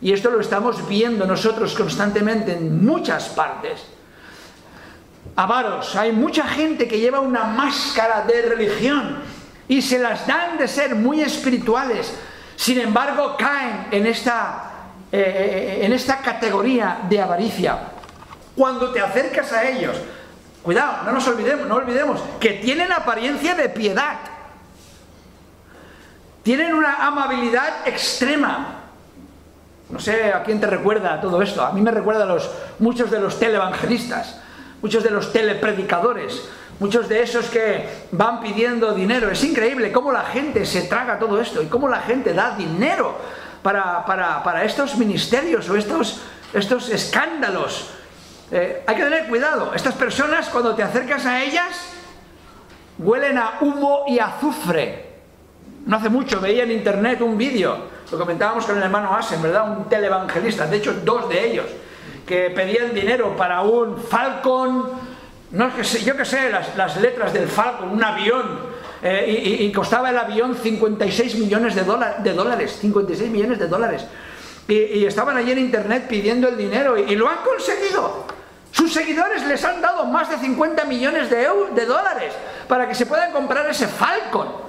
Y 0.00 0.12
esto 0.12 0.30
lo 0.30 0.40
estamos 0.40 0.86
viendo 0.88 1.26
nosotros 1.26 1.74
constantemente 1.74 2.52
en 2.52 2.84
muchas 2.84 3.28
partes 3.30 3.84
avaros. 5.34 5.94
Hay 5.96 6.12
mucha 6.12 6.44
gente 6.44 6.88
que 6.88 6.98
lleva 6.98 7.20
una 7.20 7.44
máscara 7.44 8.22
de 8.22 8.42
religión 8.42 9.18
y 9.68 9.82
se 9.82 9.98
las 9.98 10.26
dan 10.26 10.58
de 10.58 10.66
ser 10.66 10.94
muy 10.94 11.20
espirituales. 11.20 12.12
Sin 12.56 12.80
embargo, 12.80 13.36
caen 13.38 13.86
en 13.90 14.06
esta, 14.06 14.72
eh, 15.12 15.80
en 15.82 15.92
esta 15.92 16.18
categoría 16.18 17.00
de 17.08 17.20
avaricia. 17.20 17.78
Cuando 18.56 18.90
te 18.90 19.00
acercas 19.00 19.52
a 19.52 19.68
ellos, 19.68 19.96
cuidado, 20.62 21.04
no 21.04 21.12
nos 21.12 21.28
olvidemos, 21.28 21.68
no 21.68 21.76
olvidemos 21.76 22.20
que 22.40 22.54
tienen 22.54 22.90
apariencia 22.90 23.54
de 23.54 23.68
piedad. 23.68 24.16
Tienen 26.42 26.74
una 26.74 27.06
amabilidad 27.06 27.86
extrema. 27.86 28.77
No 29.90 29.98
sé 29.98 30.32
a 30.32 30.42
quién 30.42 30.60
te 30.60 30.66
recuerda 30.66 31.20
todo 31.20 31.40
esto. 31.42 31.64
A 31.64 31.72
mí 31.72 31.80
me 31.80 31.90
recuerda 31.90 32.24
a 32.24 32.26
los, 32.26 32.50
muchos 32.78 33.10
de 33.10 33.20
los 33.20 33.38
televangelistas 33.38 34.40
muchos 34.82 35.02
de 35.02 35.10
los 35.10 35.32
telepredicadores, 35.32 36.48
muchos 36.78 37.08
de 37.08 37.22
esos 37.22 37.46
que 37.46 37.88
van 38.12 38.40
pidiendo 38.40 38.92
dinero. 38.92 39.30
Es 39.30 39.42
increíble 39.44 39.92
cómo 39.92 40.12
la 40.12 40.24
gente 40.24 40.64
se 40.64 40.82
traga 40.82 41.18
todo 41.18 41.40
esto 41.40 41.62
y 41.62 41.66
cómo 41.66 41.88
la 41.88 42.00
gente 42.00 42.32
da 42.32 42.54
dinero 42.56 43.16
para, 43.62 44.64
estos 44.64 44.96
ministerios 44.96 45.68
o 45.68 45.76
estos, 45.76 46.20
estos 46.52 46.88
escándalos. 46.90 47.90
Eh, 48.50 48.82
hay 48.86 48.96
que 48.96 49.02
tener 49.02 49.28
cuidado. 49.28 49.72
Estas 49.74 49.94
personas, 49.94 50.48
cuando 50.48 50.74
te 50.74 50.82
acercas 50.82 51.26
a 51.26 51.42
ellas, 51.42 51.92
huelen 52.98 53.36
a 53.36 53.58
humo 53.60 54.04
y 54.06 54.18
azufre. 54.18 55.06
No 55.84 55.96
hace 55.96 56.08
mucho 56.08 56.40
veía 56.40 56.62
en 56.62 56.70
internet 56.70 57.20
un 57.20 57.36
vídeo, 57.36 57.97
lo 58.10 58.18
comentábamos 58.18 58.64
con 58.64 58.76
el 58.76 58.82
hermano 58.82 59.14
Asen, 59.14 59.42
¿verdad? 59.42 59.70
Un 59.76 59.88
televangelista, 59.88 60.66
de 60.66 60.76
hecho 60.76 60.94
dos 61.04 61.28
de 61.28 61.50
ellos 61.50 61.66
que 62.28 62.50
pedían 62.50 62.94
dinero 62.94 63.34
para 63.34 63.62
un 63.62 63.96
Falcon, 63.96 64.90
no 65.50 65.74
que 65.74 65.82
sé, 65.82 66.04
yo 66.04 66.14
que 66.14 66.26
sé, 66.26 66.50
las, 66.50 66.96
letras 66.98 67.32
del 67.32 67.48
Falcon, 67.48 67.88
un 67.88 68.04
avión, 68.04 68.68
eh, 69.02 69.58
y, 69.60 69.72
costaba 69.72 70.10
el 70.10 70.18
avión 70.18 70.54
56 70.54 71.36
millones 71.36 71.74
de, 71.74 71.84
dólares, 71.84 72.78
56 72.80 73.30
millones 73.30 73.58
de 73.58 73.66
dólares. 73.66 74.04
Y, 74.68 75.06
estaban 75.06 75.38
allí 75.38 75.52
en 75.52 75.58
internet 75.58 76.04
pidiendo 76.06 76.48
el 76.48 76.58
dinero 76.58 76.98
y, 76.98 77.16
lo 77.16 77.28
han 77.28 77.38
conseguido. 77.38 78.26
Sus 78.70 78.92
seguidores 78.92 79.46
les 79.46 79.64
han 79.64 79.80
dado 79.80 80.04
más 80.04 80.28
de 80.28 80.36
50 80.36 80.84
millones 80.84 81.30
de, 81.30 81.48
de 81.74 81.86
dólares 81.86 82.34
para 82.68 82.86
que 82.86 82.94
se 82.94 83.06
puedan 83.06 83.32
comprar 83.32 83.68
ese 83.70 83.88
Falcon. 83.88 84.67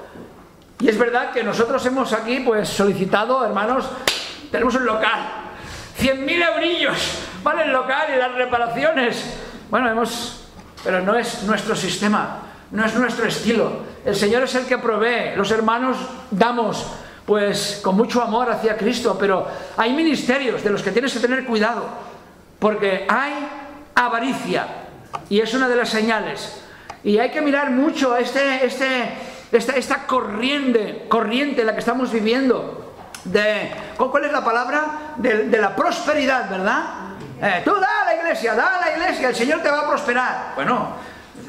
Y 0.79 0.87
es 0.87 0.97
verdad 0.97 1.31
que 1.31 1.43
nosotros 1.43 1.85
hemos 1.85 2.13
aquí 2.13 2.39
pues 2.39 2.69
solicitado, 2.69 3.45
hermanos, 3.45 3.85
tenemos 4.51 4.75
un 4.75 4.85
local, 4.85 5.19
100.000 5.99 6.53
eurillos 6.53 7.29
vale 7.43 7.63
el 7.63 7.71
local 7.71 8.07
y 8.13 8.17
las 8.17 8.33
reparaciones. 8.33 9.37
Bueno, 9.69 9.89
hemos, 9.89 10.41
pero 10.83 11.01
no 11.01 11.15
es 11.15 11.43
nuestro 11.43 11.75
sistema, 11.75 12.39
no 12.71 12.85
es 12.85 12.93
nuestro 12.95 13.25
estilo. 13.25 13.89
El 14.05 14.15
Señor 14.15 14.43
es 14.43 14.55
el 14.55 14.65
que 14.65 14.77
provee, 14.77 15.35
los 15.35 15.51
hermanos 15.51 15.97
damos 16.31 16.85
pues 17.25 17.79
con 17.83 17.95
mucho 17.95 18.23
amor 18.23 18.49
hacia 18.49 18.75
Cristo, 18.75 19.15
pero 19.19 19.47
hay 19.77 19.93
ministerios 19.93 20.63
de 20.63 20.71
los 20.71 20.81
que 20.81 20.91
tienes 20.91 21.13
que 21.13 21.19
tener 21.19 21.45
cuidado, 21.45 21.85
porque 22.57 23.05
hay 23.07 23.33
avaricia 23.93 24.65
y 25.29 25.39
es 25.39 25.53
una 25.53 25.67
de 25.67 25.75
las 25.75 25.89
señales. 25.89 26.63
Y 27.03 27.19
hay 27.19 27.29
que 27.29 27.41
mirar 27.41 27.69
mucho 27.69 28.17
este, 28.17 28.65
este, 28.65 29.13
esta, 29.51 29.73
esta 29.73 30.05
corriente, 30.05 31.05
corriente 31.07 31.61
en 31.61 31.67
la 31.67 31.73
que 31.73 31.79
estamos 31.79 32.11
viviendo. 32.11 32.93
De, 33.23 33.71
¿Cuál 33.97 34.25
es 34.25 34.31
la 34.31 34.43
palabra? 34.43 35.15
de 35.17 35.57
la 35.57 35.75
prosperidad, 35.75 36.49
¿verdad? 36.49 37.09
Eh, 37.41 37.61
tú 37.63 37.73
da 37.75 38.01
a 38.01 38.05
la 38.05 38.15
iglesia, 38.15 38.53
da 38.53 38.77
a 38.77 38.81
la 38.81 38.97
iglesia, 38.97 39.29
el 39.29 39.35
Señor 39.35 39.61
te 39.61 39.71
va 39.71 39.79
a 39.79 39.87
prosperar. 39.87 40.51
Bueno, 40.55 40.89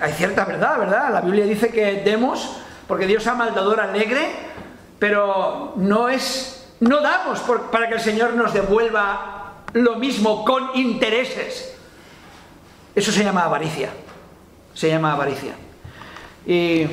hay 0.00 0.12
cierta 0.12 0.44
verdad, 0.44 0.78
¿verdad? 0.78 1.10
La 1.12 1.20
Biblia 1.20 1.44
dice 1.44 1.70
que 1.70 2.02
demos 2.04 2.58
porque 2.86 3.06
Dios 3.06 3.26
ama 3.26 3.44
al 3.44 3.54
dador 3.54 3.80
alegre, 3.80 4.30
pero 5.00 5.74
no 5.76 6.08
es, 6.08 6.72
no 6.78 7.00
damos 7.00 7.40
para 7.72 7.88
que 7.88 7.94
el 7.94 8.00
Señor 8.00 8.34
nos 8.34 8.52
devuelva 8.52 9.64
lo 9.72 9.96
mismo 9.96 10.44
con 10.44 10.70
intereses. 10.74 11.76
Eso 12.94 13.10
se 13.10 13.24
llama 13.24 13.44
avaricia. 13.44 13.90
Se 14.74 14.88
llama 14.88 15.12
avaricia. 15.12 15.54
Y 16.46 16.86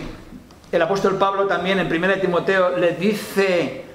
el 0.71 0.81
apóstol 0.81 1.17
Pablo 1.17 1.47
también 1.47 1.79
en 1.79 1.87
1 1.87 2.19
Timoteo 2.19 2.77
le 2.77 2.93
dice 2.93 3.85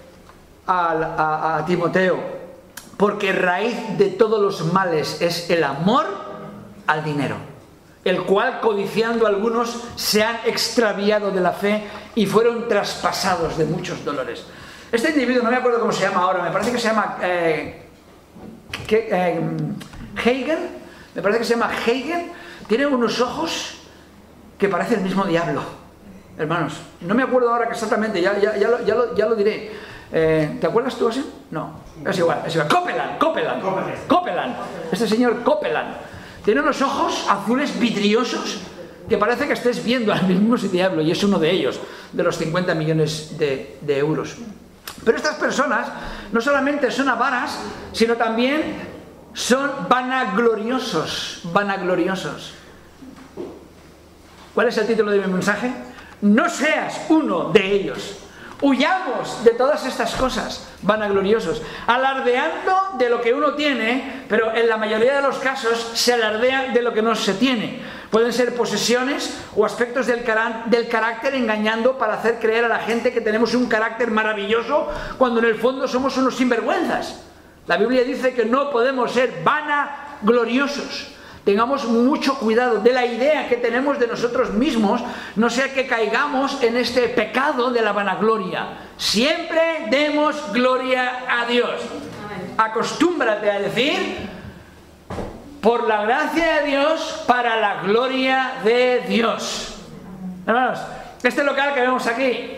a 0.66 1.64
Timoteo, 1.66 2.42
porque 2.96 3.32
raíz 3.32 3.98
de 3.98 4.10
todos 4.10 4.40
los 4.40 4.72
males 4.72 5.20
es 5.20 5.50
el 5.50 5.64
amor 5.64 6.06
al 6.86 7.02
dinero, 7.02 7.36
el 8.04 8.22
cual 8.22 8.60
codiciando 8.60 9.26
algunos 9.26 9.82
se 9.96 10.22
han 10.22 10.36
extraviado 10.46 11.30
de 11.30 11.40
la 11.40 11.52
fe 11.52 11.84
y 12.14 12.26
fueron 12.26 12.68
traspasados 12.68 13.58
de 13.58 13.64
muchos 13.64 14.04
dolores. 14.04 14.44
Este 14.92 15.10
individuo, 15.10 15.42
no 15.42 15.50
me 15.50 15.56
acuerdo 15.56 15.80
cómo 15.80 15.92
se 15.92 16.02
llama 16.02 16.20
ahora, 16.20 16.42
me 16.42 16.50
parece 16.50 16.70
que 16.70 16.78
se 16.78 16.88
llama 16.88 17.16
eh, 17.22 17.82
eh, 18.88 19.40
me 21.14 21.22
parece 21.22 21.38
que 21.40 21.44
se 21.44 21.54
llama 21.54 21.70
Hegel, 21.84 22.30
tiene 22.68 22.86
unos 22.86 23.20
ojos 23.20 23.78
que 24.58 24.68
parece 24.68 24.94
el 24.94 25.00
mismo 25.00 25.24
diablo, 25.24 25.62
hermanos. 26.38 26.74
No 27.00 27.14
me 27.14 27.22
acuerdo 27.22 27.50
ahora 27.50 27.68
exactamente, 27.70 28.20
ya, 28.20 28.38
ya, 28.38 28.56
ya 28.56 29.26
lo 29.26 29.34
diré. 29.34 29.72
Eh, 30.14 30.58
¿Te 30.60 30.66
acuerdas 30.66 30.94
tú 30.96 31.08
así? 31.08 31.24
No, 31.50 31.80
es 32.06 32.18
igual, 32.18 32.42
es 32.46 32.54
igual. 32.54 32.68
Copeland, 32.68 33.18
Copeland, 33.18 33.62
Copeland. 34.06 34.56
Este 34.92 35.08
señor 35.08 35.42
Copeland 35.42 35.96
tiene 36.44 36.60
unos 36.60 36.82
ojos 36.82 37.26
azules 37.30 37.78
vidriosos 37.78 38.60
que 39.08 39.16
parece 39.16 39.46
que 39.46 39.54
estés 39.54 39.82
viendo 39.82 40.12
al 40.12 40.26
mismo 40.26 40.56
diablo 40.56 41.00
y 41.00 41.10
es 41.10 41.24
uno 41.24 41.38
de 41.38 41.50
ellos, 41.50 41.80
de 42.12 42.22
los 42.22 42.36
50 42.36 42.74
millones 42.74 43.38
de, 43.38 43.78
de 43.80 43.98
euros. 43.98 44.36
Pero 45.04 45.16
estas 45.16 45.36
personas 45.36 45.88
no 46.30 46.40
solamente 46.40 46.90
son 46.90 47.08
avaras, 47.08 47.58
sino 47.92 48.16
también 48.16 48.76
son 49.32 49.70
vanagloriosos, 49.88 51.40
vanagloriosos. 51.44 52.52
¿Cuál 54.54 54.68
es 54.68 54.76
el 54.76 54.86
título 54.86 55.10
de 55.10 55.20
mi 55.20 55.32
mensaje? 55.32 55.72
No 56.22 56.48
seas 56.48 57.00
uno 57.08 57.50
de 57.50 57.72
ellos. 57.72 58.18
Huyamos 58.60 59.42
de 59.42 59.50
todas 59.50 59.84
estas 59.84 60.14
cosas 60.14 60.68
vanagloriosos, 60.82 61.60
alardeando 61.88 62.92
de 62.96 63.08
lo 63.08 63.20
que 63.20 63.34
uno 63.34 63.54
tiene, 63.54 64.24
pero 64.28 64.54
en 64.54 64.68
la 64.68 64.76
mayoría 64.76 65.16
de 65.16 65.22
los 65.22 65.38
casos 65.38 65.90
se 65.94 66.12
alardea 66.12 66.68
de 66.72 66.80
lo 66.80 66.92
que 66.94 67.02
no 67.02 67.16
se 67.16 67.34
tiene. 67.34 67.82
Pueden 68.08 68.32
ser 68.32 68.54
posesiones 68.54 69.36
o 69.56 69.66
aspectos 69.66 70.06
del, 70.06 70.22
carácter 70.22 71.34
engañando 71.34 71.98
para 71.98 72.14
hacer 72.14 72.38
creer 72.38 72.66
a 72.66 72.68
la 72.68 72.78
gente 72.78 73.12
que 73.12 73.20
tenemos 73.20 73.52
un 73.54 73.66
carácter 73.66 74.12
maravilloso 74.12 74.88
cuando 75.18 75.40
en 75.40 75.46
el 75.46 75.56
fondo 75.56 75.88
somos 75.88 76.16
unos 76.16 76.36
sinvergüenzas. 76.36 77.20
La 77.66 77.78
Biblia 77.78 78.04
dice 78.04 78.32
que 78.32 78.44
no 78.44 78.70
podemos 78.70 79.10
ser 79.10 79.42
vanagloriosos. 79.42 81.08
Tengamos 81.44 81.86
mucho 81.86 82.38
cuidado 82.38 82.78
de 82.78 82.92
la 82.92 83.04
idea 83.04 83.48
que 83.48 83.56
tenemos 83.56 83.98
de 83.98 84.06
nosotros 84.06 84.52
mismos, 84.52 85.02
no 85.34 85.50
sea 85.50 85.74
que 85.74 85.88
caigamos 85.88 86.62
en 86.62 86.76
este 86.76 87.08
pecado 87.08 87.70
de 87.70 87.82
la 87.82 87.92
vanagloria. 87.92 88.78
Siempre 88.96 89.86
demos 89.90 90.52
gloria 90.52 91.24
a 91.28 91.46
Dios. 91.46 91.80
Acostúmbrate 92.56 93.50
a 93.50 93.58
decir, 93.58 94.28
por 95.60 95.88
la 95.88 96.02
gracia 96.02 96.60
de 96.60 96.70
Dios, 96.70 97.24
para 97.26 97.56
la 97.56 97.82
gloria 97.82 98.52
de 98.62 99.00
Dios. 99.08 99.74
Hermanos, 100.46 100.78
este 101.24 101.42
local 101.42 101.74
que 101.74 101.80
vemos 101.80 102.06
aquí, 102.06 102.50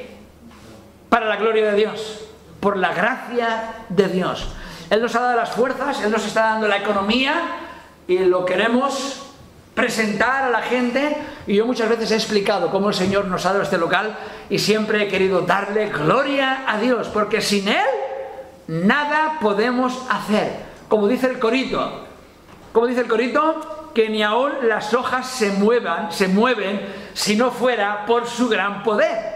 para 1.09 1.25
la 1.25 1.37
gloria 1.37 1.71
de 1.71 1.77
Dios, 1.77 2.27
por 2.61 2.77
la 2.77 2.93
gracia 2.93 3.77
de 3.89 4.09
Dios. 4.09 4.47
Él 4.91 5.01
nos 5.01 5.15
ha 5.15 5.21
dado 5.21 5.37
las 5.37 5.53
fuerzas, 5.53 6.03
Él 6.03 6.11
nos 6.11 6.27
está 6.27 6.43
dando 6.43 6.69
la 6.69 6.77
economía 6.77 7.35
y 8.07 8.19
lo 8.19 8.45
queremos 8.45 9.23
presentar 9.75 10.45
a 10.45 10.51
la 10.51 10.63
gente 10.63 11.17
y 11.47 11.57
yo 11.57 11.67
muchas 11.67 11.89
veces 11.89 12.11
he 12.13 12.15
explicado 12.15 12.71
cómo 12.71 12.89
el 12.89 12.95
Señor 12.95 13.27
nos 13.27 13.45
ha 13.45 13.51
dado 13.51 13.63
este 13.63 13.79
local 13.79 14.17
y 14.49 14.59
siempre 14.59 15.03
he 15.03 15.09
querido 15.09 15.41
darle 15.43 15.89
gloria 15.89 16.65
a 16.67 16.79
Dios 16.79 17.09
porque 17.09 17.41
sin 17.41 17.69
Él 17.69 17.87
nada 18.69 19.39
podemos 19.41 20.07
hacer. 20.09 20.53
Como 20.89 21.09
dice 21.09 21.27
el 21.27 21.39
corito, 21.39 22.07
como 22.73 22.87
dice 22.87 23.01
el 23.01 23.09
corito, 23.09 23.91
que 23.95 24.09
ni 24.09 24.23
aún 24.23 24.53
las 24.63 24.93
hojas 24.95 25.29
se 25.29 25.51
muevan, 25.51 26.11
se 26.13 26.29
mueven 26.29 26.81
si 27.15 27.37
no 27.37 27.51
fuera 27.51 28.05
por 28.07 28.27
su 28.27 28.49
gran 28.49 28.83
poder. 28.83 29.34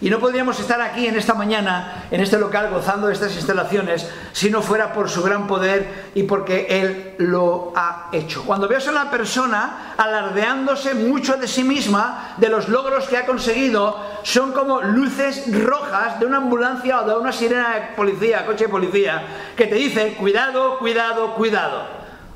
Y 0.00 0.10
no 0.10 0.20
podríamos 0.20 0.60
estar 0.60 0.80
aquí 0.80 1.08
en 1.08 1.16
esta 1.16 1.34
mañana, 1.34 2.04
en 2.12 2.20
este 2.20 2.38
local, 2.38 2.70
gozando 2.70 3.08
de 3.08 3.14
estas 3.14 3.34
instalaciones, 3.34 4.08
si 4.30 4.48
no 4.48 4.62
fuera 4.62 4.92
por 4.92 5.10
su 5.10 5.24
gran 5.24 5.48
poder 5.48 6.10
y 6.14 6.22
porque 6.22 6.66
Él 6.70 7.14
lo 7.18 7.72
ha 7.74 8.08
hecho. 8.12 8.44
Cuando 8.44 8.68
veas 8.68 8.86
a 8.86 8.92
una 8.92 9.10
persona 9.10 9.94
alardeándose 9.96 10.94
mucho 10.94 11.36
de 11.36 11.48
sí 11.48 11.64
misma, 11.64 12.34
de 12.36 12.48
los 12.48 12.68
logros 12.68 13.08
que 13.08 13.16
ha 13.16 13.26
conseguido, 13.26 13.96
son 14.22 14.52
como 14.52 14.82
luces 14.82 15.46
rojas 15.64 16.20
de 16.20 16.26
una 16.26 16.36
ambulancia 16.36 17.00
o 17.00 17.08
de 17.08 17.16
una 17.16 17.32
sirena 17.32 17.74
de 17.74 17.80
policía, 17.96 18.46
coche 18.46 18.66
de 18.66 18.70
policía, 18.70 19.22
que 19.56 19.66
te 19.66 19.74
dicen, 19.74 20.14
cuidado, 20.14 20.78
cuidado, 20.78 21.34
cuidado. 21.34 21.82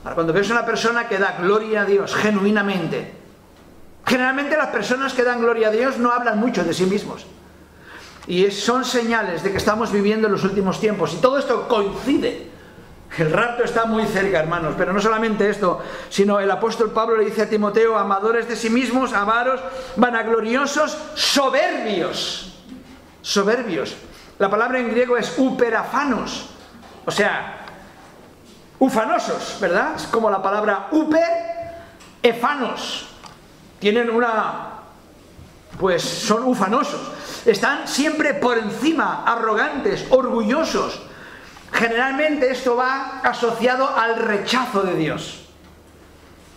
Ahora, 0.02 0.16
cuando 0.16 0.32
ves 0.32 0.50
a 0.50 0.54
una 0.54 0.66
persona 0.66 1.06
que 1.06 1.16
da 1.16 1.36
gloria 1.40 1.82
a 1.82 1.84
Dios 1.84 2.12
genuinamente, 2.16 3.12
generalmente 4.04 4.56
las 4.56 4.70
personas 4.70 5.12
que 5.12 5.22
dan 5.22 5.40
gloria 5.40 5.68
a 5.68 5.70
Dios 5.70 5.98
no 5.98 6.10
hablan 6.10 6.40
mucho 6.40 6.64
de 6.64 6.74
sí 6.74 6.86
mismos. 6.86 7.24
Y 8.26 8.50
son 8.50 8.84
señales 8.84 9.42
de 9.42 9.50
que 9.50 9.56
estamos 9.56 9.90
viviendo 9.90 10.28
en 10.28 10.32
los 10.32 10.44
últimos 10.44 10.78
tiempos. 10.78 11.12
Y 11.14 11.16
todo 11.16 11.38
esto 11.38 11.66
coincide. 11.66 12.50
El 13.18 13.30
rapto 13.30 13.64
está 13.64 13.84
muy 13.84 14.06
cerca, 14.06 14.38
hermanos. 14.38 14.74
Pero 14.78 14.92
no 14.92 15.00
solamente 15.00 15.48
esto, 15.50 15.80
sino 16.08 16.38
el 16.38 16.50
apóstol 16.50 16.92
Pablo 16.92 17.16
le 17.16 17.24
dice 17.24 17.42
a 17.42 17.48
Timoteo, 17.48 17.98
amadores 17.98 18.48
de 18.48 18.56
sí 18.56 18.70
mismos, 18.70 19.12
avaros, 19.12 19.60
vanagloriosos, 19.96 20.96
soberbios. 21.14 22.54
Soberbios. 23.20 23.96
La 24.38 24.48
palabra 24.48 24.78
en 24.78 24.90
griego 24.90 25.16
es 25.16 25.34
uperafanos. 25.36 26.46
O 27.04 27.10
sea, 27.10 27.66
ufanosos, 28.78 29.58
¿verdad? 29.60 29.96
Es 29.96 30.04
como 30.04 30.30
la 30.30 30.40
palabra 30.40 30.88
uper, 30.92 31.28
efanos. 32.22 33.08
Tienen 33.80 34.10
una... 34.10 34.68
Pues 35.78 36.02
son 36.02 36.44
ufanosos 36.44 37.00
están 37.44 37.88
siempre 37.88 38.34
por 38.34 38.58
encima, 38.58 39.24
arrogantes, 39.24 40.06
orgullosos. 40.10 41.02
Generalmente 41.72 42.50
esto 42.50 42.76
va 42.76 43.20
asociado 43.20 43.88
al 43.88 44.16
rechazo 44.16 44.82
de 44.82 44.96
Dios. 44.96 45.44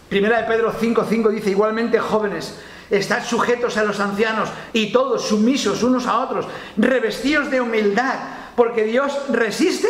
Primera 0.09 0.41
de 0.41 0.47
Pedro 0.47 0.73
5.5 0.73 1.29
dice 1.29 1.49
igualmente 1.49 1.99
jóvenes, 1.99 2.59
están 2.89 3.25
sujetos 3.25 3.77
a 3.77 3.83
los 3.83 3.99
ancianos 3.99 4.49
y 4.73 4.91
todos 4.91 5.27
sumisos 5.27 5.81
unos 5.81 6.05
a 6.05 6.19
otros, 6.19 6.47
revestidos 6.77 7.49
de 7.49 7.61
humildad, 7.61 8.15
porque 8.55 8.83
Dios 8.83 9.17
resiste 9.29 9.89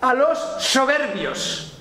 a 0.00 0.14
los 0.14 0.38
soberbios. 0.60 1.72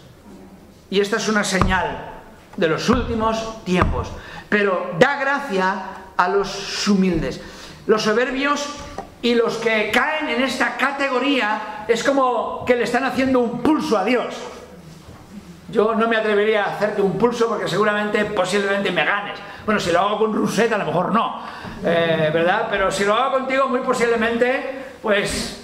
Y 0.89 0.99
esta 1.01 1.17
es 1.17 1.27
una 1.27 1.43
señal 1.43 2.13
de 2.55 2.67
los 2.67 2.89
últimos 2.89 3.63
tiempos. 3.63 4.09
Pero 4.49 4.95
da 4.99 5.17
gracia 5.19 5.75
a 6.15 6.27
los 6.29 6.87
humildes. 6.87 7.39
Los 7.87 8.03
soberbios 8.03 8.67
y 9.21 9.33
los 9.33 9.57
que 9.57 9.89
caen 9.91 10.29
en 10.29 10.43
esta 10.43 10.77
categoría 10.77 11.85
es 11.87 12.03
como 12.03 12.63
que 12.65 12.75
le 12.75 12.83
están 12.83 13.03
haciendo 13.05 13.39
un 13.39 13.61
pulso 13.61 13.97
a 13.97 14.05
Dios. 14.05 14.35
Yo 15.69 15.95
no 15.95 16.07
me 16.07 16.15
atrevería 16.15 16.63
a 16.63 16.75
hacerte 16.75 17.01
un 17.01 17.17
pulso 17.17 17.49
porque 17.49 17.67
seguramente, 17.67 18.23
posiblemente 18.25 18.91
me 18.91 19.03
ganes. 19.03 19.39
Bueno, 19.65 19.79
si 19.79 19.91
lo 19.91 19.99
hago 19.99 20.19
con 20.19 20.33
Rousset 20.33 20.71
a 20.71 20.77
lo 20.77 20.85
mejor 20.85 21.11
no, 21.11 21.41
eh, 21.83 22.29
¿verdad? 22.33 22.67
Pero 22.69 22.89
si 22.89 23.03
lo 23.03 23.15
hago 23.15 23.39
contigo 23.39 23.67
muy 23.67 23.81
posiblemente, 23.81 24.85
pues... 25.01 25.63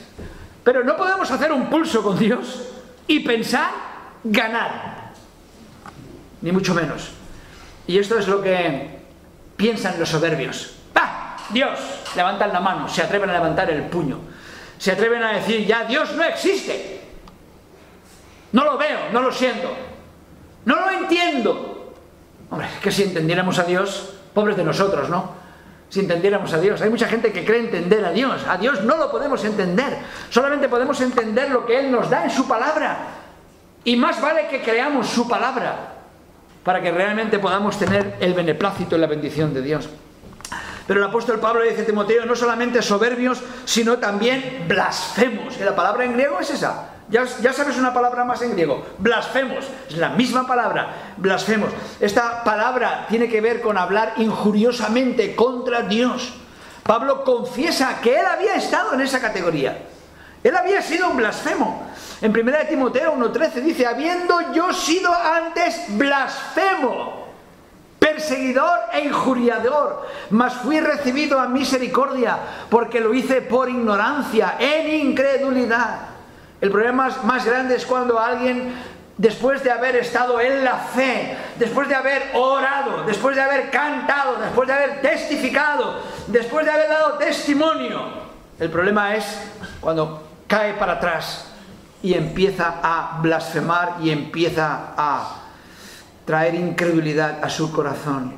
Pero 0.63 0.84
no 0.84 0.95
podemos 0.97 1.30
hacer 1.30 1.51
un 1.51 1.69
pulso 1.69 2.01
con 2.03 2.17
Dios 2.17 2.69
y 3.07 3.19
pensar 3.19 3.71
ganar. 4.24 5.11
Ni 6.41 6.51
mucho 6.51 6.74
menos. 6.74 7.11
Y 7.86 7.97
esto 7.97 8.17
es 8.17 8.28
lo 8.28 8.41
que 8.41 8.99
piensan 9.57 9.99
los 9.99 10.09
soberbios. 10.09 10.76
¡Ah! 10.95 11.22
Dios, 11.54 11.80
levantan 12.16 12.51
la 12.51 12.60
mano, 12.60 12.89
se 12.89 13.01
atreven 13.01 13.30
a 13.30 13.34
levantar 13.34 13.70
el 13.70 13.84
puño, 13.84 14.20
se 14.78 14.91
atreven 14.91 15.24
a 15.24 15.34
decir, 15.34 15.66
ya 15.66 15.86
Dios 15.86 16.14
no 16.16 16.24
existe. 16.24 17.01
No 18.51 18.64
lo 18.66 18.78
veo, 18.78 18.99
no 19.12 19.22
lo 19.22 19.32
siento, 19.32 19.72
no 20.66 20.76
lo 20.76 20.89
entiendo. 20.89 21.93
Hombre, 22.49 22.68
que 22.82 22.91
si 22.91 23.04
entendiéramos 23.04 23.58
a 23.58 23.64
Dios, 23.64 24.14
pobres 24.34 24.58
de 24.58 24.64
nosotros, 24.64 25.10
¿no? 25.10 25.43
Si 25.89 25.99
entendiéramos 25.99 26.54
a 26.54 26.60
Dios. 26.60 26.82
Hay 26.82 26.89
mucha 26.89 27.08
gente 27.08 27.32
que 27.32 27.45
cree 27.45 27.60
entender 27.60 28.04
a 28.04 28.12
Dios. 28.12 28.45
A 28.47 28.58
Dios 28.58 28.84
no 28.84 28.97
lo 28.97 29.12
podemos 29.12 29.43
entender. 29.45 29.97
Solamente 30.30 30.68
podemos 30.68 30.99
entender 31.01 31.51
lo 31.51 31.66
que 31.66 31.80
Él 31.80 31.91
nos 31.91 32.10
da 32.10 32.24
en 32.24 32.32
su 32.32 32.47
palabra. 32.47 32.97
Y 33.84 33.95
más 33.95 34.20
vale 34.22 34.47
que 34.47 34.62
creamos 34.62 35.08
su 35.08 35.28
palabra 35.28 35.93
para 36.64 36.82
que 36.82 36.91
realmente 36.91 37.39
podamos 37.39 37.78
tener 37.78 38.18
el 38.20 38.34
beneplácito 38.34 38.95
y 38.95 38.99
la 38.99 39.08
bendición 39.08 39.54
de 39.54 39.62
Dios. 39.62 39.89
Pero 40.88 41.00
el 41.00 41.06
apóstol 41.06 41.40
Pablo 41.40 41.64
dice 41.64 41.84
a 41.84 41.86
Timoteo, 41.86 42.26
no 42.26 42.36
solamente 42.36 42.82
soberbios, 42.82 43.42
sino 43.66 43.98
también 44.00 44.66
blasfemos. 44.68 45.58
La 45.60 45.76
palabra 45.76 46.04
en 46.04 46.14
griego 46.14 46.40
es 46.40 46.50
esa. 46.50 46.90
Ya, 47.10 47.26
ya, 47.42 47.54
sabes 47.54 47.78
una 47.78 47.94
palabra 47.94 48.26
más 48.26 48.42
en 48.42 48.52
griego. 48.52 48.86
Blasfemos. 48.98 49.66
Es 49.90 49.98
la 49.98 50.10
misma 50.10 50.46
palabra. 50.46 51.14
Blasfemos. 51.18 51.70
Esta 52.00 52.44
palabra 52.44 53.06
tiene 53.10 53.30
que 53.30 53.40
ver 53.40 53.62
con 53.62 53.78
hablar 53.78 54.14
injuriosamente 54.18 55.36
contra 55.36 55.84
Dios. 55.84 56.34
Pablo 56.84 57.24
confiesa 57.24 58.00
que 58.02 58.20
él 58.20 58.26
había 58.26 58.56
estado 58.56 58.94
en 58.94 59.02
esa 59.02 59.22
categoría. 59.22 59.86
Él 60.44 60.56
había 60.56 60.82
sido 60.82 61.10
un 61.10 61.18
blasfemo. 61.18 61.88
En 62.22 62.32
1 62.32 62.52
Timoteo 62.68 63.16
1.13 63.16 63.54
dice, 63.62 63.86
habiendo 63.86 64.54
yo 64.54 64.74
sido 64.74 65.14
antes 65.14 65.86
blasfemo 65.90 67.22
perseguidor 68.04 68.80
e 68.91 69.08
injuriador, 69.08 70.06
mas 70.30 70.54
fui 70.56 70.82
recibido 70.82 71.39
a 71.39 71.47
misericordia, 71.47 72.38
porque 72.70 72.99
lo 72.99 73.14
hice 73.14 73.41
por 73.41 73.70
ignorancia, 73.70 74.56
en 74.60 75.08
incredulidad. 75.08 75.99
El 76.60 76.70
problema 76.70 77.08
más 77.24 77.45
grande 77.45 77.76
es 77.76 77.86
cuando 77.86 78.20
alguien, 78.20 78.76
después 79.18 79.64
de 79.64 79.72
haber 79.72 79.95
estado 79.95 80.41
en 80.41 80.66
la 80.66 80.76
fe, 80.76 81.38
después 81.58 81.88
de 81.88 81.95
haber 81.95 82.32
orado, 82.34 83.04
después 83.06 83.38
de 83.38 83.41
haber 83.41 83.70
cantado, 83.70 84.36
después 84.36 84.68
de 84.68 84.74
haber 84.74 85.01
testificado, 85.01 86.01
después 86.28 86.66
de 86.66 86.72
haber 86.72 86.89
dado 86.89 87.14
testimonio, 87.14 88.01
el 88.60 88.70
problema 88.70 89.16
es 89.16 89.26
cuando 89.80 90.24
cae 90.47 90.74
para 90.74 90.93
atrás 90.93 91.54
y 92.01 92.16
empieza 92.16 92.76
a 92.84 93.20
blasfemar 93.22 93.95
y 94.01 94.10
empieza 94.10 94.93
a 94.97 95.43
traer 96.26 96.55
incredulidad 96.55 97.43
a 97.43 97.49
su 97.49 97.71
corazón. 97.71 98.34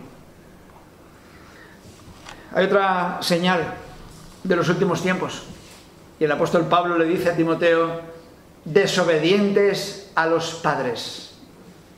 Hay 2.54 2.66
otra 2.66 3.20
señal 3.22 3.74
de 4.44 4.56
los 4.56 4.70
últimos 4.70 5.02
tiempos. 5.02 5.44
Y 6.20 6.24
el 6.24 6.32
apóstol 6.32 6.66
Pablo 6.68 6.98
le 6.98 7.06
dice 7.06 7.30
a 7.30 7.36
Timoteo, 7.36 8.02
desobedientes 8.64 10.12
a 10.16 10.26
los 10.26 10.56
padres. 10.56 11.36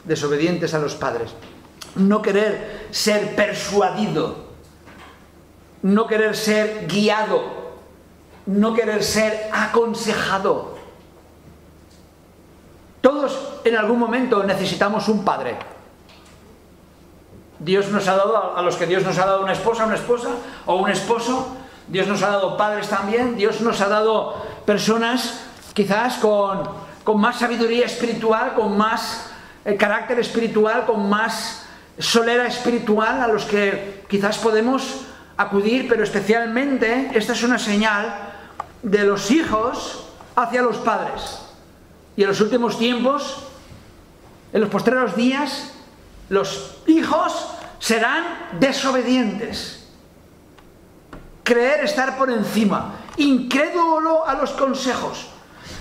Desobedientes 0.04 0.74
a 0.74 0.80
los 0.80 0.96
padres. 0.96 1.32
No 1.96 2.22
querer 2.22 2.88
ser 2.92 3.36
persuadido. 3.36 4.48
No 5.84 6.08
querer 6.08 6.36
ser 6.36 6.88
guiado. 6.88 7.68
No 8.48 8.74
querer 8.74 9.04
ser 9.04 9.50
aconsejado. 9.54 10.76
Todos 13.02 13.60
en 13.64 13.76
algún 13.76 14.00
momento 14.00 14.44
necesitamos 14.44 15.08
un 15.08 15.24
padre 15.24 15.77
Dios 17.60 17.90
nos 17.90 18.08
ha 18.08 18.16
dado, 18.16 18.56
a 18.56 18.62
los 18.62 18.76
que 18.76 18.86
Dios 18.86 19.04
nos 19.04 19.18
ha 19.18 19.26
dado 19.26 19.44
una 19.44 19.54
esposa, 19.54 19.86
una 19.86 19.96
esposa 19.96 20.30
o 20.66 20.76
un 20.76 20.90
esposo, 20.90 21.58
Dios 21.88 22.08
nos 22.08 22.22
ha 22.22 22.30
dado 22.30 22.58
padres 22.58 22.88
también, 22.90 23.36
Dios 23.36 23.62
nos 23.62 23.82
ha 23.82 23.88
dado 23.88 24.46
personas 24.66 25.42
quizás 25.74 26.16
con, 26.18 26.70
con 27.04 27.20
más 27.20 27.40
sabiduría 27.40 27.86
espiritual, 27.86 28.54
con 28.54 28.78
más 28.78 29.32
eh, 29.66 29.76
carácter 29.76 30.20
espiritual, 30.20 30.86
con 30.86 31.10
más 31.10 31.66
solera 31.98 32.46
espiritual 32.46 33.22
a 33.22 33.28
los 33.28 33.46
que 33.46 34.04
quizás 34.10 34.38
podemos 34.38 35.06
acudir, 35.36 35.88
pero 35.88 36.04
especialmente 36.04 37.12
esta 37.14 37.34
es 37.34 37.44
una 37.44 37.58
señal 37.58 38.14
de 38.84 39.04
los 39.04 39.32
hijos 39.32 40.10
hacia 40.36 40.62
los 40.62 40.78
padres. 40.78 41.42
Y 42.16 42.24
en 42.24 42.30
los 42.30 42.42
últimos 42.42 42.78
tiempos, 42.78 43.44
en 44.54 44.62
los 44.62 44.70
postreros 44.70 45.16
días, 45.16 45.74
los 46.30 46.78
hijos 46.88 47.50
serán 47.80 48.50
desobedientes. 48.60 49.88
Creer 51.44 51.86
estar 51.86 52.18
por 52.18 52.30
encima, 52.30 52.96
incrédulo 53.16 54.28
a 54.28 54.34
los 54.34 54.52
consejos, 54.52 55.28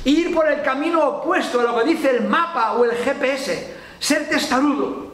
ir 0.05 0.33
por 0.33 0.47
el 0.49 0.63
camino 0.63 1.03
opuesto 1.09 1.61
a 1.61 1.65
lo 1.65 1.79
que 1.79 1.85
dice 1.91 2.11
el 2.11 2.25
mapa 2.25 2.73
o 2.73 2.85
el 2.85 2.93
GPS, 2.93 3.75
ser 3.99 4.29
testarudo. 4.29 5.07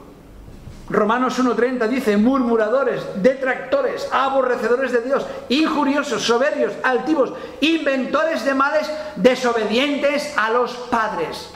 Romanos 0.90 1.42
1.30 1.42 1.88
dice, 1.88 2.16
murmuradores, 2.18 3.02
detractores, 3.22 4.06
aborrecedores 4.12 4.92
de 4.92 5.00
Dios, 5.00 5.24
injuriosos, 5.48 6.22
soberbios, 6.22 6.74
altivos, 6.82 7.32
inventores 7.62 8.44
de 8.44 8.52
males, 8.52 8.90
desobedientes 9.16 10.34
a 10.36 10.50
los 10.50 10.72
padres. 10.90 11.50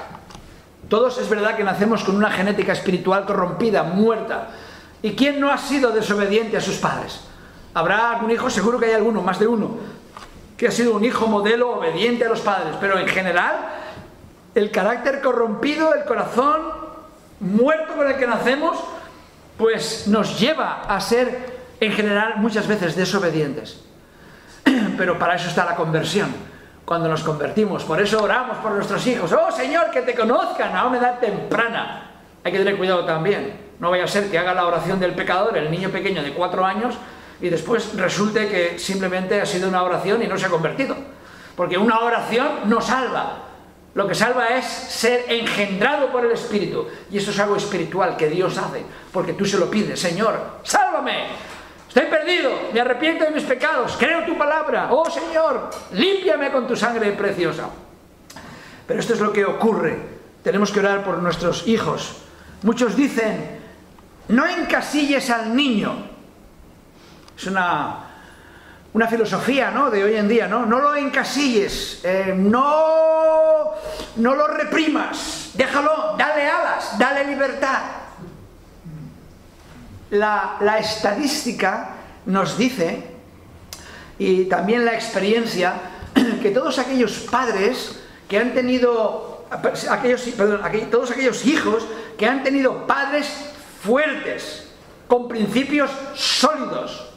Todos 0.88 1.18
es 1.18 1.28
verdad 1.28 1.56
que 1.56 1.64
nacemos 1.64 2.04
con 2.04 2.16
una 2.16 2.30
genética 2.30 2.72
espiritual 2.72 3.24
corrompida, 3.24 3.82
muerta. 3.82 4.48
¿Y 5.02 5.12
quién 5.12 5.40
no 5.40 5.50
ha 5.50 5.58
sido 5.58 5.90
desobediente 5.90 6.56
a 6.56 6.60
sus 6.60 6.76
padres? 6.76 7.20
Habrá 7.74 8.12
algún 8.12 8.30
hijo, 8.30 8.48
seguro 8.48 8.78
que 8.78 8.86
hay 8.86 8.92
alguno, 8.92 9.20
más 9.20 9.38
de 9.38 9.46
uno, 9.46 9.76
que 10.56 10.68
ha 10.68 10.70
sido 10.70 10.94
un 10.94 11.04
hijo 11.04 11.26
modelo 11.26 11.78
obediente 11.78 12.24
a 12.24 12.28
los 12.28 12.40
padres, 12.40 12.76
pero 12.80 12.98
en 12.98 13.06
general 13.08 13.56
el 14.54 14.70
carácter 14.70 15.20
corrompido, 15.20 15.94
el 15.94 16.04
corazón 16.04 16.62
muerto 17.40 17.94
con 17.94 18.08
el 18.08 18.16
que 18.16 18.26
nacemos, 18.26 18.78
pues 19.58 20.06
nos 20.06 20.40
lleva 20.40 20.82
a 20.82 21.00
ser 21.00 21.56
en 21.80 21.92
general 21.92 22.34
muchas 22.38 22.66
veces 22.66 22.96
desobedientes. 22.96 23.82
Pero 24.96 25.18
para 25.18 25.34
eso 25.36 25.48
está 25.48 25.64
la 25.64 25.76
conversión, 25.76 26.34
cuando 26.86 27.08
nos 27.08 27.22
convertimos. 27.22 27.84
Por 27.84 28.00
eso 28.00 28.22
oramos 28.22 28.56
por 28.58 28.72
nuestros 28.72 29.06
hijos. 29.06 29.30
Oh 29.32 29.50
Señor, 29.50 29.90
que 29.90 30.00
te 30.02 30.14
conozcan 30.14 30.74
a 30.74 30.86
una 30.86 30.98
edad 30.98 31.18
temprana. 31.18 32.10
Hay 32.42 32.52
que 32.52 32.58
tener 32.58 32.78
cuidado 32.78 33.04
también. 33.04 33.66
No 33.80 33.90
vaya 33.90 34.04
a 34.04 34.08
ser 34.08 34.30
que 34.30 34.38
haga 34.38 34.54
la 34.54 34.64
oración 34.64 34.98
del 34.98 35.12
pecador, 35.12 35.58
el 35.58 35.70
niño 35.70 35.90
pequeño 35.90 36.22
de 36.22 36.32
cuatro 36.32 36.64
años, 36.64 36.94
y 37.42 37.50
después 37.50 37.94
resulte 37.96 38.48
que 38.48 38.78
simplemente 38.78 39.38
ha 39.38 39.44
sido 39.44 39.68
una 39.68 39.82
oración 39.82 40.22
y 40.22 40.26
no 40.26 40.38
se 40.38 40.46
ha 40.46 40.48
convertido. 40.48 40.96
Porque 41.56 41.76
una 41.76 41.98
oración 41.98 42.48
no 42.66 42.80
salva, 42.80 43.46
lo 43.96 44.06
que 44.06 44.14
salva 44.14 44.48
es 44.48 44.66
ser 44.66 45.24
engendrado 45.28 46.08
por 46.12 46.24
el 46.24 46.32
Espíritu. 46.32 46.86
Y 47.10 47.16
eso 47.16 47.30
es 47.30 47.38
algo 47.40 47.56
espiritual 47.56 48.16
que 48.16 48.28
Dios 48.28 48.56
hace, 48.58 48.84
porque 49.10 49.32
tú 49.32 49.44
se 49.44 49.58
lo 49.58 49.70
pides, 49.70 49.98
Señor, 49.98 50.38
sálvame. 50.62 51.28
Estoy 51.96 52.10
perdido, 52.10 52.50
me 52.74 52.80
arrepiento 52.82 53.24
de 53.24 53.30
mis 53.30 53.44
pecados, 53.44 53.96
creo 53.98 54.22
tu 54.26 54.36
palabra. 54.36 54.88
Oh 54.90 55.08
Señor, 55.08 55.70
límpiame 55.92 56.52
con 56.52 56.66
tu 56.66 56.76
sangre 56.76 57.12
preciosa. 57.12 57.70
Pero 58.86 59.00
esto 59.00 59.14
es 59.14 59.20
lo 59.20 59.32
que 59.32 59.46
ocurre. 59.46 59.96
Tenemos 60.42 60.70
que 60.70 60.80
orar 60.80 61.02
por 61.02 61.22
nuestros 61.22 61.66
hijos. 61.66 62.18
Muchos 62.64 62.96
dicen, 62.96 63.60
no 64.28 64.46
encasilles 64.46 65.30
al 65.30 65.56
niño. 65.56 65.94
Es 67.34 67.46
una 67.46 68.02
una 68.92 69.08
filosofía 69.08 69.70
¿no? 69.70 69.90
de 69.90 70.04
hoy 70.04 70.16
en 70.16 70.28
día, 70.28 70.48
¿no? 70.48 70.66
No 70.66 70.80
lo 70.80 70.96
encasilles, 70.96 72.00
eh, 72.02 72.34
no, 72.36 73.72
no 74.16 74.34
lo 74.34 74.48
reprimas, 74.48 75.50
déjalo, 75.54 76.14
dale 76.18 76.46
alas, 76.46 76.98
dale 76.98 77.24
libertad. 77.24 78.05
La, 80.10 80.78
estadística 80.78 81.90
nos 82.26 82.56
dice, 82.56 83.02
y 84.18 84.44
también 84.44 84.84
la 84.84 84.94
experiencia, 84.94 85.74
que 86.42 86.50
todos 86.50 86.78
aquellos 86.78 87.12
padres 87.30 88.00
que 88.28 88.38
han 88.38 88.54
tenido, 88.54 89.46
aquellos, 89.90 90.22
perdón, 90.36 90.60
todos 90.90 91.10
aquellos 91.10 91.44
hijos 91.44 91.86
que 92.16 92.26
han 92.26 92.42
tenido 92.42 92.86
padres 92.86 93.28
fuertes, 93.82 94.68
con 95.08 95.28
principios 95.28 95.90
sólidos, 96.14 97.10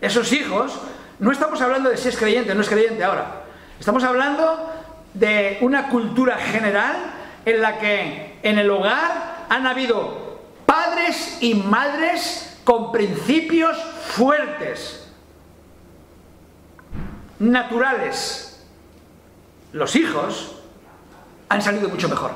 esos 0.00 0.32
hijos, 0.32 0.78
no 1.18 1.32
estamos 1.32 1.60
hablando 1.62 1.88
de 1.88 1.96
si 1.96 2.08
es 2.08 2.16
creyente 2.16 2.52
o 2.52 2.54
no 2.54 2.60
es 2.60 2.68
creyente 2.68 3.02
ahora. 3.02 3.44
Estamos 3.80 4.04
hablando 4.04 4.70
de 5.14 5.58
una 5.62 5.88
cultura 5.88 6.36
general 6.36 6.96
en 7.46 7.62
la 7.62 7.78
que 7.78 8.38
en 8.42 8.58
el 8.58 8.70
hogar 8.70 9.46
han 9.48 9.66
habido 9.66 10.25
padres 10.66 11.38
y 11.40 11.54
madres 11.54 12.58
con 12.64 12.92
principios 12.92 13.76
fuertes, 13.78 15.06
naturales. 17.38 18.64
Los 19.72 19.94
hijos 19.94 20.56
han 21.48 21.62
salido 21.62 21.88
mucho 21.88 22.08
mejor. 22.08 22.32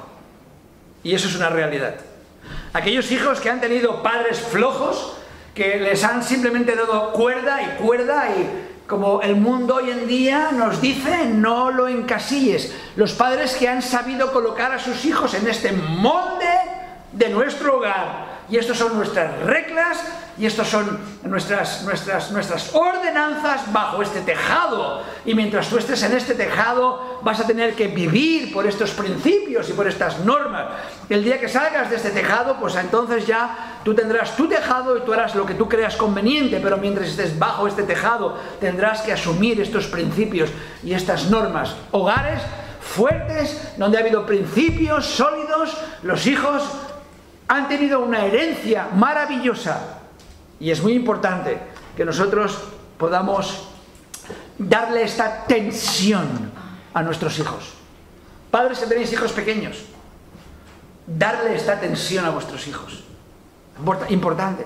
Y 1.03 1.15
eso 1.15 1.29
es 1.29 1.35
una 1.35 1.49
realidad. 1.49 1.97
Aquellos 2.73 3.11
hijos 3.11 3.41
que 3.41 3.51
han 3.51 3.61
tenido 3.61 4.03
padres 4.03 4.39
flojos, 4.39 5.15
que 5.55 5.81
les 5.81 6.05
han 6.05 6.23
simplemente 6.23 6.77
dado 6.77 7.13
cuerda 7.13 7.61
y 7.63 7.83
cuerda 7.83 8.29
y 8.31 8.71
como 8.87 9.23
el 9.23 9.37
mundo 9.37 9.77
hoy 9.77 9.91
en 9.91 10.07
día 10.07 10.51
nos 10.53 10.81
dice, 10.81 11.27
no 11.27 11.71
lo 11.71 11.89
encasilles. 11.89 12.75
Los 12.97 13.13
padres 13.13 13.55
que 13.55 13.69
han 13.69 13.83
sabido 13.83 14.33
colocar 14.33 14.73
a 14.73 14.79
sus 14.79 15.05
hijos 15.05 15.35
en 15.35 15.47
este 15.47 15.73
molde 15.73 16.70
de 17.13 17.29
nuestro 17.29 17.79
hogar. 17.79 18.41
Y 18.49 18.57
estas 18.57 18.79
son 18.79 18.97
nuestras 18.97 19.41
reglas 19.43 19.99
y 20.37 20.47
estas 20.47 20.69
son 20.69 20.99
nuestras, 21.23 21.83
nuestras, 21.83 22.33
nuestras 22.33 22.75
ordenanzas 22.75 23.73
bajo 23.73 24.03
este 24.03 24.23
tejado. 24.23 25.03
Y 25.25 25.35
mientras 25.35 25.69
tú 25.69 25.79
estés 25.79 26.03
en 26.03 26.17
este 26.17 26.35
tejado, 26.35 27.21
vas 27.23 27.39
a 27.39 27.47
tener 27.47 27.75
que 27.75 27.89
vivir 27.89 28.53
por 28.53 28.67
estos 28.67 28.91
principios 28.91 29.69
y 29.69 29.73
por 29.73 29.87
estas 29.87 30.19
normas. 30.21 30.67
El 31.09 31.23
día 31.23 31.39
que 31.39 31.49
salgas 31.49 31.91
de 31.91 31.97
este 31.97 32.11
tejado, 32.11 32.57
pues 32.59 32.75
entonces 32.75 33.27
ya 33.27 33.81
tú 33.85 33.95
tendrás 33.95 34.35
tu 34.35 34.49
tejado 34.49 34.97
y 34.97 35.03
tú 35.03 35.13
harás 35.13 35.35
lo 35.35 35.47
que 35.47 35.55
tú 35.55 35.69
creas 35.69 35.97
conveniente, 35.97 36.59
pero 36.61 36.77
mientras 36.79 37.09
estés 37.09 37.39
bajo 37.39 37.69
este 37.69 37.85
tejado, 37.85 38.37
tendrás 38.59 39.03
que 39.03 39.13
asumir 39.13 39.61
estos 39.61 39.87
principios 39.87 40.51
y 40.83 40.95
estas 40.95 41.27
normas. 41.31 41.77
Hogares 41.93 42.41
fuertes, 42.81 43.75
donde 43.77 43.99
ha 43.99 44.01
habido 44.01 44.27
principios 44.27 45.07
sólidos, 45.07 45.77
los 46.03 46.27
hijos 46.27 46.63
han 47.51 47.67
tenido 47.67 47.99
una 47.99 48.25
herencia 48.25 48.87
maravillosa 48.95 49.99
y 50.61 50.71
es 50.71 50.81
muy 50.85 50.93
importante 50.93 51.59
que 51.97 52.05
nosotros 52.05 52.57
podamos 52.97 53.67
darle 54.57 55.03
esta 55.03 55.47
tensión 55.47 56.53
a 56.95 57.03
nuestros 57.03 57.37
hijos. 57.41 57.75
Padres 58.53 58.79
que 58.79 58.87
tenéis 58.87 59.13
hijos 59.13 59.33
pequeños, 59.33 59.83
darle 61.09 61.57
esta 61.57 61.81
tensión 61.81 62.25
a 62.25 62.31
vuestros 62.31 62.69
hijos. 62.69 63.03
Importante. 64.11 64.65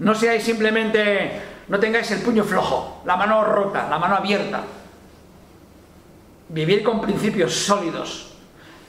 No 0.00 0.14
seáis 0.14 0.44
simplemente, 0.44 1.40
no 1.68 1.80
tengáis 1.80 2.10
el 2.10 2.20
puño 2.20 2.44
flojo, 2.44 3.00
la 3.06 3.16
mano 3.16 3.44
rota, 3.44 3.88
la 3.88 3.98
mano 3.98 4.16
abierta. 4.16 4.60
Vivir 6.50 6.82
con 6.82 7.00
principios 7.00 7.54
sólidos. 7.54 8.34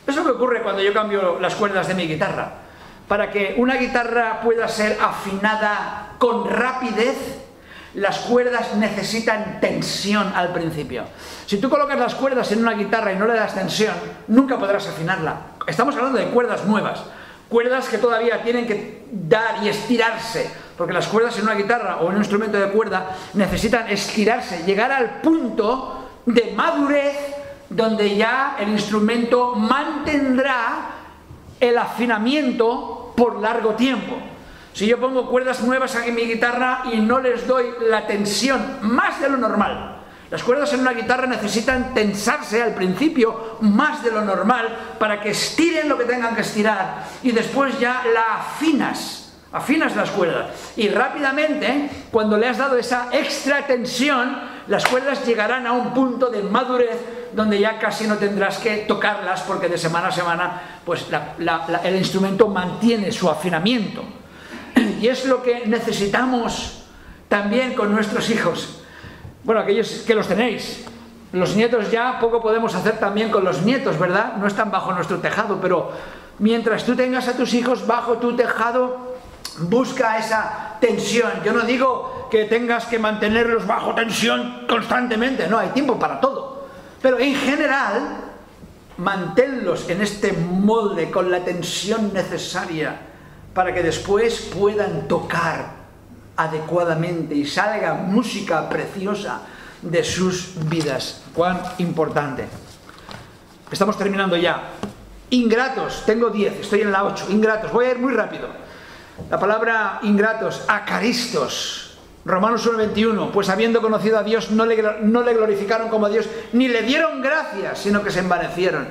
Eso 0.05 0.21
que 0.21 0.31
ocurre 0.31 0.61
cuando 0.61 0.81
yo 0.81 0.91
cambio 0.91 1.39
las 1.39 1.55
cuerdas 1.55 1.87
de 1.87 1.93
mi 1.93 2.07
guitarra. 2.07 2.60
Para 3.07 3.29
que 3.31 3.55
una 3.57 3.75
guitarra 3.75 4.41
pueda 4.41 4.67
ser 4.67 4.97
afinada 5.01 6.13
con 6.17 6.49
rapidez, 6.49 7.17
las 7.93 8.19
cuerdas 8.19 8.75
necesitan 8.75 9.59
tensión 9.59 10.31
al 10.33 10.53
principio. 10.53 11.03
Si 11.45 11.57
tú 11.57 11.69
colocas 11.69 11.99
las 11.99 12.15
cuerdas 12.15 12.51
en 12.51 12.59
una 12.59 12.73
guitarra 12.73 13.11
y 13.11 13.17
no 13.17 13.27
le 13.27 13.33
das 13.33 13.53
tensión, 13.53 13.93
nunca 14.27 14.57
podrás 14.57 14.87
afinarla. 14.87 15.41
Estamos 15.67 15.95
hablando 15.95 16.17
de 16.17 16.27
cuerdas 16.27 16.65
nuevas, 16.65 17.03
cuerdas 17.49 17.89
que 17.89 17.97
todavía 17.97 18.41
tienen 18.43 18.65
que 18.65 19.05
dar 19.11 19.61
y 19.61 19.67
estirarse, 19.67 20.49
porque 20.77 20.93
las 20.93 21.07
cuerdas 21.07 21.37
en 21.37 21.43
una 21.43 21.55
guitarra 21.55 21.97
o 21.97 22.07
en 22.07 22.13
un 22.13 22.19
instrumento 22.19 22.57
de 22.57 22.69
cuerda 22.69 23.17
necesitan 23.33 23.89
estirarse, 23.89 24.63
llegar 24.63 24.91
al 24.91 25.21
punto 25.21 26.21
de 26.25 26.53
madurez 26.55 27.17
donde 27.69 28.15
ya 28.15 28.57
el 28.59 28.69
instrumento 28.69 29.55
mantendrá 29.55 31.00
el 31.61 31.77
afinamiento 31.77 33.13
por 33.15 33.39
largo 33.39 33.75
tiempo. 33.75 34.17
Si 34.73 34.87
yo 34.87 34.99
pongo 34.99 35.29
cuerdas 35.29 35.61
nuevas 35.61 35.95
aquí 35.95 36.09
en 36.09 36.15
mi 36.15 36.23
guitarra 36.23 36.83
y 36.91 36.97
no 36.97 37.19
les 37.19 37.47
doy 37.47 37.67
la 37.87 38.07
tensión 38.07 38.79
más 38.81 39.21
de 39.21 39.29
lo 39.29 39.37
normal, 39.37 39.99
las 40.29 40.43
cuerdas 40.43 40.73
en 40.73 40.79
una 40.79 40.93
guitarra 40.93 41.27
necesitan 41.27 41.93
tensarse 41.93 42.61
al 42.61 42.73
principio 42.73 43.57
más 43.61 44.03
de 44.03 44.11
lo 44.11 44.21
normal 44.21 44.95
para 44.97 45.21
que 45.21 45.31
estiren 45.31 45.89
lo 45.89 45.97
que 45.97 46.05
tengan 46.05 46.35
que 46.35 46.41
estirar 46.41 47.05
y 47.21 47.31
después 47.31 47.79
ya 47.79 48.03
la 48.13 48.35
afinas 48.35 49.21
afinas 49.51 49.95
las 49.95 50.09
cuerdas. 50.11 50.47
Y 50.77 50.89
rápidamente, 50.89 51.89
cuando 52.11 52.37
le 52.37 52.47
has 52.47 52.57
dado 52.57 52.77
esa 52.77 53.09
extra 53.11 53.67
tensión, 53.67 54.37
las 54.67 54.85
cuerdas 54.85 55.25
llegarán 55.25 55.65
a 55.65 55.73
un 55.73 55.93
punto 55.93 56.29
de 56.29 56.43
madurez 56.43 57.29
donde 57.33 57.59
ya 57.59 57.79
casi 57.79 58.07
no 58.07 58.17
tendrás 58.17 58.59
que 58.59 58.77
tocarlas 58.87 59.41
porque 59.41 59.69
de 59.69 59.77
semana 59.77 60.07
a 60.07 60.11
semana 60.11 60.61
pues 60.85 61.05
el 61.83 61.95
instrumento 61.95 62.47
mantiene 62.47 63.11
su 63.11 63.29
afinamiento. 63.29 64.03
Y 65.01 65.07
es 65.07 65.25
lo 65.25 65.41
que 65.41 65.65
necesitamos 65.65 66.83
también 67.27 67.73
con 67.73 67.91
nuestros 67.91 68.29
hijos. 68.29 68.81
Bueno, 69.43 69.61
aquellos 69.61 70.03
que 70.05 70.13
los 70.13 70.27
tenéis. 70.27 70.85
Los 71.33 71.55
nietos 71.55 71.89
ya 71.89 72.19
poco 72.19 72.41
podemos 72.41 72.75
hacer 72.75 72.99
también 72.99 73.31
con 73.31 73.43
los 73.43 73.61
nietos, 73.61 73.97
¿verdad? 73.97 74.33
No 74.37 74.47
están 74.47 74.69
bajo 74.69 74.91
nuestro 74.93 75.19
tejado, 75.19 75.59
pero 75.61 75.91
mientras 76.39 76.83
tú 76.83 76.95
tengas 76.95 77.27
a 77.29 77.37
tus 77.37 77.53
hijos 77.53 77.87
bajo 77.87 78.17
tu 78.17 78.35
tejado, 78.35 79.10
busca 79.59 80.17
esa 80.17 80.77
tensión. 80.79 81.31
Yo 81.43 81.53
no 81.53 81.61
digo 81.61 82.27
que 82.31 82.45
tengas 82.45 82.85
que 82.85 82.99
mantenerlos 82.99 83.67
bajo 83.67 83.93
tensión 83.93 84.65
constantemente, 84.67 85.47
no, 85.47 85.59
hay 85.59 85.69
tiempo 85.69 85.99
para 85.99 86.19
todo. 86.19 86.67
Pero 87.01 87.19
en 87.19 87.35
general, 87.35 88.17
manténlos 88.97 89.89
en 89.89 90.01
este 90.01 90.33
molde 90.33 91.09
con 91.09 91.29
la 91.31 91.43
tensión 91.43 92.13
necesaria 92.13 92.99
para 93.53 93.73
que 93.73 93.83
después 93.83 94.49
puedan 94.57 95.07
tocar 95.07 95.81
adecuadamente 96.37 97.35
y 97.35 97.45
salga 97.45 97.93
música 97.93 98.69
preciosa 98.69 99.41
de 99.81 100.03
sus 100.03 100.53
vidas. 100.69 101.23
Cuán 101.33 101.61
importante. 101.79 102.47
Estamos 103.71 103.97
terminando 103.97 104.37
ya. 104.37 104.69
Ingratos, 105.31 106.03
tengo 106.05 106.29
10, 106.29 106.61
estoy 106.61 106.81
en 106.81 106.91
la 106.91 107.05
8. 107.05 107.27
Ingratos, 107.29 107.71
voy 107.71 107.85
a 107.85 107.91
ir 107.91 107.99
muy 107.99 108.13
rápido. 108.13 108.49
La 109.29 109.39
palabra 109.39 109.99
ingratos, 110.03 110.63
acaristos. 110.67 111.97
Romanos 112.23 112.69
1.21, 112.71 113.31
pues 113.31 113.49
habiendo 113.49 113.81
conocido 113.81 114.19
a 114.19 114.23
Dios 114.23 114.51
no 114.51 114.65
le, 114.65 114.83
no 115.01 115.23
le 115.23 115.33
glorificaron 115.33 115.89
como 115.89 116.05
a 116.05 116.09
Dios, 116.09 116.27
ni 116.53 116.67
le 116.67 116.83
dieron 116.83 117.21
gracias, 117.21 117.79
sino 117.79 118.03
que 118.03 118.11
se 118.11 118.19
envanecieron. 118.19 118.87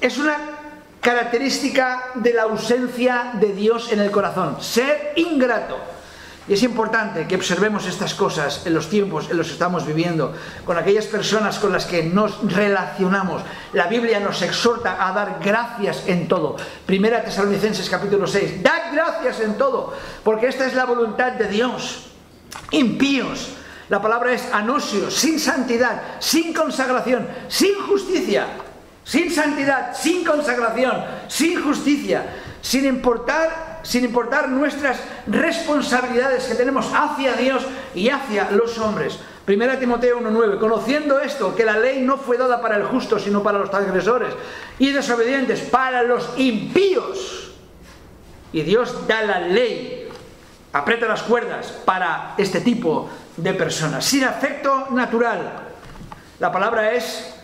Es 0.00 0.16
una 0.18 0.36
característica 1.00 2.10
de 2.14 2.32
la 2.32 2.42
ausencia 2.42 3.32
de 3.40 3.52
Dios 3.52 3.92
en 3.92 4.00
el 4.00 4.10
corazón, 4.10 4.58
ser 4.60 5.14
ingrato. 5.16 5.78
Y 6.50 6.54
es 6.54 6.64
importante 6.64 7.28
que 7.28 7.36
observemos 7.36 7.86
estas 7.86 8.12
cosas 8.12 8.66
en 8.66 8.74
los 8.74 8.90
tiempos 8.90 9.30
en 9.30 9.36
los 9.36 9.46
que 9.46 9.52
estamos 9.52 9.86
viviendo, 9.86 10.34
con 10.64 10.76
aquellas 10.76 11.06
personas 11.06 11.60
con 11.60 11.72
las 11.72 11.86
que 11.86 12.02
nos 12.02 12.42
relacionamos. 12.52 13.42
La 13.72 13.86
Biblia 13.86 14.18
nos 14.18 14.42
exhorta 14.42 14.96
a 14.98 15.12
dar 15.12 15.38
gracias 15.40 16.08
en 16.08 16.26
todo. 16.26 16.56
Primera 16.86 17.22
Tesalonicenses 17.22 17.88
capítulo 17.88 18.26
6. 18.26 18.64
Dad 18.64 18.92
gracias 18.92 19.38
en 19.38 19.56
todo, 19.56 19.94
porque 20.24 20.48
esta 20.48 20.66
es 20.66 20.74
la 20.74 20.86
voluntad 20.86 21.34
de 21.34 21.46
Dios. 21.46 22.10
Impíos. 22.72 23.50
La 23.88 24.02
palabra 24.02 24.32
es 24.32 24.52
anosios, 24.52 25.14
sin 25.14 25.38
santidad, 25.38 26.02
sin 26.18 26.52
consagración, 26.52 27.28
sin 27.46 27.76
justicia. 27.76 28.48
Sin 29.04 29.30
santidad, 29.30 29.96
sin 29.96 30.24
consagración, 30.24 31.04
sin 31.28 31.62
justicia, 31.62 32.26
sin 32.60 32.86
importar 32.86 33.69
sin 33.82 34.04
importar 34.04 34.48
nuestras 34.48 35.00
responsabilidades 35.26 36.44
que 36.44 36.54
tenemos 36.54 36.90
hacia 36.94 37.34
Dios 37.34 37.64
y 37.94 38.08
hacia 38.08 38.50
los 38.50 38.78
hombres. 38.78 39.18
Primera 39.44 39.78
Timoteo 39.78 40.20
1.9, 40.20 40.58
conociendo 40.58 41.18
esto, 41.18 41.56
que 41.56 41.64
la 41.64 41.76
ley 41.76 42.02
no 42.02 42.16
fue 42.18 42.36
dada 42.36 42.60
para 42.60 42.76
el 42.76 42.84
justo, 42.84 43.18
sino 43.18 43.42
para 43.42 43.58
los 43.58 43.70
transgresores 43.70 44.34
y 44.78 44.92
desobedientes, 44.92 45.60
para 45.60 46.02
los 46.02 46.30
impíos. 46.36 47.52
Y 48.52 48.62
Dios 48.62 49.06
da 49.08 49.22
la 49.22 49.40
ley, 49.40 50.08
aprieta 50.72 51.06
las 51.06 51.22
cuerdas 51.22 51.72
para 51.84 52.34
este 52.36 52.60
tipo 52.60 53.08
de 53.36 53.54
personas, 53.54 54.04
sin 54.04 54.24
afecto 54.24 54.88
natural. 54.90 55.40
La 56.38 56.52
palabra 56.52 56.92
es 56.92 57.34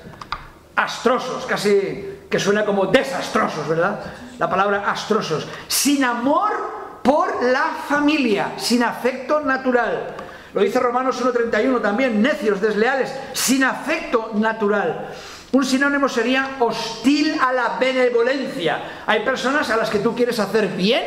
astrosos, 0.77 1.47
casi 1.47 2.21
que 2.31 2.39
suena 2.39 2.65
como 2.65 2.87
desastrosos, 2.87 3.67
¿verdad? 3.69 4.01
La 4.39 4.49
palabra 4.51 4.91
astrosos. 4.91 5.47
Sin 5.69 6.05
amor 6.05 7.01
por 7.03 7.43
la 7.45 7.77
familia, 7.89 8.55
sin 8.57 8.83
afecto 8.83 9.41
natural. 9.41 10.15
Lo 10.53 10.63
dice 10.63 10.81
Romanos 10.81 11.23
1.31 11.23 11.81
también, 11.83 12.21
necios, 12.21 12.61
desleales, 12.61 13.15
sin 13.33 13.63
afecto 13.63 14.31
natural. 14.35 15.11
Un 15.53 15.65
sinónimo 15.65 16.09
sería 16.09 16.57
hostil 16.61 17.39
a 17.41 17.53
la 17.53 17.77
benevolencia. 17.79 19.05
Hay 19.07 19.21
personas 19.21 19.71
a 19.71 19.77
las 19.77 19.91
que 19.91 20.01
tú 20.01 20.15
quieres 20.15 20.39
hacer 20.39 20.69
bien 20.69 21.05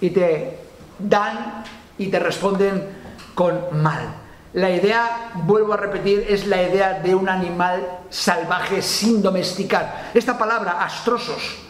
y 0.00 0.10
te 0.10 0.58
dan 0.98 1.64
y 1.98 2.06
te 2.06 2.18
responden 2.18 2.88
con 3.34 3.82
mal. 3.82 4.14
La 4.54 4.70
idea, 4.70 5.32
vuelvo 5.34 5.74
a 5.74 5.76
repetir, 5.76 6.26
es 6.28 6.46
la 6.46 6.62
idea 6.62 7.00
de 7.00 7.14
un 7.14 7.28
animal 7.28 7.86
salvaje 8.08 8.80
sin 8.80 9.20
domesticar. 9.20 10.10
Esta 10.14 10.38
palabra, 10.38 10.82
astrosos, 10.82 11.67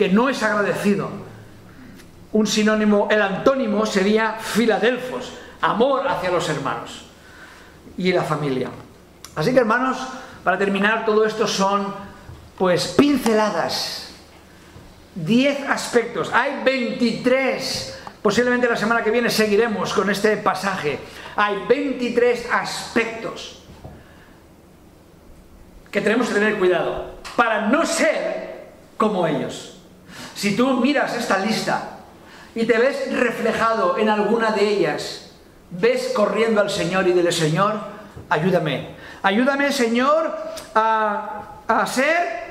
que 0.00 0.08
no 0.08 0.30
es 0.30 0.42
agradecido. 0.42 1.10
Un 2.32 2.46
sinónimo, 2.46 3.08
el 3.10 3.20
antónimo 3.20 3.84
sería 3.84 4.32
filadelfos, 4.32 5.30
amor 5.60 6.08
hacia 6.08 6.30
los 6.30 6.48
hermanos 6.48 7.04
y 7.98 8.10
la 8.10 8.22
familia. 8.22 8.70
Así 9.36 9.52
que 9.52 9.58
hermanos, 9.58 9.98
para 10.42 10.56
terminar, 10.56 11.04
todo 11.04 11.26
esto 11.26 11.46
son 11.46 11.94
pues 12.56 12.94
pinceladas. 12.96 14.14
10 15.16 15.68
aspectos. 15.68 16.30
Hay 16.32 16.62
23 16.64 17.98
Posiblemente 18.22 18.68
la 18.68 18.76
semana 18.76 19.02
que 19.02 19.10
viene 19.10 19.28
seguiremos 19.28 19.92
con 19.92 20.08
este 20.08 20.38
pasaje. 20.38 20.98
Hay 21.36 21.64
23 21.66 22.48
aspectos 22.52 23.62
que 25.90 26.00
tenemos 26.00 26.28
que 26.28 26.34
tener 26.34 26.58
cuidado 26.58 27.16
para 27.36 27.68
no 27.68 27.84
ser 27.84 28.68
como 28.96 29.26
ellos. 29.26 29.69
Si 30.34 30.56
tú 30.56 30.80
miras 30.80 31.14
esta 31.16 31.38
lista 31.38 31.98
y 32.54 32.64
te 32.64 32.78
ves 32.78 33.12
reflejado 33.12 33.98
en 33.98 34.08
alguna 34.08 34.50
de 34.50 34.68
ellas, 34.68 35.32
ves 35.70 36.12
corriendo 36.14 36.60
al 36.60 36.70
Señor 36.70 37.06
y 37.06 37.12
dile, 37.12 37.32
Señor, 37.32 37.74
ayúdame. 38.28 38.96
Ayúdame, 39.22 39.70
Señor, 39.70 40.34
a, 40.74 41.42
a 41.68 41.86
ser 41.86 42.50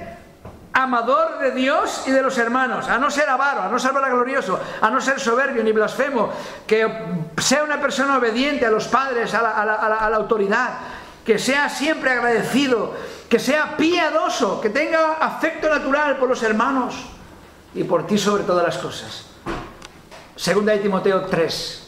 amador 0.74 1.40
de 1.40 1.52
Dios 1.52 2.04
y 2.06 2.12
de 2.12 2.22
los 2.22 2.38
hermanos, 2.38 2.88
a 2.88 2.98
no 2.98 3.10
ser 3.10 3.30
avaro, 3.30 3.64
a 3.64 3.68
no 3.68 3.80
ser 3.80 3.92
glorioso, 3.92 4.60
a 4.82 4.90
no 4.90 5.02
ser 5.02 5.20
soberbio 5.20 5.64
ni 5.64 5.72
blasfemo, 5.72 6.32
que 6.66 6.88
sea 7.38 7.64
una 7.64 7.82
persona 7.82 8.18
obediente 8.18 8.66
a 8.66 8.70
los 8.70 8.88
padres, 8.88 9.34
a 9.34 9.42
la, 9.42 10.16
autoridad, 10.16 10.70
que 11.26 11.38
sea 11.38 11.70
siempre 11.70 12.12
agradecido, 12.12 12.94
que 13.28 13.40
sea 13.40 13.76
piadoso, 13.78 14.62
que 14.62 14.70
tenga 14.70 15.14
afecto 15.14 15.70
natural 15.70 16.18
por 16.18 16.30
los 16.30 16.42
hermanos 16.44 16.96
y 17.74 17.84
por 17.84 18.08
ti 18.08 18.18
sobre 18.18 18.44
todas 18.44 18.66
las 18.66 18.78
cosas. 18.78 19.26
Segunda 20.36 20.74
de 20.74 20.80
Timoteo 20.80 21.26
3. 21.26 21.88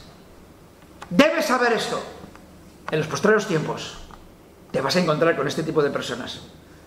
Debes 1.10 1.46
saber 1.46 1.74
esto. 1.74 2.02
En 2.92 3.00
los 3.00 3.08
postreros 3.08 3.48
tiempos 3.48 3.98
te 4.72 4.82
vas 4.82 4.96
a 4.96 5.00
encontrar 5.00 5.36
con 5.36 5.48
este 5.48 5.64
tipo 5.64 5.82
de 5.82 5.90
personas. 5.90 6.42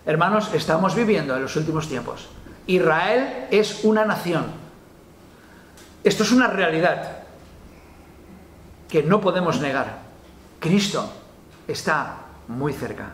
Hermanos, 0.05 0.53
estamos 0.53 0.95
viviendo 0.95 1.35
en 1.35 1.41
los 1.41 1.55
últimos 1.55 1.87
tiempos. 1.87 2.27
Israel 2.67 3.47
es 3.51 3.83
una 3.83 4.05
nación. 4.05 4.45
Esto 6.03 6.23
es 6.23 6.31
una 6.31 6.47
realidad 6.47 7.23
que 8.87 9.01
no 9.01 9.21
podemos 9.21 9.59
negar. 9.59 9.99
Cristo 10.59 11.11
está 11.67 12.17
muy 12.47 12.73
cerca. 12.73 13.09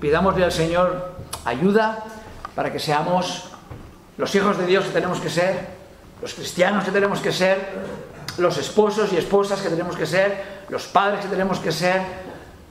Pidámosle 0.00 0.44
al 0.44 0.52
Señor 0.52 1.16
ayuda 1.44 2.04
para 2.54 2.72
que 2.72 2.78
seamos 2.78 3.47
los 4.18 4.34
hijos 4.34 4.58
de 4.58 4.66
Dios 4.66 4.84
que 4.84 4.90
tenemos 4.90 5.20
que 5.20 5.30
ser, 5.30 5.66
los 6.20 6.34
cristianos 6.34 6.84
que 6.84 6.90
tenemos 6.90 7.20
que 7.20 7.32
ser, 7.32 7.58
los 8.36 8.58
esposos 8.58 9.12
y 9.12 9.16
esposas 9.16 9.60
que 9.60 9.68
tenemos 9.68 9.96
que 9.96 10.06
ser, 10.06 10.58
los 10.68 10.86
padres 10.86 11.24
que 11.24 11.28
tenemos 11.28 11.60
que 11.60 11.72
ser, 11.72 12.02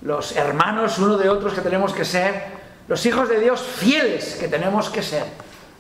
los 0.01 0.35
hermanos 0.35 0.99
uno 0.99 1.17
de 1.17 1.29
otros 1.29 1.53
que 1.53 1.61
tenemos 1.61 1.93
que 1.93 2.05
ser, 2.05 2.43
los 2.87 3.05
hijos 3.05 3.27
de 3.29 3.39
Dios 3.39 3.61
fieles 3.61 4.35
que 4.35 4.47
tenemos 4.47 4.89
que 4.89 5.01
ser 5.01 5.25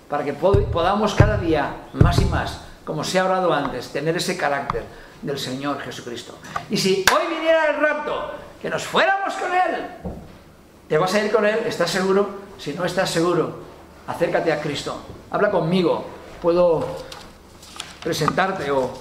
para 0.09 0.23
que 0.23 0.33
podamos 0.33 1.13
cada 1.13 1.37
día 1.37 1.75
más 1.93 2.19
y 2.19 2.25
más, 2.25 2.61
como 2.85 3.03
se 3.03 3.19
ha 3.19 3.23
hablado 3.23 3.53
antes, 3.53 3.89
tener 3.89 4.15
ese 4.15 4.37
carácter 4.37 4.83
del 5.21 5.37
Señor 5.37 5.79
Jesucristo. 5.81 6.37
Y 6.69 6.77
si 6.77 7.05
hoy 7.13 7.35
viniera 7.35 7.71
el 7.71 7.81
rapto, 7.81 8.31
que 8.61 8.69
nos 8.69 8.83
fuéramos 8.83 9.33
con 9.33 9.51
Él, 9.53 9.87
¿te 10.87 10.97
vas 10.97 11.13
a 11.13 11.23
ir 11.23 11.31
con 11.31 11.45
Él? 11.45 11.59
¿Estás 11.65 11.91
seguro? 11.91 12.29
Si 12.57 12.73
no 12.73 12.85
estás 12.85 13.09
seguro, 13.09 13.59
acércate 14.07 14.51
a 14.51 14.61
Cristo, 14.61 15.01
habla 15.31 15.51
conmigo, 15.51 16.05
puedo 16.41 16.85
presentarte 18.03 18.71
o 18.71 18.91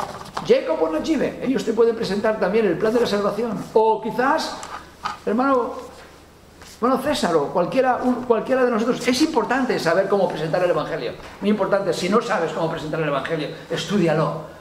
Jacob 0.46 0.82
o 0.82 0.90
Najibe, 0.90 1.40
ellos 1.42 1.64
te 1.64 1.72
pueden 1.72 1.96
presentar 1.96 2.38
también 2.38 2.66
el 2.66 2.78
plan 2.78 2.92
de 2.92 3.00
la 3.00 3.06
salvación. 3.06 3.64
O 3.72 4.00
quizás, 4.00 4.56
hermano, 5.24 5.74
bueno, 6.80 6.98
César 6.98 7.34
o 7.36 7.48
cualquiera, 7.48 7.98
cualquiera 8.26 8.64
de 8.64 8.70
nosotros, 8.70 9.06
es 9.06 9.22
importante 9.22 9.78
saber 9.78 10.08
cómo 10.08 10.28
presentar 10.28 10.62
el 10.62 10.70
Evangelio. 10.70 11.12
Muy 11.40 11.50
importante, 11.50 11.92
si 11.92 12.08
no 12.08 12.20
sabes 12.20 12.52
cómo 12.52 12.70
presentar 12.70 13.00
el 13.00 13.08
Evangelio, 13.08 13.48
estudialo. 13.70 14.56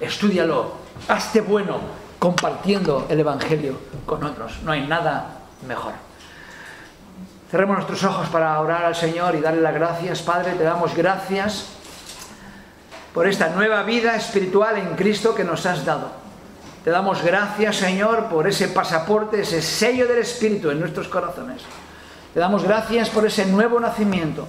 Estúdialo, 0.00 0.72
hazte 1.08 1.42
bueno 1.42 1.78
compartiendo 2.18 3.06
el 3.08 3.20
Evangelio 3.20 3.76
con 4.06 4.24
otros. 4.24 4.60
No 4.64 4.72
hay 4.72 4.86
nada 4.86 5.40
mejor. 5.66 5.92
Cerremos 7.50 7.78
nuestros 7.78 8.04
ojos 8.04 8.28
para 8.28 8.60
orar 8.60 8.84
al 8.84 8.94
Señor 8.94 9.34
y 9.34 9.40
darle 9.40 9.60
las 9.60 9.74
gracias. 9.74 10.22
Padre, 10.22 10.52
te 10.52 10.62
damos 10.62 10.94
gracias 10.94 11.66
por 13.12 13.26
esta 13.26 13.48
nueva 13.48 13.82
vida 13.82 14.14
espiritual 14.14 14.76
en 14.78 14.94
Cristo 14.94 15.34
que 15.34 15.42
nos 15.42 15.66
has 15.66 15.84
dado. 15.84 16.12
Te 16.84 16.90
damos 16.90 17.24
gracias, 17.24 17.74
Señor, 17.74 18.26
por 18.26 18.46
ese 18.46 18.68
pasaporte, 18.68 19.40
ese 19.40 19.62
sello 19.62 20.06
del 20.06 20.18
Espíritu 20.18 20.70
en 20.70 20.78
nuestros 20.78 21.08
corazones. 21.08 21.62
Te 22.32 22.38
damos 22.38 22.62
gracias 22.62 23.10
por 23.10 23.26
ese 23.26 23.44
nuevo 23.46 23.80
nacimiento, 23.80 24.46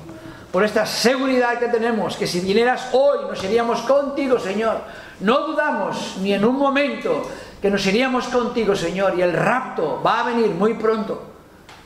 por 0.52 0.64
esta 0.64 0.86
seguridad 0.86 1.58
que 1.58 1.70
tenemos, 1.70 2.16
que 2.16 2.28
si 2.28 2.39
vinieras 2.39 2.89
hoy 2.91 3.26
nos 3.28 3.43
iríamos 3.43 3.82
contigo, 3.82 4.38
Señor. 4.38 4.78
No 5.22 5.47
dudamos 5.47 6.18
ni 6.22 6.34
en 6.34 6.45
un 6.45 6.56
momento 6.56 7.24
que 7.60 7.72
nos 7.72 7.84
iríamos 7.88 8.28
contigo, 8.28 8.76
Señor, 8.76 9.16
y 9.18 9.24
el 9.24 9.34
rapto 9.34 10.04
va 10.06 10.20
a 10.20 10.26
venir 10.26 10.52
muy 10.52 10.76
pronto. 10.76 11.30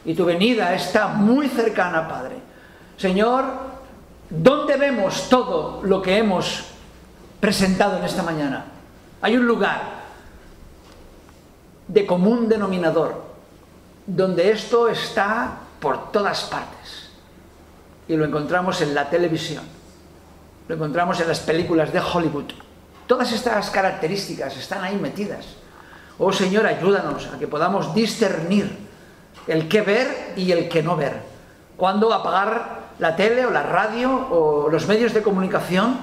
Y 0.06 0.14
tu 0.14 0.24
venida 0.24 0.74
está 0.76 1.08
muy 1.08 1.49
cercana, 1.49 2.08
Padre. 2.08 2.36
Señor, 2.95 3.45
¿dónde 4.30 4.78
vemos 4.78 5.28
todo 5.30 5.82
lo 5.84 6.01
que 6.01 6.18
hemos 6.18 6.66
presentado 7.39 7.97
en 7.97 8.06
esta 8.06 8.22
mañana? 8.22 8.66
Hay 9.22 9.36
un 9.36 9.47
lugar 9.47 9.82
de 11.88 12.06
común 12.06 12.47
denominador, 12.47 13.24
donde 14.06 14.51
esto 14.51 14.88
está 14.88 15.58
por 15.80 16.12
todas 16.12 16.43
partes. 16.43 17.10
Y 18.08 18.16
lo 18.16 18.26
encontramos 18.26 18.82
en 18.82 18.93
la 18.93 19.10
televisión, 19.10 19.64
lo 20.68 20.76
encontramos 20.76 21.20
en 21.20 21.28
las 21.28 21.39
películas 21.39 21.91
de 21.91 21.99
Hollywood. 21.99 22.51
Todas 23.08 23.32
estas 23.32 23.72
características 23.72 24.56
están 24.58 24.84
ahí 24.84 24.95
metidas. 24.97 25.45
Oh 26.18 26.32
Señor, 26.32 26.66
ayúdanos 26.66 27.28
a 27.28 27.39
que 27.39 27.47
podamos 27.47 27.93
discernir 27.93 28.86
el 29.47 29.67
qué 29.67 29.81
ver 29.81 30.33
y 30.35 30.51
el 30.51 30.69
qué 30.69 30.83
no 30.83 30.95
ver. 30.95 31.13
Cuándo 31.77 32.13
apagar 32.13 32.85
la 32.99 33.15
tele 33.15 33.45
o 33.45 33.51
la 33.51 33.63
radio 33.63 34.11
o 34.29 34.69
los 34.69 34.87
medios 34.87 35.13
de 35.13 35.21
comunicación 35.21 35.97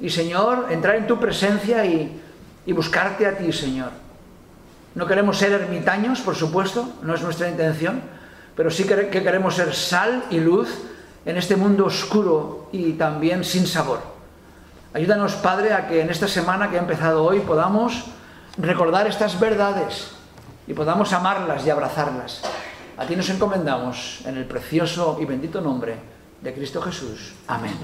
y 0.00 0.10
Señor, 0.10 0.68
entrar 0.70 0.96
en 0.96 1.06
tu 1.06 1.18
presencia 1.18 1.84
y, 1.84 2.20
y 2.66 2.72
buscarte 2.72 3.26
a 3.26 3.36
ti, 3.36 3.52
Señor. 3.52 3.90
No 4.94 5.06
queremos 5.06 5.38
ser 5.38 5.52
ermitaños, 5.52 6.20
por 6.20 6.34
supuesto, 6.34 6.88
no 7.02 7.14
es 7.14 7.22
nuestra 7.22 7.48
intención, 7.48 8.02
pero 8.56 8.70
sí 8.70 8.84
que 8.84 9.08
queremos 9.08 9.54
ser 9.54 9.74
sal 9.74 10.24
y 10.30 10.38
luz 10.38 10.68
en 11.24 11.36
este 11.36 11.56
mundo 11.56 11.86
oscuro 11.86 12.68
y 12.72 12.92
también 12.92 13.44
sin 13.44 13.66
sabor. 13.66 14.00
Ayúdanos, 14.92 15.34
Padre, 15.34 15.72
a 15.72 15.88
que 15.88 16.02
en 16.02 16.10
esta 16.10 16.28
semana 16.28 16.70
que 16.70 16.76
ha 16.76 16.80
empezado 16.80 17.24
hoy 17.24 17.40
podamos 17.40 18.04
recordar 18.58 19.08
estas 19.08 19.40
verdades 19.40 20.12
y 20.68 20.74
podamos 20.74 21.12
amarlas 21.12 21.66
y 21.66 21.70
abrazarlas. 21.70 22.42
A 22.96 23.06
ti 23.06 23.16
nos 23.16 23.28
encomendamos 23.28 24.22
en 24.24 24.36
el 24.36 24.44
precioso 24.44 25.18
y 25.20 25.24
bendito 25.24 25.60
nombre 25.60 25.96
de 26.40 26.54
Cristo 26.54 26.80
Jesús. 26.80 27.34
Amén. 27.48 27.74